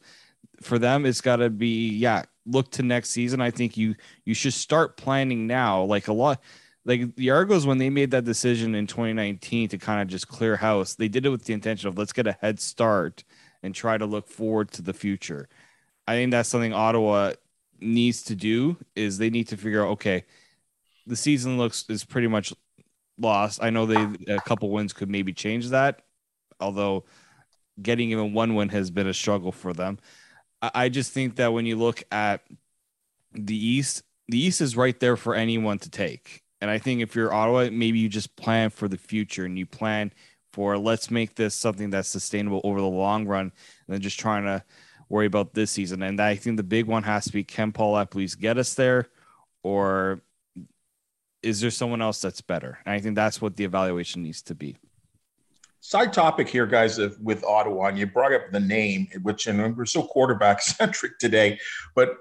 For 0.61 0.79
them, 0.79 1.05
it's 1.05 1.21
got 1.21 1.37
to 1.37 1.49
be 1.49 1.89
yeah, 1.89 2.23
look 2.49 2.71
to 2.71 2.83
next 2.83 3.09
season, 3.09 3.41
I 3.41 3.51
think 3.51 3.77
you 3.77 3.95
you 4.25 4.33
should 4.33 4.53
start 4.53 4.97
planning 4.97 5.47
now. 5.47 5.83
Like 5.83 6.07
a 6.07 6.13
lot, 6.13 6.41
like 6.85 7.15
the 7.15 7.29
Argos 7.31 7.65
when 7.65 7.77
they 7.77 7.89
made 7.89 8.11
that 8.11 8.25
decision 8.25 8.75
in 8.75 8.87
2019 8.87 9.69
to 9.69 9.77
kind 9.77 10.01
of 10.01 10.07
just 10.07 10.27
clear 10.27 10.55
house, 10.55 10.95
they 10.95 11.07
did 11.07 11.25
it 11.25 11.29
with 11.29 11.45
the 11.45 11.53
intention 11.53 11.87
of 11.89 11.97
let's 11.97 12.13
get 12.13 12.27
a 12.27 12.37
head 12.41 12.59
start 12.59 13.23
and 13.63 13.75
try 13.75 13.97
to 13.97 14.05
look 14.05 14.27
forward 14.27 14.71
to 14.71 14.81
the 14.81 14.93
future. 14.93 15.49
I 16.07 16.13
think 16.13 16.31
that's 16.31 16.49
something 16.49 16.73
Ottawa 16.73 17.33
needs 17.79 18.23
to 18.23 18.35
do 18.35 18.77
is 18.95 19.17
they 19.17 19.29
need 19.29 19.47
to 19.49 19.57
figure 19.57 19.83
out 19.85 19.91
okay, 19.91 20.25
the 21.07 21.15
season 21.15 21.57
looks 21.57 21.85
is 21.89 22.03
pretty 22.03 22.27
much 22.27 22.53
lost. 23.17 23.61
I 23.61 23.69
know 23.69 23.85
they 23.85 24.33
a 24.33 24.41
couple 24.41 24.69
wins 24.71 24.93
could 24.93 25.09
maybe 25.09 25.33
change 25.33 25.69
that, 25.69 26.01
although 26.59 27.05
getting 27.81 28.11
even 28.11 28.33
one 28.33 28.55
win 28.55 28.69
has 28.69 28.91
been 28.91 29.07
a 29.07 29.13
struggle 29.13 29.51
for 29.51 29.73
them. 29.73 29.99
I, 30.61 30.89
just 30.89 31.11
think 31.11 31.37
that 31.37 31.53
when 31.53 31.65
you 31.65 31.77
look 31.77 32.03
at 32.11 32.41
the 33.33 33.55
East, 33.55 34.03
the 34.27 34.39
East 34.39 34.61
is 34.61 34.75
right 34.75 34.99
there 34.99 35.15
for 35.15 35.35
anyone 35.35 35.79
to 35.79 35.89
take. 35.89 36.43
And 36.61 36.69
I 36.69 36.77
think 36.77 37.01
if 37.01 37.15
you're 37.15 37.33
Ottawa, 37.33 37.69
maybe 37.71 37.99
you 37.99 38.09
just 38.09 38.35
plan 38.35 38.69
for 38.69 38.87
the 38.87 38.97
future 38.97 39.45
and 39.45 39.57
you 39.57 39.65
plan 39.65 40.11
for 40.51 40.77
let's 40.77 41.09
make 41.09 41.35
this 41.35 41.55
something 41.55 41.89
that's 41.89 42.09
sustainable 42.09 42.59
over 42.63 42.81
the 42.81 42.87
long 42.87 43.25
run 43.27 43.51
then 43.87 44.01
just 44.01 44.19
trying 44.19 44.43
to 44.43 44.63
worry 45.07 45.25
about 45.25 45.53
this 45.53 45.71
season. 45.71 46.03
And 46.03 46.19
I 46.19 46.35
think 46.35 46.57
the 46.57 46.63
big 46.63 46.85
one 46.85 47.03
has 47.03 47.25
to 47.25 47.31
be 47.31 47.43
can 47.43 47.71
Paul 47.71 48.03
please 48.05 48.35
get 48.35 48.57
us 48.57 48.73
there 48.73 49.07
or 49.63 50.21
is 51.41 51.61
there 51.61 51.71
someone 51.71 52.01
else 52.01 52.21
that's 52.21 52.41
better? 52.41 52.79
And 52.85 52.93
I 52.93 52.99
think 52.99 53.15
that's 53.15 53.41
what 53.41 53.55
the 53.55 53.63
evaluation 53.63 54.23
needs 54.23 54.41
to 54.43 54.55
be. 54.55 54.77
Side 55.89 56.13
topic 56.13 56.47
here, 56.47 56.67
guys, 56.67 56.99
with 57.19 57.43
Ottawa, 57.43 57.87
and 57.87 57.97
you 57.97 58.05
brought 58.05 58.31
up 58.31 58.51
the 58.51 58.59
name, 58.59 59.07
which 59.23 59.47
and 59.47 59.75
we're 59.75 59.87
so 59.87 60.03
quarterback 60.03 60.61
centric 60.61 61.17
today, 61.17 61.59
but 61.95 62.15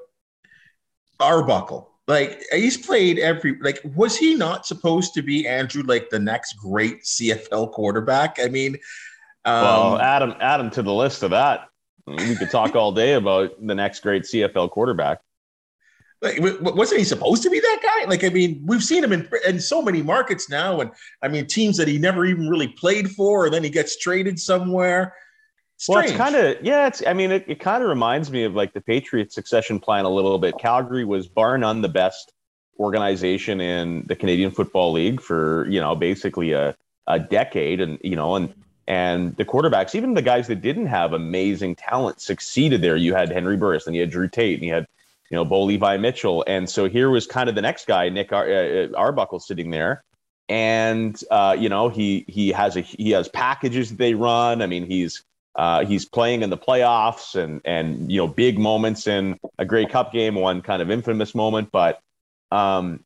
Arbuckle, 1.20 1.90
like 2.06 2.42
he's 2.50 2.78
played 2.78 3.18
every 3.18 3.58
like 3.60 3.82
was 3.94 4.16
he 4.16 4.34
not 4.34 4.64
supposed 4.64 5.12
to 5.12 5.20
be 5.20 5.46
Andrew 5.46 5.82
like 5.82 6.08
the 6.08 6.18
next 6.18 6.54
great 6.54 7.02
CFL 7.02 7.70
quarterback? 7.72 8.38
I 8.42 8.48
mean, 8.48 8.76
um, 9.44 9.62
well, 9.62 9.98
Adam, 9.98 10.32
Adam 10.40 10.70
to 10.70 10.82
the 10.82 10.94
list 10.94 11.22
of 11.22 11.32
that. 11.32 11.68
We 12.06 12.36
could 12.36 12.50
talk 12.50 12.74
all 12.74 12.90
day 12.90 13.12
about 13.12 13.50
the 13.60 13.74
next 13.74 14.00
great 14.00 14.22
CFL 14.22 14.70
quarterback. 14.70 15.20
Like, 16.20 16.38
wasn't 16.40 16.98
he 16.98 17.04
supposed 17.04 17.44
to 17.44 17.50
be 17.50 17.60
that 17.60 17.80
guy? 17.80 18.08
Like, 18.08 18.24
I 18.24 18.28
mean, 18.28 18.60
we've 18.66 18.82
seen 18.82 19.04
him 19.04 19.12
in, 19.12 19.28
in 19.46 19.60
so 19.60 19.80
many 19.80 20.02
markets 20.02 20.50
now, 20.50 20.80
and 20.80 20.90
I 21.22 21.28
mean, 21.28 21.46
teams 21.46 21.76
that 21.76 21.86
he 21.86 21.96
never 21.96 22.24
even 22.24 22.48
really 22.48 22.68
played 22.68 23.10
for, 23.10 23.44
and 23.44 23.54
then 23.54 23.62
he 23.62 23.70
gets 23.70 23.96
traded 23.96 24.38
somewhere. 24.40 25.14
Strange. 25.76 25.96
Well, 25.96 26.08
it's 26.08 26.16
kind 26.16 26.34
of 26.34 26.56
yeah. 26.64 26.88
It's 26.88 27.06
I 27.06 27.12
mean, 27.12 27.30
it, 27.30 27.44
it 27.46 27.60
kind 27.60 27.84
of 27.84 27.88
reminds 27.88 28.32
me 28.32 28.42
of 28.42 28.54
like 28.54 28.72
the 28.72 28.80
Patriots 28.80 29.32
succession 29.32 29.78
plan 29.78 30.06
a 30.06 30.10
little 30.10 30.38
bit. 30.38 30.58
Calgary 30.58 31.04
was 31.04 31.28
bar 31.28 31.56
none 31.56 31.82
the 31.82 31.88
best 31.88 32.32
organization 32.80 33.60
in 33.60 34.04
the 34.06 34.16
Canadian 34.16 34.50
Football 34.50 34.92
League 34.92 35.20
for 35.20 35.68
you 35.68 35.80
know 35.80 35.94
basically 35.94 36.50
a 36.50 36.76
a 37.06 37.20
decade, 37.20 37.80
and 37.80 37.98
you 38.02 38.16
know, 38.16 38.34
and 38.34 38.52
and 38.88 39.36
the 39.36 39.44
quarterbacks, 39.44 39.94
even 39.94 40.14
the 40.14 40.22
guys 40.22 40.48
that 40.48 40.62
didn't 40.62 40.86
have 40.86 41.12
amazing 41.12 41.76
talent, 41.76 42.20
succeeded 42.20 42.82
there. 42.82 42.96
You 42.96 43.14
had 43.14 43.30
Henry 43.30 43.56
Burris, 43.56 43.86
and 43.86 43.94
you 43.94 44.02
had 44.02 44.10
Drew 44.10 44.28
Tate, 44.28 44.58
and 44.58 44.66
you 44.66 44.74
had 44.74 44.86
you 45.30 45.36
know, 45.36 45.44
Bo 45.44 45.64
Levi 45.64 45.96
Mitchell. 45.98 46.44
And 46.46 46.68
so 46.68 46.88
here 46.88 47.10
was 47.10 47.26
kind 47.26 47.48
of 47.48 47.54
the 47.54 47.62
next 47.62 47.86
guy, 47.86 48.08
Nick 48.08 48.32
Ar- 48.32 48.50
uh, 48.50 48.88
Arbuckle, 48.96 49.40
sitting 49.40 49.70
there. 49.70 50.02
And 50.48 51.20
uh, 51.30 51.56
you 51.58 51.68
know, 51.68 51.90
he 51.90 52.24
he 52.26 52.48
has 52.52 52.76
a 52.76 52.80
he 52.80 53.10
has 53.10 53.28
packages 53.28 53.90
that 53.90 53.98
they 53.98 54.14
run. 54.14 54.62
I 54.62 54.66
mean, 54.66 54.86
he's 54.86 55.22
uh, 55.54 55.84
he's 55.84 56.06
playing 56.06 56.42
in 56.42 56.48
the 56.48 56.56
playoffs 56.56 57.34
and 57.34 57.60
and 57.66 58.10
you 58.10 58.18
know 58.18 58.28
big 58.28 58.58
moments 58.58 59.06
in 59.06 59.38
a 59.58 59.66
Grey 59.66 59.84
Cup 59.84 60.12
game, 60.12 60.34
one 60.36 60.62
kind 60.62 60.80
of 60.80 60.90
infamous 60.90 61.34
moment. 61.34 61.70
But 61.70 62.00
um, 62.50 63.04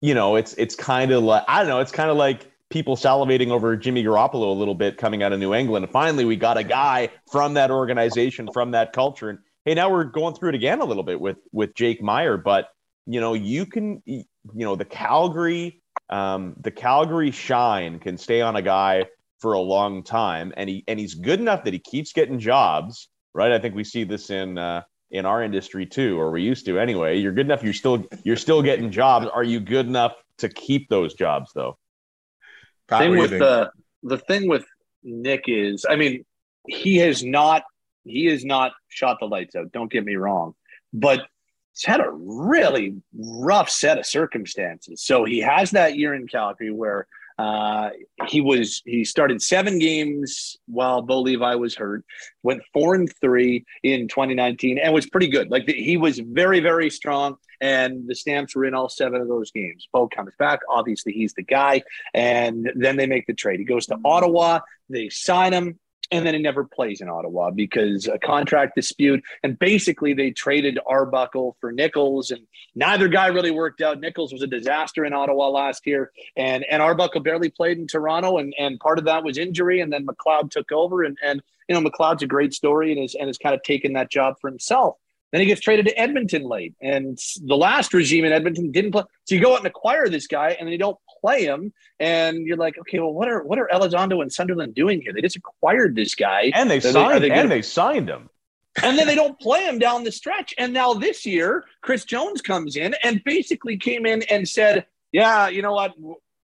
you 0.00 0.14
know, 0.14 0.36
it's 0.36 0.54
it's 0.54 0.76
kind 0.76 1.10
of 1.10 1.24
like 1.24 1.44
I 1.48 1.60
don't 1.60 1.68
know, 1.68 1.80
it's 1.80 1.90
kind 1.90 2.10
of 2.10 2.16
like 2.16 2.48
people 2.70 2.96
salivating 2.96 3.50
over 3.50 3.76
Jimmy 3.76 4.04
Garoppolo 4.04 4.48
a 4.48 4.58
little 4.58 4.74
bit 4.74 4.96
coming 4.96 5.22
out 5.22 5.32
of 5.32 5.40
New 5.40 5.54
England. 5.54 5.84
And 5.84 5.92
finally, 5.92 6.24
we 6.24 6.36
got 6.36 6.58
a 6.58 6.64
guy 6.64 7.08
from 7.30 7.54
that 7.54 7.70
organization, 7.70 8.48
from 8.52 8.72
that 8.72 8.92
culture, 8.92 9.30
and 9.30 9.38
hey, 9.64 9.74
now 9.74 9.90
we're 9.90 10.04
going 10.04 10.34
through 10.34 10.50
it 10.50 10.54
again 10.54 10.80
a 10.80 10.84
little 10.84 11.02
bit 11.02 11.20
with 11.20 11.38
with 11.52 11.74
Jake 11.74 12.02
Maier, 12.02 12.42
but 12.42 12.68
you 13.06 13.20
know, 13.20 13.34
you 13.34 13.66
can, 13.66 14.02
you 14.06 14.24
know, 14.54 14.76
the 14.76 14.84
Calgary, 14.84 15.82
um, 16.08 16.54
the 16.60 16.70
Calgary 16.70 17.30
shine 17.30 17.98
can 17.98 18.16
stay 18.16 18.40
on 18.40 18.56
a 18.56 18.62
guy 18.62 19.06
for 19.40 19.52
a 19.52 19.60
long 19.60 20.02
time, 20.02 20.52
and 20.56 20.68
he 20.70 20.84
and 20.88 20.98
he's 20.98 21.14
good 21.14 21.40
enough 21.40 21.64
that 21.64 21.72
he 21.72 21.78
keeps 21.78 22.12
getting 22.12 22.38
jobs, 22.38 23.08
right? 23.34 23.52
I 23.52 23.58
think 23.58 23.74
we 23.74 23.84
see 23.84 24.04
this 24.04 24.30
in 24.30 24.58
uh, 24.58 24.82
in 25.10 25.26
our 25.26 25.42
industry 25.42 25.86
too, 25.86 26.18
or 26.18 26.30
we 26.30 26.42
used 26.42 26.66
to 26.66 26.78
anyway. 26.78 27.18
You're 27.18 27.32
good 27.32 27.46
enough, 27.46 27.62
you're 27.62 27.72
still 27.72 28.06
you're 28.22 28.36
still 28.36 28.62
getting 28.62 28.90
jobs. 28.90 29.26
Are 29.26 29.44
you 29.44 29.60
good 29.60 29.86
enough 29.86 30.14
to 30.38 30.48
keep 30.48 30.88
those 30.88 31.14
jobs 31.14 31.52
though? 31.54 31.76
Pat, 32.88 33.00
thing 33.00 33.16
with 33.16 33.30
the 33.30 33.70
the 34.02 34.18
thing 34.18 34.48
with 34.48 34.64
Nick 35.02 35.44
is, 35.46 35.84
I 35.88 35.96
mean, 35.96 36.24
he 36.66 36.96
has 36.98 37.22
not 37.22 37.64
he 38.04 38.26
has 38.26 38.44
not 38.44 38.72
shot 38.88 39.18
the 39.20 39.26
lights 39.26 39.56
out. 39.56 39.72
Don't 39.72 39.90
get 39.90 40.04
me 40.04 40.16
wrong, 40.16 40.54
but 40.92 41.20
he's 41.72 41.84
had 41.84 42.00
a 42.00 42.10
really 42.10 42.96
rough 43.16 43.70
set 43.70 43.98
of 43.98 44.06
circumstances. 44.06 45.02
So 45.02 45.24
he 45.24 45.40
has 45.40 45.72
that 45.72 45.96
year 45.96 46.14
in 46.14 46.26
Calgary 46.26 46.70
where 46.70 47.06
uh, 47.36 47.90
he 48.28 48.40
was 48.40 48.80
he 48.84 49.04
started 49.04 49.42
seven 49.42 49.78
games 49.78 50.56
while 50.66 51.02
Bo 51.02 51.20
Levi 51.20 51.56
was 51.56 51.74
hurt, 51.74 52.04
went 52.44 52.62
four 52.72 52.94
and 52.94 53.12
three 53.20 53.64
in 53.82 54.06
2019, 54.06 54.78
and 54.78 54.94
was 54.94 55.06
pretty 55.06 55.26
good. 55.26 55.50
Like 55.50 55.66
the, 55.66 55.72
he 55.72 55.96
was 55.96 56.20
very 56.20 56.60
very 56.60 56.90
strong, 56.90 57.36
and 57.60 58.06
the 58.06 58.14
Stamps 58.14 58.54
were 58.54 58.66
in 58.66 58.74
all 58.74 58.88
seven 58.88 59.20
of 59.20 59.26
those 59.26 59.50
games. 59.50 59.88
Bo 59.92 60.06
comes 60.08 60.32
back, 60.38 60.60
obviously 60.68 61.12
he's 61.12 61.34
the 61.34 61.42
guy, 61.42 61.82
and 62.12 62.70
then 62.76 62.96
they 62.96 63.06
make 63.06 63.26
the 63.26 63.34
trade. 63.34 63.58
He 63.58 63.64
goes 63.64 63.86
to 63.86 63.98
Ottawa, 64.04 64.60
they 64.88 65.08
sign 65.08 65.52
him 65.52 65.80
and 66.14 66.24
then 66.24 66.34
he 66.34 66.40
never 66.40 66.62
plays 66.62 67.00
in 67.00 67.08
Ottawa 67.08 67.50
because 67.50 68.06
a 68.06 68.20
contract 68.20 68.76
dispute. 68.76 69.22
And 69.42 69.58
basically, 69.58 70.14
they 70.14 70.30
traded 70.30 70.78
Arbuckle 70.86 71.56
for 71.60 71.72
Nichols, 71.72 72.30
and 72.30 72.46
neither 72.76 73.08
guy 73.08 73.26
really 73.26 73.50
worked 73.50 73.80
out. 73.80 73.98
Nichols 73.98 74.32
was 74.32 74.40
a 74.40 74.46
disaster 74.46 75.04
in 75.04 75.12
Ottawa 75.12 75.48
last 75.48 75.86
year, 75.86 76.12
and 76.36 76.64
and 76.70 76.80
Arbuckle 76.80 77.20
barely 77.20 77.50
played 77.50 77.78
in 77.78 77.88
Toronto, 77.88 78.38
and 78.38 78.54
and 78.56 78.78
part 78.78 79.00
of 79.00 79.06
that 79.06 79.24
was 79.24 79.36
injury. 79.36 79.80
And 79.80 79.92
then 79.92 80.06
McLeod 80.06 80.52
took 80.52 80.70
over, 80.70 81.02
and 81.02 81.18
and 81.22 81.42
you 81.68 81.74
know 81.74 81.90
McLeod's 81.90 82.22
a 82.22 82.28
great 82.28 82.54
story, 82.54 82.92
and 82.92 83.00
has 83.00 83.16
and 83.16 83.26
has 83.26 83.36
kind 83.36 83.54
of 83.54 83.64
taken 83.64 83.94
that 83.94 84.08
job 84.08 84.36
for 84.40 84.48
himself. 84.48 84.96
Then 85.32 85.40
he 85.40 85.48
gets 85.48 85.60
traded 85.60 85.86
to 85.86 85.98
Edmonton 85.98 86.44
late, 86.44 86.74
and 86.80 87.18
the 87.44 87.56
last 87.56 87.92
regime 87.92 88.24
in 88.24 88.32
Edmonton 88.32 88.70
didn't 88.70 88.92
play. 88.92 89.02
So 89.24 89.34
you 89.34 89.40
go 89.40 89.54
out 89.54 89.58
and 89.58 89.66
acquire 89.66 90.08
this 90.08 90.28
guy, 90.28 90.50
and 90.50 90.68
then 90.68 90.70
you 90.72 90.78
don't 90.78 90.96
play 91.24 91.44
him, 91.44 91.72
and 91.98 92.46
you're 92.46 92.56
like, 92.56 92.78
okay, 92.78 92.98
well, 92.98 93.14
what 93.14 93.28
are 93.28 93.42
what 93.42 93.58
are 93.58 93.68
Elizondo 93.72 94.20
and 94.20 94.30
Sunderland 94.32 94.74
doing 94.74 95.00
here? 95.00 95.12
They 95.12 95.22
just 95.22 95.36
acquired 95.36 95.96
this 95.96 96.14
guy, 96.14 96.52
and 96.54 96.70
they 96.70 96.80
signed, 96.80 97.24
they, 97.24 97.28
they 97.30 97.34
and 97.34 97.50
they 97.50 97.62
signed 97.62 98.08
him, 98.08 98.28
and 98.82 98.98
then 98.98 99.06
they 99.06 99.14
don't 99.14 99.38
play 99.40 99.64
him 99.64 99.78
down 99.78 100.04
the 100.04 100.12
stretch. 100.12 100.54
And 100.58 100.74
now 100.74 100.92
this 100.92 101.24
year, 101.24 101.64
Chris 101.80 102.04
Jones 102.04 102.42
comes 102.42 102.76
in 102.76 102.94
and 103.02 103.22
basically 103.24 103.78
came 103.78 104.04
in 104.04 104.22
and 104.24 104.46
said, 104.46 104.86
yeah, 105.12 105.48
you 105.48 105.62
know 105.62 105.72
what? 105.72 105.94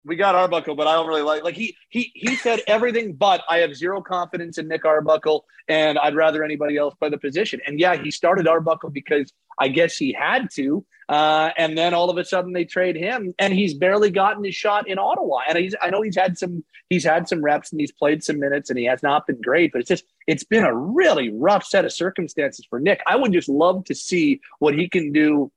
We 0.05 0.17
got 0.17 0.35
Arbuckle, 0.35 0.75
but 0.75 0.87
I 0.87 0.95
don't 0.95 1.07
really 1.07 1.23
like. 1.23 1.45
Like 1.45 1.55
he 1.55 1.77
he 1.91 2.11
he 2.15 2.37
said 2.37 2.61
everything, 2.67 3.13
but 3.13 3.43
I 3.49 3.59
have 3.59 3.75
zero 3.77 4.01
confidence 4.01 4.57
in 4.59 4.67
Nick 4.67 4.85
Arbuckle, 4.85 5.45
and 5.69 5.99
I'd 5.99 6.15
rather 6.15 6.43
anybody 6.43 6.77
else 6.77 6.95
play 6.95 7.11
the 7.11 7.19
position. 7.19 7.61
And 7.67 7.79
yeah, 7.79 7.97
he 7.97 8.11
started 8.11 8.49
Arbuckle 8.49 8.91
because 8.91 9.33
I 9.59 9.69
guess 9.69 9.97
he 9.97 10.13
had 10.13 10.51
to, 10.53 10.85
uh, 11.11 11.51
and 11.59 11.77
then 11.77 11.93
all 11.93 12.09
of 12.09 12.17
a 12.17 12.25
sudden 12.25 12.53
they 12.53 12.65
trade 12.65 12.97
him, 12.97 13.35
and 13.39 13.53
he's 13.53 13.75
barely 13.75 14.11
gotten 14.11 14.43
his 14.43 14.55
shot 14.55 14.89
in 14.89 14.99
Ottawa. 14.99 15.41
And 15.47 15.59
he's 15.59 15.75
I 15.83 15.91
know 15.91 16.01
he's 16.01 16.17
had 16.17 16.39
some 16.39 16.65
he's 16.89 17.05
had 17.05 17.29
some 17.29 17.43
reps 17.43 17.71
and 17.71 17.81
he's 17.81 17.93
played 17.93 18.25
some 18.25 18.41
minutes, 18.41 18.71
and 18.71 18.79
he 18.79 18.87
has 18.87 19.03
not 19.03 19.27
been 19.27 19.41
great, 19.43 19.73
but 19.73 19.81
it's 19.81 19.89
just 19.89 20.05
it's 20.27 20.45
been 20.45 20.65
a 20.65 20.75
really 20.75 21.31
rough 21.31 21.65
set 21.65 21.85
of 21.85 21.93
circumstances 21.93 22.67
for 22.71 22.81
Nick. 22.81 23.03
I 23.07 23.17
would 23.17 23.33
just 23.33 23.51
love 23.51 23.85
to 23.85 23.95
see 23.95 24.41
what 24.61 24.75
he 24.75 24.89
can 24.89 25.13
do 25.13 25.53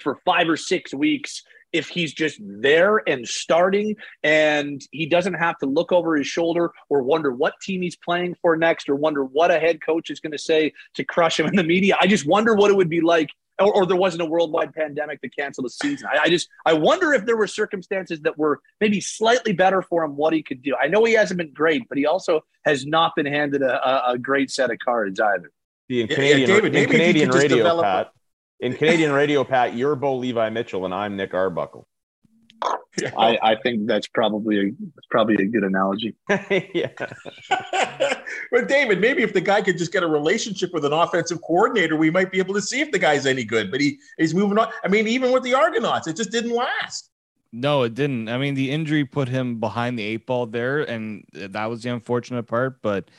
for 0.00 0.18
five 0.24 0.48
or 0.48 0.56
six 0.56 0.92
weeks 0.94 1.42
if 1.72 1.88
he's 1.88 2.12
just 2.12 2.38
there 2.40 3.02
and 3.08 3.26
starting 3.26 3.96
and 4.22 4.80
he 4.92 5.06
doesn't 5.06 5.34
have 5.34 5.58
to 5.58 5.66
look 5.66 5.92
over 5.92 6.16
his 6.16 6.26
shoulder 6.26 6.72
or 6.88 7.02
wonder 7.02 7.32
what 7.32 7.54
team 7.60 7.82
he's 7.82 7.96
playing 7.96 8.34
for 8.40 8.56
next 8.56 8.88
or 8.88 8.94
wonder 8.94 9.24
what 9.24 9.50
a 9.50 9.58
head 9.58 9.80
coach 9.84 10.10
is 10.10 10.20
going 10.20 10.32
to 10.32 10.38
say 10.38 10.72
to 10.94 11.04
crush 11.04 11.38
him 11.38 11.46
in 11.46 11.56
the 11.56 11.64
media. 11.64 11.96
I 12.00 12.06
just 12.06 12.26
wonder 12.26 12.54
what 12.54 12.70
it 12.70 12.76
would 12.76 12.90
be 12.90 13.00
like. 13.00 13.30
Or, 13.58 13.72
or 13.74 13.86
there 13.86 13.96
wasn't 13.96 14.20
a 14.20 14.26
worldwide 14.26 14.74
pandemic 14.74 15.22
to 15.22 15.30
cancel 15.30 15.62
the 15.64 15.70
season. 15.70 16.06
I, 16.12 16.24
I 16.24 16.28
just 16.28 16.46
I 16.66 16.74
wonder 16.74 17.14
if 17.14 17.24
there 17.24 17.38
were 17.38 17.46
circumstances 17.46 18.20
that 18.20 18.36
were 18.36 18.60
maybe 18.82 19.00
slightly 19.00 19.54
better 19.54 19.80
for 19.80 20.04
him, 20.04 20.14
what 20.14 20.34
he 20.34 20.42
could 20.42 20.60
do. 20.60 20.76
I 20.78 20.88
know 20.88 21.04
he 21.04 21.14
hasn't 21.14 21.38
been 21.38 21.54
great, 21.54 21.88
but 21.88 21.96
he 21.96 22.04
also 22.04 22.42
has 22.66 22.84
not 22.84 23.14
been 23.16 23.24
handed 23.24 23.62
a, 23.62 23.88
a, 23.88 24.12
a 24.12 24.18
great 24.18 24.50
set 24.50 24.70
of 24.70 24.78
cards 24.78 25.18
either. 25.18 25.50
The 25.88 26.06
Canadian, 26.06 26.40
yeah, 26.40 26.46
David, 26.46 26.74
in 26.74 26.90
Canadian 26.90 27.30
radio, 27.30 27.80
Pat, 27.80 28.12
in 28.60 28.74
Canadian 28.74 29.12
radio, 29.12 29.44
Pat, 29.44 29.74
you're 29.74 29.96
Bo 29.96 30.16
Levi 30.16 30.50
Mitchell, 30.50 30.84
and 30.84 30.94
I'm 30.94 31.16
Nick 31.16 31.34
Arbuckle. 31.34 31.86
I, 33.18 33.38
I 33.42 33.56
think 33.56 33.86
that's 33.86 34.06
probably 34.06 34.68
a 34.68 34.72
probably 35.10 35.34
a 35.34 35.46
good 35.46 35.62
analogy. 35.62 36.14
yeah. 36.74 36.88
but 38.50 38.68
David, 38.68 39.00
maybe 39.00 39.22
if 39.22 39.34
the 39.34 39.40
guy 39.40 39.60
could 39.60 39.76
just 39.76 39.92
get 39.92 40.02
a 40.02 40.06
relationship 40.06 40.72
with 40.72 40.84
an 40.84 40.92
offensive 40.92 41.40
coordinator, 41.42 41.96
we 41.96 42.10
might 42.10 42.32
be 42.32 42.38
able 42.38 42.54
to 42.54 42.62
see 42.62 42.80
if 42.80 42.90
the 42.90 42.98
guy's 42.98 43.26
any 43.26 43.44
good. 43.44 43.70
But 43.70 43.80
he 43.80 43.98
he's 44.16 44.34
moving 44.34 44.58
on. 44.58 44.68
I 44.82 44.88
mean, 44.88 45.06
even 45.06 45.32
with 45.32 45.42
the 45.42 45.54
Argonauts, 45.54 46.06
it 46.06 46.16
just 46.16 46.30
didn't 46.30 46.52
last. 46.52 47.10
No, 47.52 47.82
it 47.82 47.94
didn't. 47.94 48.28
I 48.28 48.38
mean, 48.38 48.54
the 48.54 48.70
injury 48.70 49.04
put 49.04 49.28
him 49.28 49.60
behind 49.60 49.98
the 49.98 50.02
eight 50.02 50.26
ball 50.26 50.46
there, 50.46 50.82
and 50.82 51.24
that 51.32 51.66
was 51.66 51.82
the 51.82 51.90
unfortunate 51.90 52.44
part. 52.44 52.80
But 52.82 53.10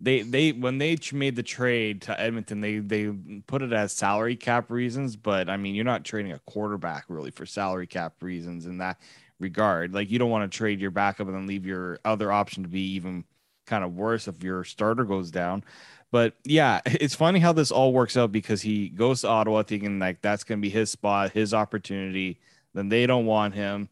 they 0.00 0.22
they 0.22 0.52
when 0.52 0.78
they 0.78 0.96
made 1.12 1.36
the 1.36 1.42
trade 1.42 2.02
to 2.02 2.18
Edmonton, 2.18 2.60
they 2.60 2.78
they 2.78 3.12
put 3.46 3.62
it 3.62 3.72
as 3.72 3.92
salary 3.92 4.36
cap 4.36 4.70
reasons. 4.70 5.16
But 5.16 5.48
I 5.50 5.56
mean, 5.56 5.74
you're 5.74 5.84
not 5.84 6.04
trading 6.04 6.32
a 6.32 6.38
quarterback 6.40 7.04
really 7.08 7.30
for 7.30 7.44
salary 7.46 7.86
cap 7.86 8.14
reasons 8.22 8.66
in 8.66 8.78
that 8.78 8.98
regard. 9.38 9.92
Like 9.92 10.10
you 10.10 10.18
don't 10.18 10.30
want 10.30 10.50
to 10.50 10.56
trade 10.56 10.80
your 10.80 10.90
backup 10.90 11.26
and 11.26 11.36
then 11.36 11.46
leave 11.46 11.66
your 11.66 11.98
other 12.04 12.32
option 12.32 12.62
to 12.62 12.68
be 12.68 12.92
even 12.94 13.24
kind 13.66 13.84
of 13.84 13.94
worse 13.94 14.26
if 14.26 14.42
your 14.42 14.64
starter 14.64 15.04
goes 15.04 15.30
down. 15.30 15.64
But 16.10 16.34
yeah, 16.44 16.80
it's 16.86 17.14
funny 17.14 17.40
how 17.40 17.52
this 17.52 17.70
all 17.70 17.92
works 17.92 18.16
out 18.16 18.32
because 18.32 18.62
he 18.62 18.88
goes 18.88 19.22
to 19.22 19.28
Ottawa 19.28 19.62
thinking 19.62 19.98
like 19.98 20.22
that's 20.22 20.44
going 20.44 20.58
to 20.58 20.62
be 20.62 20.70
his 20.70 20.90
spot, 20.90 21.32
his 21.32 21.52
opportunity. 21.52 22.40
Then 22.74 22.88
they 22.88 23.06
don't 23.06 23.26
want 23.26 23.54
him. 23.54 23.88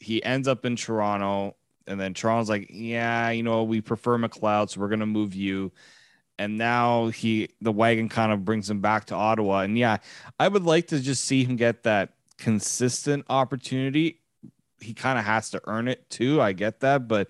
He 0.00 0.22
ends 0.24 0.48
up 0.48 0.64
in 0.64 0.76
Toronto, 0.76 1.56
and 1.86 2.00
then 2.00 2.14
Toronto's 2.14 2.48
like, 2.48 2.68
yeah, 2.70 3.30
you 3.30 3.42
know, 3.42 3.64
we 3.64 3.80
prefer 3.80 4.18
McLeod, 4.18 4.70
so 4.70 4.80
we're 4.80 4.88
to 4.88 5.06
move 5.06 5.34
you. 5.34 5.72
And 6.38 6.56
now 6.56 7.08
he, 7.08 7.50
the 7.60 7.72
wagon 7.72 8.08
kind 8.08 8.32
of 8.32 8.44
brings 8.44 8.70
him 8.70 8.80
back 8.80 9.06
to 9.06 9.14
Ottawa. 9.14 9.60
And 9.60 9.76
yeah, 9.76 9.98
I 10.38 10.48
would 10.48 10.64
like 10.64 10.86
to 10.88 11.00
just 11.00 11.24
see 11.24 11.44
him 11.44 11.56
get 11.56 11.82
that 11.82 12.14
consistent 12.38 13.26
opportunity. 13.28 14.20
He 14.80 14.94
kind 14.94 15.18
of 15.18 15.24
has 15.26 15.50
to 15.50 15.60
earn 15.66 15.88
it 15.88 16.08
too. 16.08 16.40
I 16.40 16.52
get 16.52 16.80
that, 16.80 17.08
but 17.08 17.28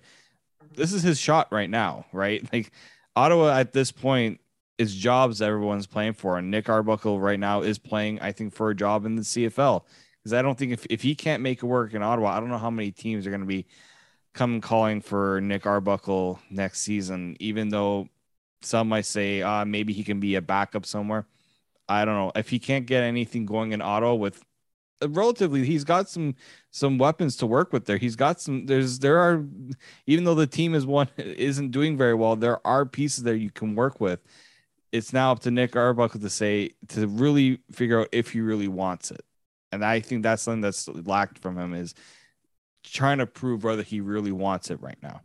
this 0.75 0.93
is 0.93 1.03
his 1.03 1.19
shot 1.19 1.51
right 1.51 1.69
now, 1.69 2.05
right? 2.13 2.41
Like 2.53 2.71
Ottawa 3.15 3.57
at 3.57 3.73
this 3.73 3.91
point 3.91 4.39
is 4.77 4.95
jobs 4.95 5.41
everyone's 5.41 5.87
playing 5.87 6.13
for. 6.13 6.37
And 6.37 6.49
Nick 6.49 6.69
Arbuckle 6.69 7.19
right 7.19 7.39
now 7.39 7.61
is 7.61 7.77
playing, 7.77 8.19
I 8.21 8.31
think, 8.31 8.53
for 8.53 8.69
a 8.69 8.75
job 8.75 9.05
in 9.05 9.15
the 9.15 9.21
CFL. 9.21 9.83
Because 10.23 10.33
I 10.33 10.41
don't 10.41 10.57
think 10.57 10.71
if, 10.71 10.85
if 10.89 11.01
he 11.01 11.15
can't 11.15 11.43
make 11.43 11.61
it 11.61 11.65
work 11.65 11.93
in 11.93 12.01
Ottawa, 12.01 12.35
I 12.35 12.39
don't 12.39 12.49
know 12.49 12.57
how 12.57 12.69
many 12.69 12.91
teams 12.91 13.27
are 13.27 13.31
going 13.31 13.41
to 13.41 13.47
be 13.47 13.65
come 14.33 14.61
calling 14.61 15.01
for 15.01 15.41
Nick 15.41 15.65
Arbuckle 15.65 16.39
next 16.49 16.81
season, 16.81 17.35
even 17.39 17.69
though 17.69 18.07
some 18.61 18.89
might 18.89 19.05
say 19.05 19.41
uh, 19.41 19.65
maybe 19.65 19.93
he 19.93 20.03
can 20.03 20.19
be 20.19 20.35
a 20.35 20.41
backup 20.41 20.85
somewhere. 20.85 21.25
I 21.89 22.05
don't 22.05 22.15
know. 22.15 22.31
If 22.35 22.49
he 22.49 22.59
can't 22.59 22.85
get 22.85 23.03
anything 23.03 23.45
going 23.45 23.73
in 23.73 23.81
Ottawa 23.81 24.13
with 24.13 24.43
relatively 25.07 25.65
he's 25.65 25.83
got 25.83 26.09
some 26.09 26.35
some 26.69 26.97
weapons 26.97 27.35
to 27.35 27.45
work 27.45 27.73
with 27.73 27.85
there 27.85 27.97
he's 27.97 28.15
got 28.15 28.39
some 28.39 28.65
there's 28.65 28.99
there 28.99 29.17
are 29.17 29.43
even 30.05 30.23
though 30.23 30.35
the 30.35 30.47
team 30.47 30.75
is 30.75 30.85
one 30.85 31.07
isn't 31.17 31.71
doing 31.71 31.97
very 31.97 32.13
well 32.13 32.35
there 32.35 32.65
are 32.65 32.85
pieces 32.85 33.23
there 33.23 33.35
you 33.35 33.49
can 33.49 33.75
work 33.75 33.99
with 33.99 34.19
it's 34.91 35.13
now 35.13 35.31
up 35.31 35.39
to 35.39 35.51
nick 35.51 35.75
arbuckle 35.75 36.19
to 36.19 36.29
say 36.29 36.69
to 36.87 37.07
really 37.07 37.59
figure 37.71 38.01
out 38.01 38.09
if 38.11 38.31
he 38.31 38.41
really 38.41 38.67
wants 38.67 39.11
it 39.11 39.25
and 39.71 39.83
i 39.83 39.99
think 39.99 40.23
that's 40.23 40.43
something 40.43 40.61
that's 40.61 40.87
lacked 40.87 41.39
from 41.39 41.57
him 41.57 41.73
is 41.73 41.95
trying 42.83 43.19
to 43.19 43.27
prove 43.27 43.63
whether 43.63 43.83
he 43.83 44.01
really 44.01 44.31
wants 44.31 44.69
it 44.69 44.81
right 44.81 44.97
now 45.01 45.21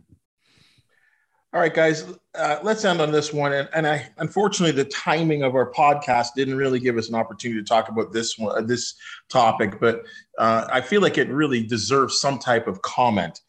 all 1.57 1.63
right, 1.63 1.73
guys, 1.73 2.05
uh, 2.35 2.59
let's 2.63 2.85
end 2.85 3.01
on 3.01 3.11
this 3.11 3.33
one. 3.33 3.55
And, 3.55 3.67
and, 3.73 3.87
I, 3.87 4.07
unfortunately, 4.19 4.73
the 4.73 4.91
timing 4.91 5.43
of 5.43 5.55
our 5.55 5.73
podcast 5.73 6.35
didn't 6.37 6.57
really 6.57 6.79
give 6.79 6.99
us 6.99 7.09
an 7.09 7.15
opportunity 7.15 7.59
to 7.63 7.67
talk 7.67 7.89
about 7.89 8.13
this 8.13 8.37
one, 8.37 8.59
uh, 8.59 8.61
this 8.61 8.95
topic. 9.31 9.81
But 9.81 10.03
uh, 10.39 10.67
I 10.71 10.83
feel 10.83 11.01
like 11.01 11.17
it 11.17 11.31
really 11.31 11.67
deserves 11.67 12.21
some 12.21 12.39
type 12.39 12.67
of 12.67 12.83
comment. 12.83 13.41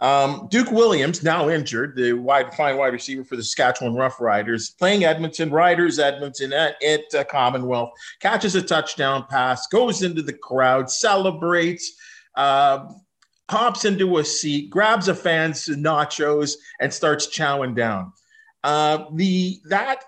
Um, 0.00 0.48
Duke 0.50 0.70
Williams, 0.70 1.22
now 1.22 1.48
injured, 1.48 1.96
the 1.96 2.12
wide 2.12 2.52
fine 2.52 2.76
wide 2.76 2.92
receiver 2.92 3.24
for 3.24 3.36
the 3.36 3.42
Saskatchewan 3.42 3.94
Roughriders, 3.94 4.76
playing 4.76 5.04
Edmonton 5.04 5.48
Riders, 5.48 5.98
Edmonton 5.98 6.52
at, 6.52 6.76
at 6.82 7.14
uh, 7.14 7.24
Commonwealth, 7.24 7.92
catches 8.20 8.54
a 8.54 8.60
touchdown 8.60 9.24
pass, 9.30 9.66
goes 9.68 10.02
into 10.02 10.20
the 10.20 10.34
crowd, 10.34 10.90
celebrates. 10.90 11.96
Uh, 12.34 12.92
hops 13.50 13.84
into 13.84 14.18
a 14.18 14.24
seat, 14.24 14.70
grabs 14.70 15.08
a 15.08 15.14
fan's 15.14 15.68
nachos, 15.68 16.54
and 16.80 16.92
starts 16.92 17.26
chowing 17.26 17.74
down. 17.74 18.12
Uh, 18.64 19.04
the 19.14 19.60
that 19.68 20.04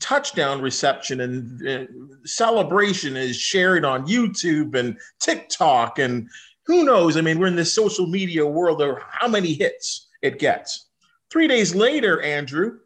touchdown 0.00 0.60
reception 0.60 1.20
and 1.20 1.68
uh, 1.68 1.84
celebration 2.24 3.16
is 3.16 3.36
shared 3.36 3.84
on 3.84 4.06
YouTube 4.06 4.74
and 4.74 4.98
TikTok 5.20 5.98
and 5.98 6.28
who 6.66 6.84
knows? 6.84 7.16
I 7.16 7.20
mean, 7.20 7.38
we're 7.38 7.46
in 7.46 7.56
this 7.56 7.72
social 7.72 8.06
media 8.06 8.44
world 8.44 8.82
of 8.82 8.98
how 9.08 9.28
many 9.28 9.54
hits 9.54 10.08
it 10.20 10.38
gets. 10.38 10.88
Three 11.30 11.46
days 11.46 11.74
later, 11.74 12.20
Andrew, 12.22 12.78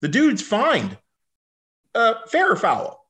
the 0.00 0.08
dude's 0.08 0.42
fined. 0.42 0.98
Uh, 1.94 2.14
fair 2.28 2.50
or 2.50 2.56
foul? 2.56 3.06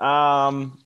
Um, 0.00 0.78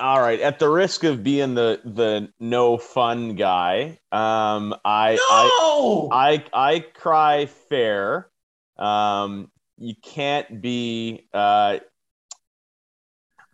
all 0.00 0.20
right. 0.20 0.40
At 0.40 0.58
the 0.58 0.68
risk 0.68 1.04
of 1.04 1.22
being 1.22 1.54
the 1.54 1.80
the 1.84 2.32
no 2.38 2.78
fun 2.78 3.34
guy, 3.34 3.98
um, 4.12 4.74
I 4.84 5.16
no! 5.30 6.08
I, 6.12 6.44
I 6.52 6.74
I 6.74 6.80
cry 6.80 7.46
fair. 7.46 8.28
Um, 8.76 9.50
you 9.76 9.94
can't 10.02 10.60
be 10.60 11.26
uh, 11.34 11.78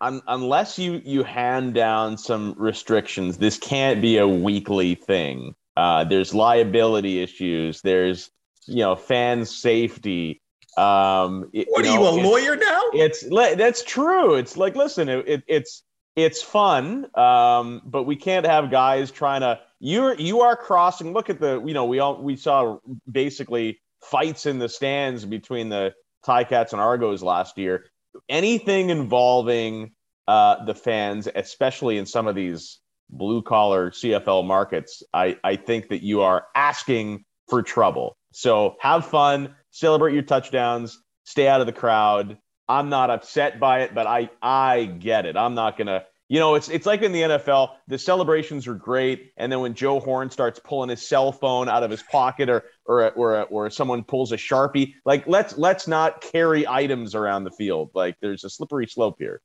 un, 0.00 0.22
unless 0.26 0.78
you 0.78 1.00
you 1.04 1.22
hand 1.22 1.74
down 1.74 2.18
some 2.18 2.54
restrictions. 2.58 3.38
This 3.38 3.58
can't 3.58 4.02
be 4.02 4.18
a 4.18 4.28
weekly 4.28 4.94
thing. 4.94 5.54
Uh, 5.76 6.04
there's 6.04 6.34
liability 6.34 7.22
issues. 7.22 7.80
There's 7.80 8.30
you 8.66 8.80
know 8.80 8.96
fan 8.96 9.44
safety. 9.46 10.42
Um, 10.76 11.50
it, 11.52 11.68
what 11.70 11.84
you 11.84 11.92
are 11.92 11.96
know, 11.96 12.16
you 12.16 12.20
a 12.20 12.28
lawyer 12.28 12.56
now? 12.56 12.82
It's 12.92 13.24
that's 13.56 13.82
true. 13.82 14.34
It's 14.34 14.56
like 14.56 14.76
listen, 14.76 15.08
it, 15.08 15.28
it, 15.28 15.42
it's 15.46 15.82
it's 16.16 16.42
fun, 16.42 17.06
um, 17.16 17.82
but 17.84 18.04
we 18.04 18.16
can't 18.16 18.46
have 18.46 18.70
guys 18.70 19.10
trying 19.10 19.40
to. 19.40 19.60
You're 19.80 20.14
you 20.14 20.42
are 20.42 20.56
crossing. 20.56 21.12
Look 21.12 21.28
at 21.28 21.40
the 21.40 21.62
you 21.64 21.74
know 21.74 21.86
we 21.86 21.98
all 21.98 22.22
we 22.22 22.36
saw 22.36 22.78
basically 23.10 23.80
fights 24.02 24.46
in 24.46 24.58
the 24.58 24.68
stands 24.68 25.24
between 25.24 25.68
the 25.68 25.94
Ticats 26.24 26.72
and 26.72 26.80
Argos 26.80 27.22
last 27.22 27.58
year. 27.58 27.86
Anything 28.28 28.90
involving 28.90 29.92
uh, 30.28 30.64
the 30.64 30.74
fans, 30.74 31.28
especially 31.34 31.98
in 31.98 32.06
some 32.06 32.28
of 32.28 32.34
these 32.34 32.78
blue 33.10 33.42
collar 33.42 33.90
CFL 33.90 34.46
markets, 34.46 35.02
I 35.12 35.36
I 35.42 35.56
think 35.56 35.88
that 35.88 36.02
you 36.02 36.22
are 36.22 36.46
asking 36.54 37.24
for 37.48 37.62
trouble. 37.62 38.16
So 38.32 38.76
have 38.80 39.06
fun, 39.06 39.54
celebrate 39.70 40.14
your 40.14 40.22
touchdowns, 40.22 40.98
stay 41.24 41.48
out 41.48 41.60
of 41.60 41.66
the 41.66 41.72
crowd. 41.72 42.38
I'm 42.68 42.88
not 42.88 43.10
upset 43.10 43.60
by 43.60 43.80
it, 43.80 43.94
but 43.94 44.06
I 44.06 44.30
I 44.40 44.84
get 44.84 45.26
it. 45.26 45.36
I'm 45.36 45.54
not 45.54 45.76
gonna. 45.76 46.04
You 46.28 46.40
know, 46.40 46.54
it's 46.54 46.70
it's 46.70 46.86
like 46.86 47.02
in 47.02 47.12
the 47.12 47.20
NFL. 47.20 47.74
The 47.86 47.98
celebrations 47.98 48.66
are 48.66 48.74
great, 48.74 49.32
and 49.36 49.52
then 49.52 49.60
when 49.60 49.74
Joe 49.74 50.00
Horn 50.00 50.30
starts 50.30 50.58
pulling 50.58 50.88
his 50.88 51.06
cell 51.06 51.32
phone 51.32 51.68
out 51.68 51.82
of 51.82 51.90
his 51.90 52.02
pocket, 52.02 52.48
or 52.48 52.64
or 52.86 53.10
or 53.12 53.42
or 53.44 53.70
someone 53.70 54.04
pulls 54.04 54.32
a 54.32 54.36
sharpie, 54.36 54.94
like 55.04 55.26
let's 55.26 55.58
let's 55.58 55.86
not 55.86 56.22
carry 56.22 56.66
items 56.66 57.14
around 57.14 57.44
the 57.44 57.50
field. 57.50 57.90
Like 57.94 58.16
there's 58.22 58.44
a 58.44 58.50
slippery 58.50 58.86
slope 58.86 59.16
here. 59.18 59.42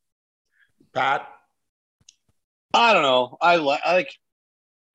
Pat, 0.93 1.27
I 2.73 2.93
don't 2.93 3.03
know. 3.03 3.37
I 3.41 3.57
like 3.57 3.85
like 3.85 4.15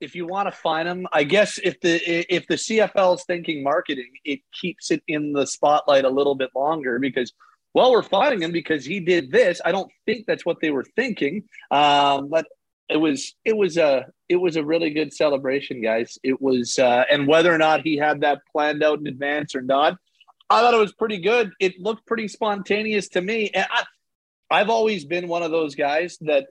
if 0.01 0.15
you 0.15 0.27
want 0.27 0.49
to 0.49 0.53
find 0.53 0.89
them, 0.89 1.07
I 1.13 1.25
guess 1.25 1.59
if 1.59 1.81
the 1.81 2.35
if 2.35 2.47
the 2.47 2.55
CFL 2.55 3.17
is 3.17 3.25
thinking 3.25 3.63
marketing, 3.63 4.11
it 4.25 4.41
keeps 4.59 4.91
it 4.91 5.03
in 5.07 5.33
the 5.33 5.47
spotlight 5.47 6.05
a 6.05 6.11
little 6.11 6.35
bit 6.35 6.51
longer 6.55 6.99
because 6.99 7.33
well, 7.75 7.91
we're 7.91 8.03
fighting 8.03 8.43
him 8.43 8.53
because 8.53 8.85
he 8.85 9.01
did 9.01 9.33
this. 9.33 9.61
I 9.65 9.73
don't 9.73 9.91
think 10.07 10.27
that's 10.27 10.47
what 10.47 10.61
they 10.61 10.71
were 10.71 10.87
thinking. 10.97 11.45
Um, 11.71 12.29
but 12.29 12.47
it 12.89 12.97
was 12.99 13.35
it 13.45 13.57
was 13.57 13.77
a 13.77 14.07
it 14.29 14.37
was 14.37 14.57
a 14.57 14.65
really 14.65 14.91
good 14.91 15.13
celebration, 15.13 15.83
guys. 15.83 16.17
It 16.23 16.41
was 16.41 16.79
uh, 16.79 17.05
and 17.11 17.27
whether 17.27 17.53
or 17.53 17.59
not 17.59 17.83
he 17.83 17.97
had 17.97 18.21
that 18.21 18.43
planned 18.53 18.83
out 18.83 19.01
in 19.01 19.07
advance 19.09 19.55
or 19.55 19.63
not, 19.63 19.97
I 20.49 20.61
thought 20.61 20.75
it 20.75 20.81
was 20.81 20.93
pretty 20.93 21.19
good. 21.19 21.53
It 21.59 21.79
looked 21.81 22.07
pretty 22.07 22.29
spontaneous 22.29 23.09
to 23.11 23.21
me, 23.21 23.51
and 23.53 23.67
I, 23.69 23.85
I've 24.51 24.71
always 24.71 25.05
been 25.05 25.27
one 25.27 25.43
of 25.43 25.51
those 25.51 25.75
guys 25.75 26.17
that 26.21 26.47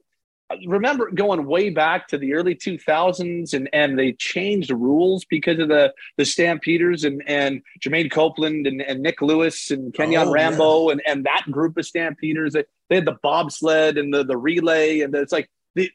remember 0.66 1.10
going 1.12 1.46
way 1.46 1.70
back 1.70 2.08
to 2.08 2.18
the 2.18 2.34
early 2.34 2.56
2000s 2.56 3.54
and, 3.54 3.70
and 3.74 3.98
they 3.98 4.14
changed 4.14 4.70
the 4.70 4.76
rules 4.76 5.26
because 5.26 5.60
of 5.60 5.70
the, 5.70 5.94
the 6.18 6.26
Stampeders 6.26 7.04
and, 7.04 7.24
and 7.28 7.62
Jermaine 7.80 8.12
Copeland 8.12 8.68
and, 8.68 8.82
and 8.82 9.02
Nick 9.02 9.22
Lewis 9.22 9.72
and 9.72 9.94
Kenyon 9.94 10.28
oh, 10.28 10.32
Rambo 10.32 10.88
yeah. 10.88 10.92
and, 10.94 11.02
and 11.08 11.26
that 11.26 11.46
group 11.50 11.78
of 11.78 11.86
Stampeders. 11.86 12.54
They, 12.54 12.66
they 12.90 12.96
had 12.96 13.06
the 13.06 13.18
bobsled 13.24 13.98
and 13.98 14.14
the, 14.14 14.24
the 14.24 14.38
relay. 14.38 15.02
And 15.02 15.14
it's 15.16 15.34
like, 15.34 15.50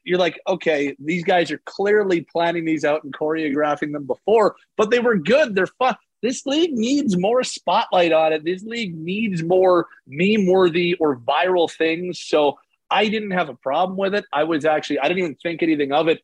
you're 0.05 0.19
like, 0.19 0.41
okay, 0.49 0.97
these 0.99 1.25
guys 1.25 1.51
are 1.51 1.63
clearly 1.65 2.23
planning 2.23 2.65
these 2.65 2.85
out 2.85 3.05
and 3.05 3.13
choreographing 3.13 3.93
them 3.93 4.07
before, 4.07 4.57
but 4.77 4.91
they 4.91 4.99
were 4.99 5.17
good. 5.17 5.55
They're 5.55 5.67
fun. 5.67 5.97
This 6.21 6.47
league 6.47 6.73
needs 6.73 7.17
more 7.17 7.45
spotlight 7.45 8.13
on 8.13 8.33
it. 8.33 8.45
This 8.45 8.65
league 8.65 8.97
needs 8.97 9.43
more 9.43 9.87
meme 10.09 10.47
worthy 10.47 10.95
or 10.95 11.17
viral 11.19 11.71
things. 11.71 12.21
So 12.21 12.59
I 12.91 13.09
didn't 13.09 13.33
have 13.33 13.49
a 13.49 13.55
problem 13.55 13.99
with 13.99 14.15
it. 14.15 14.25
I 14.33 14.45
was 14.45 14.65
actually, 14.65 15.01
I 15.01 15.09
didn't 15.09 15.19
even 15.19 15.35
think 15.37 15.63
anything 15.63 15.93
of 15.93 16.09
it 16.09 16.21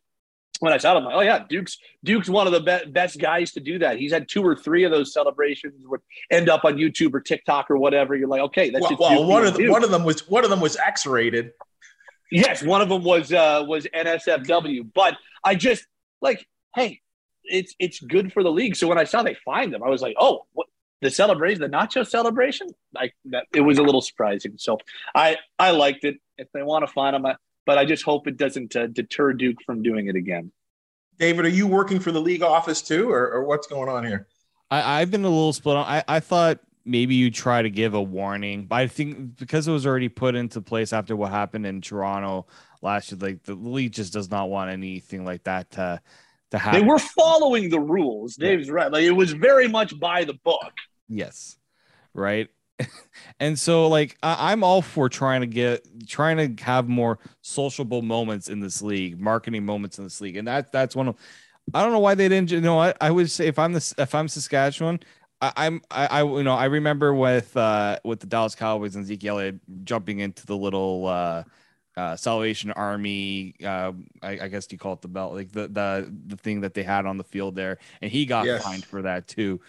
when 0.61 0.73
I 0.73 0.79
saw 0.79 0.97
him. 0.97 1.05
Like, 1.05 1.15
oh 1.15 1.21
yeah, 1.21 1.45
Duke's 1.49 1.79
Duke's 2.03 2.29
one 2.29 2.47
of 2.47 2.53
the 2.53 2.61
be- 2.61 2.91
best 2.91 3.19
guys 3.19 3.53
to 3.53 3.61
do 3.61 3.79
that. 3.81 3.99
He's 3.99 4.13
had 4.13 4.29
two 4.29 4.43
or 4.43 4.57
three 4.57 4.85
of 4.85 4.91
those 4.91 5.13
celebrations 5.13 5.87
would 5.87 6.01
end 6.31 6.49
up 6.49 6.65
on 6.65 6.77
YouTube 6.77 7.15
or 7.15 7.21
TikTok 7.21 7.71
or 7.71 7.77
whatever. 7.77 8.15
You're 8.15 8.29
like, 8.29 8.41
okay, 8.43 8.71
that's 8.71 8.83
well, 8.83 8.91
just 8.91 9.01
well 9.01 9.25
one 9.27 9.47
of 9.47 9.57
the, 9.57 9.69
one 9.69 9.85
of 9.85 9.91
them 9.91 10.05
was 10.05 10.27
one 10.29 10.45
of 10.45 10.51
them 10.51 10.61
was 10.61 10.77
X 10.77 11.07
rated. 11.07 11.53
Yes, 12.31 12.63
one 12.63 12.81
of 12.81 12.89
them 12.89 13.05
was 13.05 13.33
uh, 13.33 13.65
was 13.67 13.87
NSFW. 13.87 14.89
But 14.95 15.17
I 15.43 15.55
just 15.55 15.87
like, 16.21 16.47
hey, 16.75 17.01
it's 17.45 17.75
it's 17.79 18.01
good 18.01 18.33
for 18.33 18.43
the 18.43 18.51
league. 18.51 18.77
So 18.77 18.89
when 18.89 18.99
I 18.99 19.05
saw 19.05 19.23
they 19.23 19.37
fined 19.45 19.75
them, 19.75 19.83
I 19.83 19.89
was 19.89 20.03
like, 20.03 20.17
oh, 20.19 20.47
what, 20.53 20.67
the 21.01 21.11
celebration, 21.11 21.61
the 21.61 21.69
nacho 21.69 22.07
celebration, 22.07 22.69
like 22.95 23.15
that, 23.27 23.47
it 23.55 23.61
was 23.61 23.79
a 23.79 23.83
little 23.83 24.01
surprising. 24.01 24.55
So 24.57 24.79
I 25.15 25.37
I 25.59 25.71
liked 25.71 26.05
it. 26.05 26.17
If 26.39 26.49
they 26.53 26.63
want 26.63 26.87
to 26.87 26.93
find 26.93 27.15
them, 27.15 27.27
I, 27.27 27.37
but 27.67 27.79
I 27.79 27.85
just 27.85 28.05
hope 28.05 28.27
it 28.27 28.37
doesn't 28.37 28.75
uh, 28.75 28.87
deter 28.87 29.33
Duke 29.33 29.59
from 29.65 29.83
doing 29.83 30.09
it 30.09 30.17
again. 30.17 30.53
David, 31.19 31.45
are 31.45 31.49
you 31.51 31.67
working 31.67 32.01
for 32.01 32.11
the 32.11 32.21
league 32.21 32.43
office 32.43 32.83
too, 32.83 33.11
or, 33.11 33.31
or 33.31 33.45
what's 33.45 33.67
going 33.67 33.89
on 33.89 34.05
here? 34.05 34.27
I, 34.71 35.01
I've 35.01 35.11
been 35.11 35.25
a 35.25 35.29
little 35.29 35.53
split 35.53 35.77
on. 35.77 35.87
I, 35.87 36.03
I 36.09 36.21
thought 36.21 36.59
maybe 36.85 37.15
you 37.15 37.31
try 37.31 37.63
to 37.63 37.71
give 37.71 37.95
a 37.95 38.03
warning, 38.03 38.67
but 38.67 38.77
I 38.77 38.87
think 38.89 39.37
because 39.37 39.69
it 39.69 39.73
was 39.73 39.87
already 39.87 40.09
put 40.09 40.35
into 40.35 40.61
place 40.61 40.93
after 40.93 41.17
what 41.17 41.31
happened 41.31 41.67
in 41.67 41.81
Toronto 41.81 42.47
last 42.83 43.13
year, 43.13 43.19
like 43.21 43.43
the 43.45 43.55
league 43.55 43.93
just 43.93 44.13
does 44.13 44.31
not 44.31 44.51
want 44.51 44.71
anything 44.71 45.25
like 45.25 45.45
that 45.45 45.71
to 45.73 46.01
to 46.51 46.59
happen. 46.59 46.81
They 46.81 46.87
were 46.87 46.99
following 46.99 47.69
the 47.71 47.81
rules. 47.81 48.37
Dave's 48.37 48.71
right. 48.71 48.91
Like 48.91 49.05
it 49.05 49.13
was 49.13 49.33
very 49.33 49.69
much 49.69 49.99
by 49.99 50.25
the 50.25 50.35
book. 50.35 50.73
Yes. 51.09 51.57
Right. 52.13 52.49
and 53.41 53.59
so 53.59 53.89
like 53.89 54.17
I, 54.23 54.53
am 54.53 54.65
all 54.65 54.83
for 54.83 55.09
trying 55.09 55.43
to 55.43 55.47
get 55.47 55.87
trying 56.09 56.57
to 56.57 56.65
have 56.65 56.89
more 56.89 57.19
sociable 57.41 58.03
moments 58.03 58.49
in 58.49 58.61
this 58.61 58.83
league, 58.83 59.21
marketing 59.21 59.65
moments 59.65 59.99
in 59.99 60.05
this 60.05 60.21
league. 60.21 60.37
And 60.37 60.49
that 60.49 60.73
that's 60.73 60.97
one 60.97 61.09
of 61.09 61.17
I 61.73 61.83
don't 61.83 61.93
know 61.93 62.01
why 62.01 62.15
they 62.15 62.29
didn't 62.29 62.51
you 62.51 62.61
know 62.61 62.81
I, 62.81 62.95
I 63.01 63.11
would 63.11 63.31
say 63.31 63.47
if 63.47 63.59
I'm 63.59 63.73
the 63.73 63.95
if 63.99 64.15
I'm 64.15 64.29
Saskatchewan, 64.29 65.01
I, 65.41 65.67
am 65.67 65.83
I, 65.91 66.07
I 66.07 66.23
you 66.25 66.43
know 66.43 66.55
I 66.55 66.65
remember 66.65 67.15
with 67.15 67.57
uh 67.57 67.99
with 68.05 68.21
the 68.21 68.27
Dallas 68.27 68.55
Cowboys 68.55 68.97
and 68.97 69.07
Zeke 69.07 69.25
Elliott 69.25 69.61
jumping 69.85 70.19
into 70.19 70.45
the 70.47 70.57
little 70.57 71.07
uh 71.07 71.45
uh, 71.97 72.17
Salvation 72.17 72.71
Army. 72.73 73.55
Uh, 73.65 73.93
I, 74.23 74.39
I, 74.43 74.49
guess 74.49 74.71
you 74.71 74.79
call 74.79 74.95
it 74.95 75.03
the 75.03 75.09
belt, 75.09 75.35
like 75.35 75.53
the 75.53 75.69
the 75.69 76.13
the 76.27 76.37
thing 76.37 76.63
that 76.63 76.75
they 76.75 76.83
had 76.83 77.07
on 77.07 77.19
the 77.19 77.25
field 77.25 77.55
there, 77.55 77.79
and 78.03 78.11
he 78.11 78.27
got 78.27 78.47
yes. 78.47 78.65
fined 78.65 78.85
for 78.85 79.03
that 79.03 79.29
too. 79.29 79.61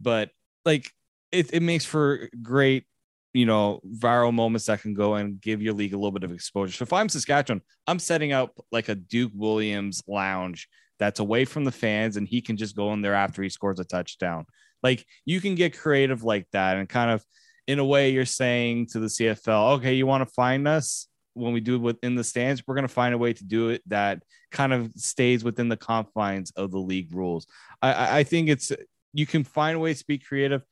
But 0.00 0.30
like 0.64 0.90
it, 1.30 1.52
it 1.52 1.62
makes 1.62 1.84
for 1.84 2.28
great, 2.42 2.84
you 3.32 3.46
know, 3.46 3.80
viral 3.86 4.32
moments 4.32 4.66
that 4.66 4.80
can 4.80 4.94
go 4.94 5.14
and 5.14 5.40
give 5.40 5.60
your 5.60 5.74
league 5.74 5.92
a 5.92 5.96
little 5.96 6.12
bit 6.12 6.24
of 6.24 6.32
exposure. 6.32 6.72
So 6.72 6.84
if 6.84 6.92
I'm 6.92 7.08
Saskatchewan, 7.08 7.62
I'm 7.86 7.98
setting 7.98 8.32
up 8.32 8.52
like 8.72 8.88
a 8.88 8.94
Duke 8.94 9.32
Williams 9.34 10.02
lounge 10.06 10.68
that's 10.98 11.20
away 11.20 11.44
from 11.44 11.64
the 11.64 11.72
fans, 11.72 12.16
and 12.16 12.26
he 12.26 12.40
can 12.40 12.56
just 12.56 12.76
go 12.76 12.92
in 12.92 13.02
there 13.02 13.14
after 13.14 13.42
he 13.42 13.50
scores 13.50 13.80
a 13.80 13.84
touchdown. 13.84 14.46
Like 14.82 15.04
you 15.24 15.40
can 15.40 15.54
get 15.54 15.78
creative 15.78 16.24
like 16.24 16.46
that, 16.52 16.78
and 16.78 16.88
kind 16.88 17.10
of 17.10 17.24
in 17.66 17.78
a 17.78 17.84
way, 17.84 18.10
you're 18.10 18.26
saying 18.26 18.88
to 18.88 19.00
the 19.00 19.06
CFL, 19.06 19.76
okay, 19.76 19.94
you 19.94 20.06
want 20.06 20.26
to 20.26 20.34
find 20.34 20.68
us 20.68 21.08
when 21.34 21.52
we 21.52 21.60
do 21.60 21.76
it 21.76 21.82
within 21.82 22.14
the 22.14 22.24
stands, 22.24 22.62
we're 22.66 22.74
going 22.74 22.86
to 22.86 22.92
find 22.92 23.14
a 23.14 23.18
way 23.18 23.32
to 23.32 23.44
do 23.44 23.68
it 23.68 23.82
that 23.86 24.22
kind 24.50 24.72
of 24.72 24.90
stays 24.96 25.44
within 25.44 25.68
the 25.68 25.76
confines 25.76 26.50
of 26.52 26.70
the 26.70 26.78
league 26.78 27.14
rules. 27.14 27.46
I, 27.82 28.20
I 28.20 28.24
think 28.24 28.48
it's 28.48 28.72
you 29.12 29.26
can 29.26 29.44
find 29.44 29.80
ways 29.80 30.00
to 30.00 30.06
be 30.06 30.18
creative 30.18 30.64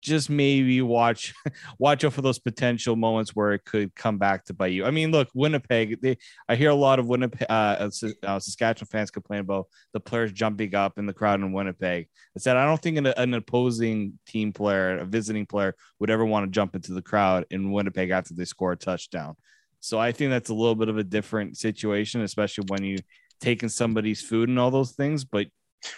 just 0.00 0.30
maybe 0.30 0.80
watch 0.82 1.34
watch 1.78 2.04
out 2.04 2.12
for 2.12 2.22
those 2.22 2.38
potential 2.38 2.96
moments 2.96 3.34
where 3.34 3.52
it 3.52 3.64
could 3.64 3.94
come 3.94 4.18
back 4.18 4.44
to 4.46 4.54
bite 4.54 4.72
you. 4.72 4.84
I 4.84 4.90
mean, 4.90 5.10
look, 5.10 5.28
Winnipeg. 5.34 6.00
They, 6.00 6.16
I 6.48 6.56
hear 6.56 6.70
a 6.70 6.74
lot 6.74 6.98
of 6.98 7.06
Winnipeg, 7.06 7.46
uh, 7.48 7.88
uh, 8.22 8.38
Saskatchewan 8.38 8.88
fans 8.88 9.10
complain 9.10 9.40
about 9.40 9.66
the 9.92 10.00
players 10.00 10.32
jumping 10.32 10.74
up 10.74 10.98
in 10.98 11.06
the 11.06 11.12
crowd 11.12 11.40
in 11.40 11.52
Winnipeg. 11.52 12.08
I 12.36 12.38
said 12.38 12.56
I 12.56 12.64
don't 12.64 12.80
think 12.80 12.98
an, 12.98 13.06
an 13.06 13.34
opposing 13.34 14.18
team 14.26 14.52
player, 14.52 14.98
a 14.98 15.04
visiting 15.04 15.46
player, 15.46 15.74
would 15.98 16.10
ever 16.10 16.24
want 16.24 16.46
to 16.46 16.50
jump 16.50 16.74
into 16.74 16.92
the 16.92 17.02
crowd 17.02 17.46
in 17.50 17.72
Winnipeg 17.72 18.10
after 18.10 18.34
they 18.34 18.44
score 18.44 18.72
a 18.72 18.76
touchdown. 18.76 19.36
So 19.80 19.98
I 19.98 20.12
think 20.12 20.30
that's 20.30 20.50
a 20.50 20.54
little 20.54 20.74
bit 20.74 20.88
of 20.88 20.98
a 20.98 21.04
different 21.04 21.56
situation, 21.56 22.20
especially 22.20 22.64
when 22.68 22.84
you 22.84 22.98
taking 23.40 23.70
somebody's 23.70 24.22
food 24.22 24.48
and 24.48 24.58
all 24.58 24.70
those 24.70 24.92
things. 24.92 25.24
But 25.24 25.46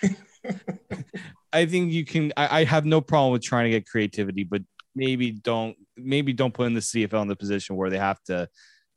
I 1.53 1.67
think 1.67 1.93
you 1.93 2.05
can. 2.05 2.33
I, 2.37 2.61
I, 2.61 2.65
have 2.65 2.87
no 2.87 3.01
problem 3.01 3.33
with 3.33 3.43
trying 3.43 3.65
to 3.65 3.71
get 3.71 3.87
creativity, 3.87 4.45
but 4.45 4.63
maybe 4.95 5.33
don't 5.33 5.77
maybe 5.97 6.33
don't 6.33 6.55
put 6.55 6.67
in 6.67 6.75
the 6.75 6.81
CFL 6.81 7.23
in 7.23 7.29
the 7.29 7.37
position 7.37 7.77
where 7.77 7.91
they 7.91 7.99
have 7.99 8.23
to, 8.25 8.49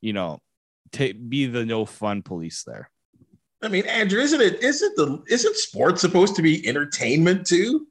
you 0.01 0.13
know, 0.13 0.39
take 0.91 1.29
be 1.29 1.47
the 1.47 1.65
no 1.65 1.85
fun 1.85 2.21
police 2.21 2.63
there. 2.65 2.89
I 3.61 3.67
mean, 3.67 3.85
Andrew, 3.87 4.21
isn't 4.21 4.41
it? 4.41 4.63
Isn't 4.63 4.95
the 4.95 5.23
isn't 5.27 5.55
sports 5.55 6.01
supposed 6.01 6.35
to 6.35 6.41
be 6.41 6.67
entertainment 6.67 7.47
too? 7.47 7.87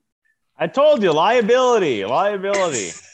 I 0.56 0.68
told 0.68 1.02
you, 1.02 1.12
liability, 1.12 2.04
liability. 2.04 2.90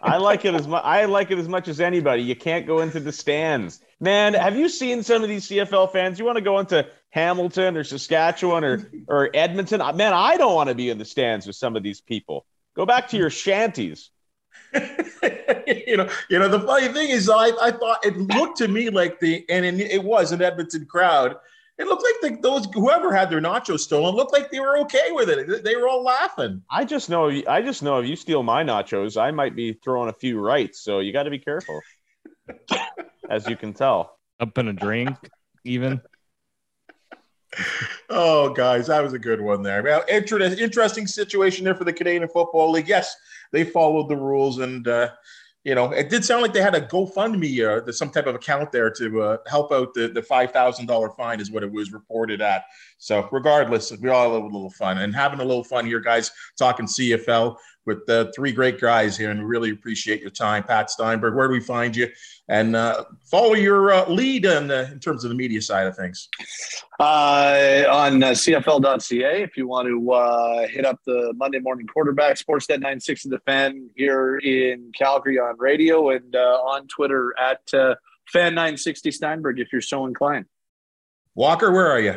I 0.00 0.18
like 0.18 0.44
it 0.44 0.54
as 0.54 0.66
much. 0.66 0.84
I 0.84 1.04
like 1.06 1.30
it 1.30 1.38
as 1.38 1.48
much 1.48 1.68
as 1.68 1.80
anybody. 1.80 2.22
You 2.22 2.36
can't 2.36 2.66
go 2.66 2.80
into 2.80 3.00
the 3.00 3.12
stands, 3.12 3.80
man. 4.00 4.34
Have 4.34 4.56
you 4.56 4.68
seen 4.68 5.02
some 5.02 5.22
of 5.22 5.28
these 5.28 5.46
CFL 5.48 5.92
fans? 5.92 6.18
You 6.18 6.24
want 6.24 6.36
to 6.36 6.42
go 6.42 6.58
into 6.58 6.86
Hamilton 7.10 7.76
or 7.76 7.84
Saskatchewan 7.84 8.64
or 8.64 8.90
or 9.08 9.30
Edmonton. 9.34 9.80
Uh, 9.80 9.92
man, 9.92 10.12
I 10.12 10.36
don't 10.36 10.54
want 10.54 10.68
to 10.68 10.74
be 10.74 10.90
in 10.90 10.98
the 10.98 11.04
stands 11.04 11.46
with 11.46 11.56
some 11.56 11.76
of 11.76 11.82
these 11.82 12.00
people. 12.00 12.46
Go 12.74 12.86
back 12.86 13.08
to 13.08 13.16
your 13.16 13.30
shanties. 13.30 14.10
you 14.74 15.96
know, 15.96 16.08
you 16.28 16.38
know. 16.38 16.48
The 16.48 16.60
funny 16.60 16.88
thing 16.88 17.10
is, 17.10 17.30
I, 17.30 17.50
I 17.60 17.70
thought 17.70 18.04
it 18.04 18.16
looked 18.16 18.58
to 18.58 18.68
me 18.68 18.90
like 18.90 19.18
the 19.18 19.44
and 19.48 19.64
it 19.64 20.04
was 20.04 20.32
an 20.32 20.42
Edmonton 20.42 20.84
crowd. 20.84 21.36
It 21.78 21.86
looked 21.86 22.02
like 22.02 22.32
the, 22.32 22.40
those 22.40 22.66
whoever 22.74 23.14
had 23.14 23.30
their 23.30 23.40
nachos 23.40 23.80
stolen 23.80 24.14
looked 24.14 24.32
like 24.32 24.50
they 24.50 24.60
were 24.60 24.78
okay 24.78 25.12
with 25.12 25.30
it. 25.30 25.62
They 25.62 25.76
were 25.76 25.88
all 25.88 26.02
laughing. 26.02 26.62
I 26.70 26.84
just 26.84 27.08
know. 27.08 27.28
I 27.28 27.62
just 27.62 27.82
know 27.82 28.00
if 28.00 28.08
you 28.08 28.16
steal 28.16 28.42
my 28.42 28.64
nachos, 28.64 29.20
I 29.20 29.30
might 29.30 29.54
be 29.54 29.74
throwing 29.84 30.08
a 30.08 30.12
few 30.12 30.40
rights. 30.40 30.80
So 30.82 30.98
you 30.98 31.12
got 31.12 31.24
to 31.24 31.30
be 31.30 31.38
careful, 31.38 31.80
as 33.30 33.46
you 33.46 33.56
can 33.56 33.72
tell. 33.72 34.18
Up 34.40 34.56
in 34.58 34.68
a 34.68 34.72
drink, 34.72 35.16
even 35.64 36.00
oh, 38.10 38.50
guys, 38.50 38.86
that 38.86 39.02
was 39.02 39.12
a 39.12 39.18
good 39.18 39.40
one 39.40 39.62
there. 39.62 39.82
Well, 39.82 40.04
interesting 40.08 41.06
situation 41.06 41.64
there 41.64 41.74
for 41.74 41.84
the 41.84 41.92
Canadian 41.92 42.28
Football 42.28 42.72
League. 42.72 42.88
Yes, 42.88 43.14
they 43.52 43.64
followed 43.64 44.08
the 44.08 44.16
rules, 44.16 44.58
and 44.58 44.86
uh, 44.86 45.10
you 45.64 45.74
know, 45.74 45.90
it 45.92 46.08
did 46.08 46.24
sound 46.24 46.42
like 46.42 46.52
they 46.52 46.62
had 46.62 46.74
a 46.74 46.80
GoFundMe, 46.80 47.88
uh, 47.88 47.92
some 47.92 48.10
type 48.10 48.26
of 48.26 48.34
account 48.34 48.70
there 48.70 48.90
to 48.90 49.22
uh, 49.22 49.36
help 49.46 49.72
out 49.72 49.92
the, 49.92 50.08
the 50.08 50.22
five 50.22 50.52
thousand 50.52 50.86
dollar 50.86 51.10
fine, 51.10 51.40
is 51.40 51.50
what 51.50 51.62
it 51.62 51.70
was 51.70 51.92
reported 51.92 52.40
at. 52.40 52.64
So, 52.98 53.28
regardless, 53.32 53.92
we 54.00 54.08
all 54.08 54.32
have 54.32 54.42
a 54.42 54.46
little 54.46 54.70
fun 54.70 54.98
and 54.98 55.14
having 55.14 55.40
a 55.40 55.44
little 55.44 55.64
fun 55.64 55.84
here, 55.84 56.00
guys. 56.00 56.30
Talking 56.56 56.86
CFL 56.86 57.56
with 57.88 58.04
the 58.04 58.30
three 58.36 58.52
great 58.52 58.78
guys 58.78 59.16
here, 59.16 59.30
and 59.30 59.48
really 59.48 59.70
appreciate 59.70 60.20
your 60.20 60.30
time, 60.30 60.62
Pat 60.62 60.90
Steinberg. 60.90 61.34
Where 61.34 61.48
do 61.48 61.52
we 61.54 61.60
find 61.60 61.96
you? 61.96 62.06
And 62.46 62.76
uh, 62.76 63.04
follow 63.24 63.54
your 63.54 63.92
uh, 63.92 64.08
lead 64.10 64.44
in, 64.44 64.70
in 64.70 65.00
terms 65.00 65.24
of 65.24 65.30
the 65.30 65.34
media 65.34 65.62
side 65.62 65.86
of 65.86 65.96
things. 65.96 66.28
Uh, 67.00 67.84
on 67.90 68.22
uh, 68.22 68.30
CFL.ca, 68.32 69.42
if 69.42 69.56
you 69.56 69.66
want 69.66 69.88
to 69.88 70.12
uh, 70.12 70.68
hit 70.68 70.84
up 70.84 71.00
the 71.06 71.32
Monday 71.36 71.60
morning 71.60 71.86
quarterback, 71.86 72.36
Sportsnet 72.36 72.80
960 72.80 73.30
The 73.30 73.38
Fan 73.40 73.88
here 73.96 74.36
in 74.36 74.92
Calgary 74.96 75.38
on 75.38 75.56
radio, 75.58 76.10
and 76.10 76.36
uh, 76.36 76.38
on 76.38 76.86
Twitter 76.88 77.34
at 77.40 77.62
Fan 77.70 78.54
960 78.54 79.10
Steinberg 79.10 79.58
if 79.58 79.72
you're 79.72 79.80
so 79.80 80.04
inclined. 80.04 80.44
Walker, 81.34 81.72
where 81.72 81.90
are 81.90 82.00
you? 82.00 82.16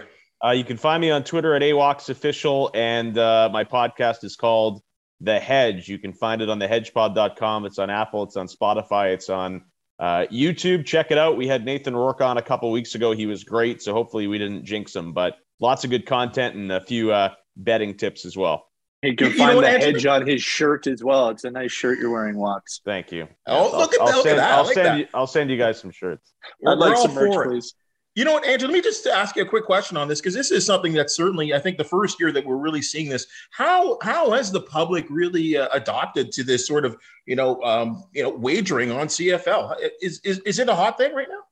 you 0.53 0.65
can 0.65 0.75
find 0.75 0.99
me 0.99 1.11
on 1.11 1.23
Twitter 1.23 1.55
at 1.55 1.61
AWOX 1.61 2.09
Official, 2.09 2.71
and 2.73 3.15
my 3.15 3.63
podcast 3.63 4.25
is 4.25 4.35
called 4.35 4.81
the 5.21 5.39
Hedge. 5.39 5.87
You 5.87 5.99
can 5.99 6.13
find 6.13 6.41
it 6.41 6.49
on 6.49 6.59
thehedgepod.com. 6.59 7.65
It's 7.65 7.79
on 7.79 7.89
Apple, 7.89 8.23
it's 8.23 8.35
on 8.35 8.47
Spotify, 8.47 9.13
it's 9.13 9.29
on 9.29 9.63
uh, 9.99 10.25
YouTube. 10.31 10.85
Check 10.85 11.11
it 11.11 11.17
out. 11.17 11.37
We 11.37 11.47
had 11.47 11.63
Nathan 11.63 11.95
Rourke 11.95 12.21
on 12.21 12.37
a 12.37 12.41
couple 12.41 12.71
weeks 12.71 12.95
ago. 12.95 13.11
He 13.11 13.27
was 13.27 13.43
great. 13.43 13.81
So 13.81 13.93
hopefully 13.93 14.27
we 14.27 14.37
didn't 14.37 14.65
jinx 14.65 14.95
him, 14.95 15.13
but 15.13 15.37
lots 15.59 15.83
of 15.83 15.91
good 15.91 16.05
content 16.05 16.55
and 16.55 16.71
a 16.71 16.81
few 16.81 17.11
uh, 17.11 17.33
betting 17.55 17.95
tips 17.95 18.25
as 18.25 18.35
well. 18.35 18.67
You 19.03 19.15
can 19.15 19.31
find 19.33 19.55
you 19.55 19.61
know 19.61 19.61
the 19.61 19.79
hedge 19.79 20.05
on 20.05 20.27
his 20.27 20.43
shirt 20.43 20.85
as 20.85 21.03
well. 21.03 21.29
It's 21.29 21.43
a 21.43 21.49
nice 21.49 21.71
shirt 21.71 21.97
you're 21.97 22.11
wearing, 22.11 22.37
Watts. 22.37 22.81
Thank 22.85 23.11
you. 23.11 23.27
Oh, 23.47 23.63
yes, 23.63 23.73
look, 23.73 23.93
I'll, 23.99 24.07
at, 24.07 24.13
I'll 24.13 24.23
send, 24.23 24.39
that. 24.39 24.51
I'll, 24.51 24.63
like 24.65 24.73
send 24.75 24.85
that. 24.85 24.97
you. 24.99 25.07
I'll 25.13 25.27
send 25.27 25.49
you 25.49 25.57
guys 25.57 25.79
some 25.79 25.89
shirts. 25.89 26.33
I'd 26.67 26.77
like 26.77 26.97
some 26.97 27.13
merch, 27.15 27.47
please. 27.47 27.73
You 28.13 28.25
know 28.25 28.33
what, 28.33 28.45
Andrew? 28.45 28.67
Let 28.67 28.73
me 28.73 28.81
just 28.81 29.07
ask 29.07 29.37
you 29.37 29.43
a 29.43 29.45
quick 29.45 29.65
question 29.65 29.95
on 29.95 30.09
this 30.09 30.19
because 30.19 30.33
this 30.33 30.51
is 30.51 30.65
something 30.65 30.91
that 30.93 31.09
certainly 31.09 31.53
I 31.53 31.59
think 31.59 31.77
the 31.77 31.85
first 31.85 32.19
year 32.19 32.31
that 32.33 32.45
we're 32.45 32.57
really 32.57 32.81
seeing 32.81 33.07
this. 33.09 33.25
How 33.51 33.97
how 34.01 34.31
has 34.31 34.51
the 34.51 34.59
public 34.59 35.05
really 35.09 35.55
uh, 35.57 35.69
adopted 35.71 36.31
to 36.33 36.43
this 36.43 36.67
sort 36.67 36.83
of 36.83 36.97
you 37.25 37.37
know 37.37 37.61
um, 37.63 38.03
you 38.11 38.23
know 38.23 38.29
wagering 38.29 38.91
on 38.91 39.07
CFL? 39.07 39.77
Is 40.01 40.19
is 40.25 40.39
is 40.39 40.59
it 40.59 40.67
a 40.67 40.75
hot 40.75 40.97
thing 40.97 41.13
right 41.13 41.27
now? 41.29 41.43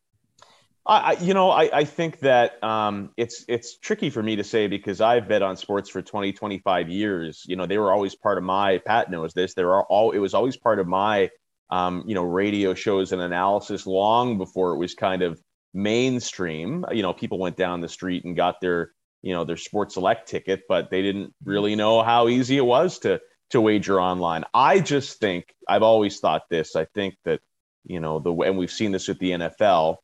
I, 0.85 1.17
you 1.21 1.35
know, 1.35 1.51
I, 1.51 1.69
I 1.71 1.83
think 1.83 2.19
that 2.21 2.61
um, 2.63 3.11
it's 3.15 3.45
it's 3.47 3.77
tricky 3.77 4.09
for 4.09 4.23
me 4.23 4.35
to 4.37 4.43
say 4.43 4.65
because 4.65 5.01
I've 5.01 5.27
bet 5.27 5.43
on 5.43 5.55
sports 5.55 5.87
for 5.87 6.01
20, 6.01 6.33
25 6.33 6.89
years. 6.89 7.43
You 7.47 7.55
know, 7.57 7.67
they 7.67 7.77
were 7.77 7.93
always 7.93 8.15
part 8.15 8.39
of 8.39 8.43
my. 8.43 8.79
Pat 8.79 9.11
knows 9.11 9.33
this. 9.33 9.53
There 9.53 9.71
are 9.73 9.83
all. 9.83 10.11
It 10.11 10.17
was 10.17 10.33
always 10.33 10.57
part 10.57 10.79
of 10.79 10.87
my, 10.87 11.29
um, 11.69 12.03
you 12.07 12.15
know, 12.15 12.23
radio 12.23 12.73
shows 12.73 13.11
and 13.11 13.21
analysis 13.21 13.85
long 13.85 14.39
before 14.39 14.73
it 14.73 14.77
was 14.77 14.95
kind 14.95 15.21
of 15.21 15.39
mainstream. 15.73 16.85
You 16.91 17.01
know, 17.01 17.13
people 17.13 17.39
went 17.39 17.57
down 17.57 17.81
the 17.81 17.89
street 17.89 18.25
and 18.25 18.35
got 18.35 18.61
their, 18.61 18.91
you 19.21 19.33
know, 19.33 19.45
their 19.45 19.57
Sports 19.57 19.95
Select 19.95 20.27
ticket, 20.27 20.63
but 20.67 20.89
they 20.89 21.01
didn't 21.01 21.33
really 21.43 21.75
know 21.75 22.01
how 22.01 22.27
easy 22.27 22.57
it 22.57 22.65
was 22.65 22.99
to 22.99 23.19
to 23.51 23.61
wager 23.61 23.99
online. 23.99 24.43
I 24.53 24.79
just 24.79 25.19
think 25.19 25.53
I've 25.67 25.83
always 25.83 26.19
thought 26.19 26.43
this. 26.49 26.75
I 26.75 26.85
think 26.85 27.15
that 27.25 27.41
you 27.83 27.99
know 27.99 28.19
the 28.19 28.31
and 28.31 28.57
we've 28.57 28.71
seen 28.71 28.91
this 28.91 29.07
with 29.07 29.19
the 29.19 29.31
NFL. 29.31 29.97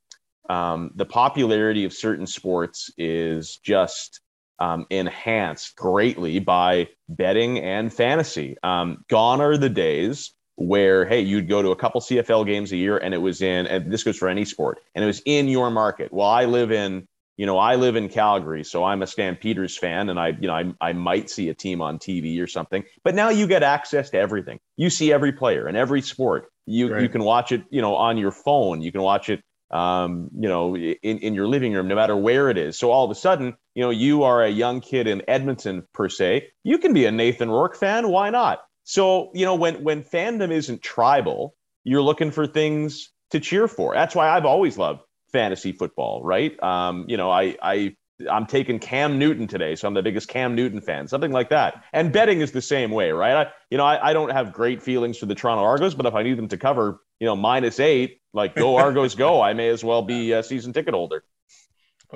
Um, 0.49 0.91
the 0.95 1.05
popularity 1.05 1.85
of 1.85 1.93
certain 1.93 2.27
sports 2.27 2.91
is 2.97 3.57
just 3.63 4.21
um, 4.59 4.85
enhanced 4.89 5.75
greatly 5.75 6.39
by 6.39 6.89
betting 7.09 7.59
and 7.59 7.91
fantasy. 7.91 8.55
Um, 8.61 9.03
gone 9.09 9.41
are 9.41 9.57
the 9.57 9.69
days 9.69 10.34
where 10.57 11.05
hey 11.05 11.19
you'd 11.19 11.49
go 11.49 11.61
to 11.61 11.69
a 11.69 11.75
couple 11.75 11.99
cfl 11.99 12.45
games 12.45 12.71
a 12.71 12.77
year 12.77 12.97
and 12.97 13.13
it 13.13 13.17
was 13.17 13.41
in 13.41 13.67
and 13.67 13.91
this 13.91 14.03
goes 14.03 14.17
for 14.17 14.29
any 14.29 14.45
sport 14.45 14.79
and 14.95 15.03
it 15.03 15.07
was 15.07 15.21
in 15.25 15.49
your 15.49 15.69
market 15.69 16.13
well 16.13 16.27
i 16.27 16.45
live 16.45 16.71
in 16.71 17.05
you 17.37 17.45
know, 17.45 17.57
I 17.57 17.75
live 17.75 17.95
in 17.95 18.07
Calgary, 18.07 18.63
so 18.63 18.83
I'm 18.83 19.01
a 19.01 19.07
Stampeders 19.07 19.77
fan, 19.77 20.09
and 20.09 20.19
I, 20.19 20.29
you 20.29 20.47
know, 20.47 20.53
I, 20.53 20.73
I 20.79 20.93
might 20.93 21.29
see 21.29 21.49
a 21.49 21.53
team 21.53 21.81
on 21.81 21.99
TV 21.99 22.41
or 22.41 22.47
something. 22.47 22.83
But 23.03 23.13
now 23.13 23.29
you 23.29 23.45
get 23.45 23.61
access 23.61 24.09
to 24.11 24.17
everything. 24.17 24.59
You 24.77 24.89
see 24.89 25.11
every 25.11 25.33
player 25.33 25.67
and 25.67 25.75
every 25.75 26.01
sport. 26.01 26.47
You 26.65 26.93
right. 26.93 27.01
you 27.01 27.09
can 27.09 27.23
watch 27.23 27.51
it, 27.51 27.63
you 27.69 27.81
know, 27.81 27.95
on 27.95 28.17
your 28.17 28.31
phone. 28.31 28.81
You 28.81 28.91
can 28.91 29.01
watch 29.01 29.29
it, 29.29 29.41
um, 29.69 30.29
you 30.33 30.47
know, 30.47 30.77
in, 30.77 31.19
in 31.19 31.33
your 31.33 31.47
living 31.47 31.73
room, 31.73 31.89
no 31.89 31.95
matter 31.95 32.15
where 32.15 32.49
it 32.49 32.57
is. 32.57 32.79
So 32.79 32.91
all 32.91 33.03
of 33.03 33.11
a 33.11 33.15
sudden, 33.15 33.55
you 33.75 33.83
know, 33.83 33.89
you 33.89 34.23
are 34.23 34.41
a 34.41 34.49
young 34.49 34.79
kid 34.79 35.05
in 35.05 35.21
Edmonton 35.27 35.85
per 35.93 36.07
se. 36.07 36.47
You 36.63 36.77
can 36.77 36.93
be 36.93 37.05
a 37.05 37.11
Nathan 37.11 37.51
Rourke 37.51 37.75
fan. 37.75 38.07
Why 38.07 38.29
not? 38.29 38.61
So 38.85 39.31
you 39.33 39.45
know, 39.45 39.55
when 39.55 39.83
when 39.83 40.03
fandom 40.03 40.51
isn't 40.51 40.81
tribal, 40.81 41.55
you're 41.83 42.01
looking 42.01 42.31
for 42.31 42.47
things 42.47 43.11
to 43.31 43.39
cheer 43.39 43.67
for. 43.67 43.93
That's 43.93 44.15
why 44.15 44.29
I've 44.29 44.45
always 44.45 44.77
loved 44.77 45.01
fantasy 45.33 45.73
football, 45.73 46.23
right? 46.23 46.61
Um, 46.63 47.05
you 47.07 47.17
know, 47.17 47.29
I 47.29 47.57
I 47.61 47.95
I'm 48.31 48.45
taking 48.45 48.79
Cam 48.79 49.19
Newton 49.19 49.47
today, 49.47 49.75
so 49.75 49.87
I'm 49.87 49.93
the 49.93 50.03
biggest 50.03 50.29
Cam 50.29 50.55
Newton 50.55 50.79
fan, 50.79 51.07
something 51.07 51.31
like 51.31 51.49
that. 51.49 51.83
And 51.91 52.13
betting 52.13 52.39
is 52.39 52.51
the 52.51 52.61
same 52.61 52.91
way, 52.91 53.11
right? 53.11 53.47
I, 53.47 53.51
you 53.69 53.77
know, 53.77 53.83
I, 53.83 54.11
I 54.11 54.13
don't 54.13 54.31
have 54.31 54.53
great 54.53 54.81
feelings 54.81 55.17
for 55.17 55.25
the 55.25 55.35
Toronto 55.35 55.63
Argos, 55.63 55.95
but 55.95 56.05
if 56.05 56.13
I 56.13 56.23
need 56.23 56.37
them 56.37 56.47
to 56.47 56.57
cover, 56.57 57.01
you 57.19 57.25
know, 57.25 57.35
minus 57.35 57.79
eight, 57.79 58.21
like 58.33 58.55
go 58.55 58.77
Argos, 58.77 59.15
go, 59.15 59.41
I 59.41 59.53
may 59.53 59.67
as 59.67 59.83
well 59.83 60.01
be 60.01 60.31
a 60.31 60.43
season 60.43 60.71
ticket 60.71 60.93
holder. 60.93 61.23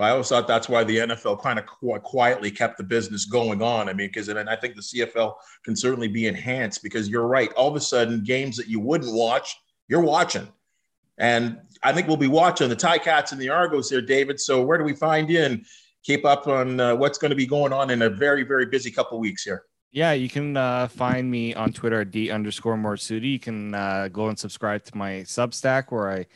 I 0.02 0.12
always 0.12 0.30
thought 0.30 0.48
that's 0.48 0.70
why 0.70 0.84
the 0.84 0.98
NFL 0.98 1.42
kind 1.42 1.60
of 1.60 1.66
qu- 1.66 2.00
quietly 2.00 2.52
kept 2.52 2.78
the 2.78 2.84
business 2.84 3.26
going 3.26 3.62
on. 3.62 3.90
I 3.90 3.94
mean, 3.94 4.08
because 4.08 4.28
and 4.30 4.50
I 4.50 4.56
think 4.56 4.76
the 4.76 4.82
CFL 4.82 5.34
can 5.64 5.76
certainly 5.76 6.08
be 6.08 6.28
enhanced 6.28 6.84
because 6.84 7.10
you're 7.10 7.28
right. 7.28 7.52
All 7.54 7.70
of 7.70 7.76
a 7.76 7.82
sudden, 7.82 8.24
games 8.24 8.56
that 8.58 8.68
you 8.68 8.80
wouldn't 8.80 9.14
watch, 9.14 9.56
you're 9.88 10.02
watching. 10.02 10.48
And 11.18 11.60
I 11.84 11.92
think 11.92 12.08
we'll 12.08 12.18
be 12.18 12.28
watching 12.28 12.70
the 12.70 12.76
Ticats 12.76 13.32
and 13.32 13.42
the 13.42 13.50
Argos 13.50 13.90
here, 13.90 14.02
David. 14.02 14.40
So 14.40 14.62
where 14.64 14.78
do 14.78 14.84
we 14.84 14.94
find 14.94 15.30
you 15.30 15.42
and 15.42 15.66
keep 16.04 16.26
up 16.26 16.48
on 16.48 16.80
uh, 16.80 16.96
what's 16.96 17.18
going 17.18 17.32
to 17.32 17.36
be 17.36 17.46
going 17.46 17.74
on 17.74 17.90
in 17.90 18.02
a 18.02 18.10
very, 18.10 18.44
very 18.44 18.66
busy 18.66 18.92
couple 18.92 19.20
weeks 19.20 19.44
here? 19.44 19.64
Yeah, 19.92 20.14
you 20.14 20.30
can 20.30 20.56
uh, 20.56 20.88
find 20.88 21.30
me 21.30 21.54
on 21.56 21.74
Twitter 21.74 22.02
at 22.02 22.12
d 22.12 22.30
underscore 22.30 22.78
Morsuti. 22.78 23.34
You 23.34 23.40
can 23.40 23.74
uh, 23.74 24.08
go 24.12 24.28
and 24.28 24.38
subscribe 24.38 24.84
to 24.86 24.96
my 24.96 25.22
Substack 25.22 25.86
where 25.90 26.12
I 26.12 26.28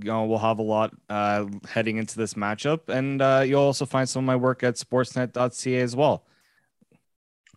you 0.00 0.04
know, 0.04 0.24
we'll 0.24 0.38
have 0.38 0.58
a 0.58 0.62
lot 0.62 0.94
uh, 1.08 1.46
heading 1.68 1.98
into 1.98 2.16
this 2.16 2.34
matchup, 2.34 2.88
and 2.88 3.20
uh, 3.20 3.42
you'll 3.46 3.62
also 3.62 3.86
find 3.86 4.08
some 4.08 4.24
of 4.24 4.26
my 4.26 4.36
work 4.36 4.62
at 4.62 4.74
Sportsnet.ca 4.74 5.80
as 5.80 5.94
well. 5.94 6.24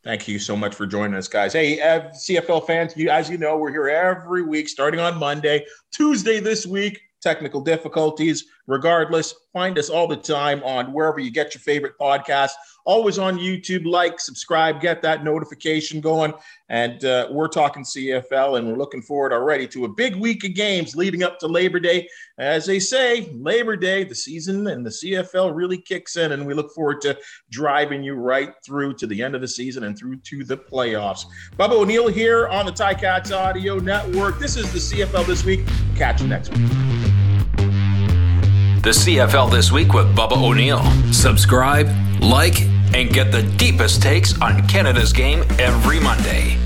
Thank 0.04 0.28
you 0.28 0.38
so 0.38 0.56
much 0.56 0.76
for 0.76 0.86
joining 0.86 1.16
us, 1.16 1.28
guys. 1.28 1.54
Hey, 1.54 1.82
uh, 1.82 2.10
CFL 2.12 2.68
fans, 2.68 2.96
you, 2.96 3.10
as 3.10 3.28
you 3.28 3.40
know, 3.40 3.58
we're 3.58 3.72
here 3.72 3.88
every 3.90 4.44
week, 4.44 4.70
starting 4.70 5.00
on 5.00 5.18
Monday, 5.18 5.66
Tuesday 5.92 6.40
this 6.40 6.68
week. 6.68 7.02
Technical 7.22 7.60
difficulties, 7.60 8.46
regardless, 8.68 9.34
find 9.52 9.80
us 9.80 9.90
all 9.90 10.08
the 10.08 10.16
time 10.16 10.62
on 10.64 10.94
wherever 10.94 11.20
you 11.20 11.32
get 11.32 11.56
your 11.56 11.62
favorite 11.62 11.94
podcast. 12.00 12.52
Always 12.86 13.18
on 13.18 13.38
YouTube. 13.38 13.86
Like, 13.86 14.20
subscribe, 14.20 14.80
get 14.80 15.02
that 15.02 15.24
notification 15.24 16.02
going. 16.02 16.34
And 16.70 17.04
uh, 17.06 17.28
we're 17.32 17.48
talking 17.48 17.84
CFL, 17.84 18.58
and 18.58 18.68
we're 18.68 18.78
looking 18.78 19.02
forward 19.02 19.34
already 19.34 19.68
to 19.70 19.86
a 19.86 19.90
big 19.90 20.16
week 20.16 20.44
of 20.44 20.54
games 20.54 20.96
leading 20.96 21.24
up 21.24 21.40
to 21.40 21.48
Labor 21.48 21.80
Day. 21.80 22.08
As 22.38 22.66
they 22.66 22.80
say, 22.80 23.30
Labor 23.34 23.76
Day, 23.76 24.04
the 24.04 24.16
season 24.16 24.68
and 24.68 24.86
the 24.86 24.90
CFL 24.90 25.56
really 25.56 25.78
kicks 25.78 26.18
in, 26.18 26.32
and 26.32 26.46
we 26.46 26.54
look 26.54 26.74
forward 26.74 27.02
to 27.02 27.18
driving 27.52 28.04
you 28.04 28.16
right 28.16 28.54
through 28.66 28.96
to 28.96 29.08
the 29.08 29.22
end 29.22 29.36
of 29.36 29.42
the 29.42 29.48
season 29.48 29.84
and 29.84 29.98
through 29.98 30.18
to 30.18 30.44
the 30.44 30.58
playoffs. 30.58 31.26
Bubba 31.58 31.74
O'Neill 31.74 32.08
here 32.08 32.48
on 32.48 32.66
the 32.66 32.72
Ticats 32.72 33.36
Audio 33.36 33.78
Network. 33.80 34.40
This 34.40 34.58
is 34.58 34.72
the 34.72 34.80
CFL 34.80 35.26
This 35.26 35.44
Week. 35.44 35.62
Catch 35.96 36.22
you 36.22 36.28
next 36.28 36.50
week. 36.50 36.68
The 38.82 38.92
CFL 38.92 39.50
This 39.50 39.72
Week 39.72 39.94
with 39.94 40.16
Bubba 40.16 40.38
O'Neill. 40.38 40.84
Subscribe, 41.12 41.90
like, 42.22 42.68
and 42.96 43.12
get 43.12 43.30
the 43.30 43.44
deepest 43.58 44.02
takes 44.02 44.40
on 44.42 44.66
Canada's 44.70 45.12
game 45.12 45.44
every 45.60 46.00
Monday. 46.00 46.58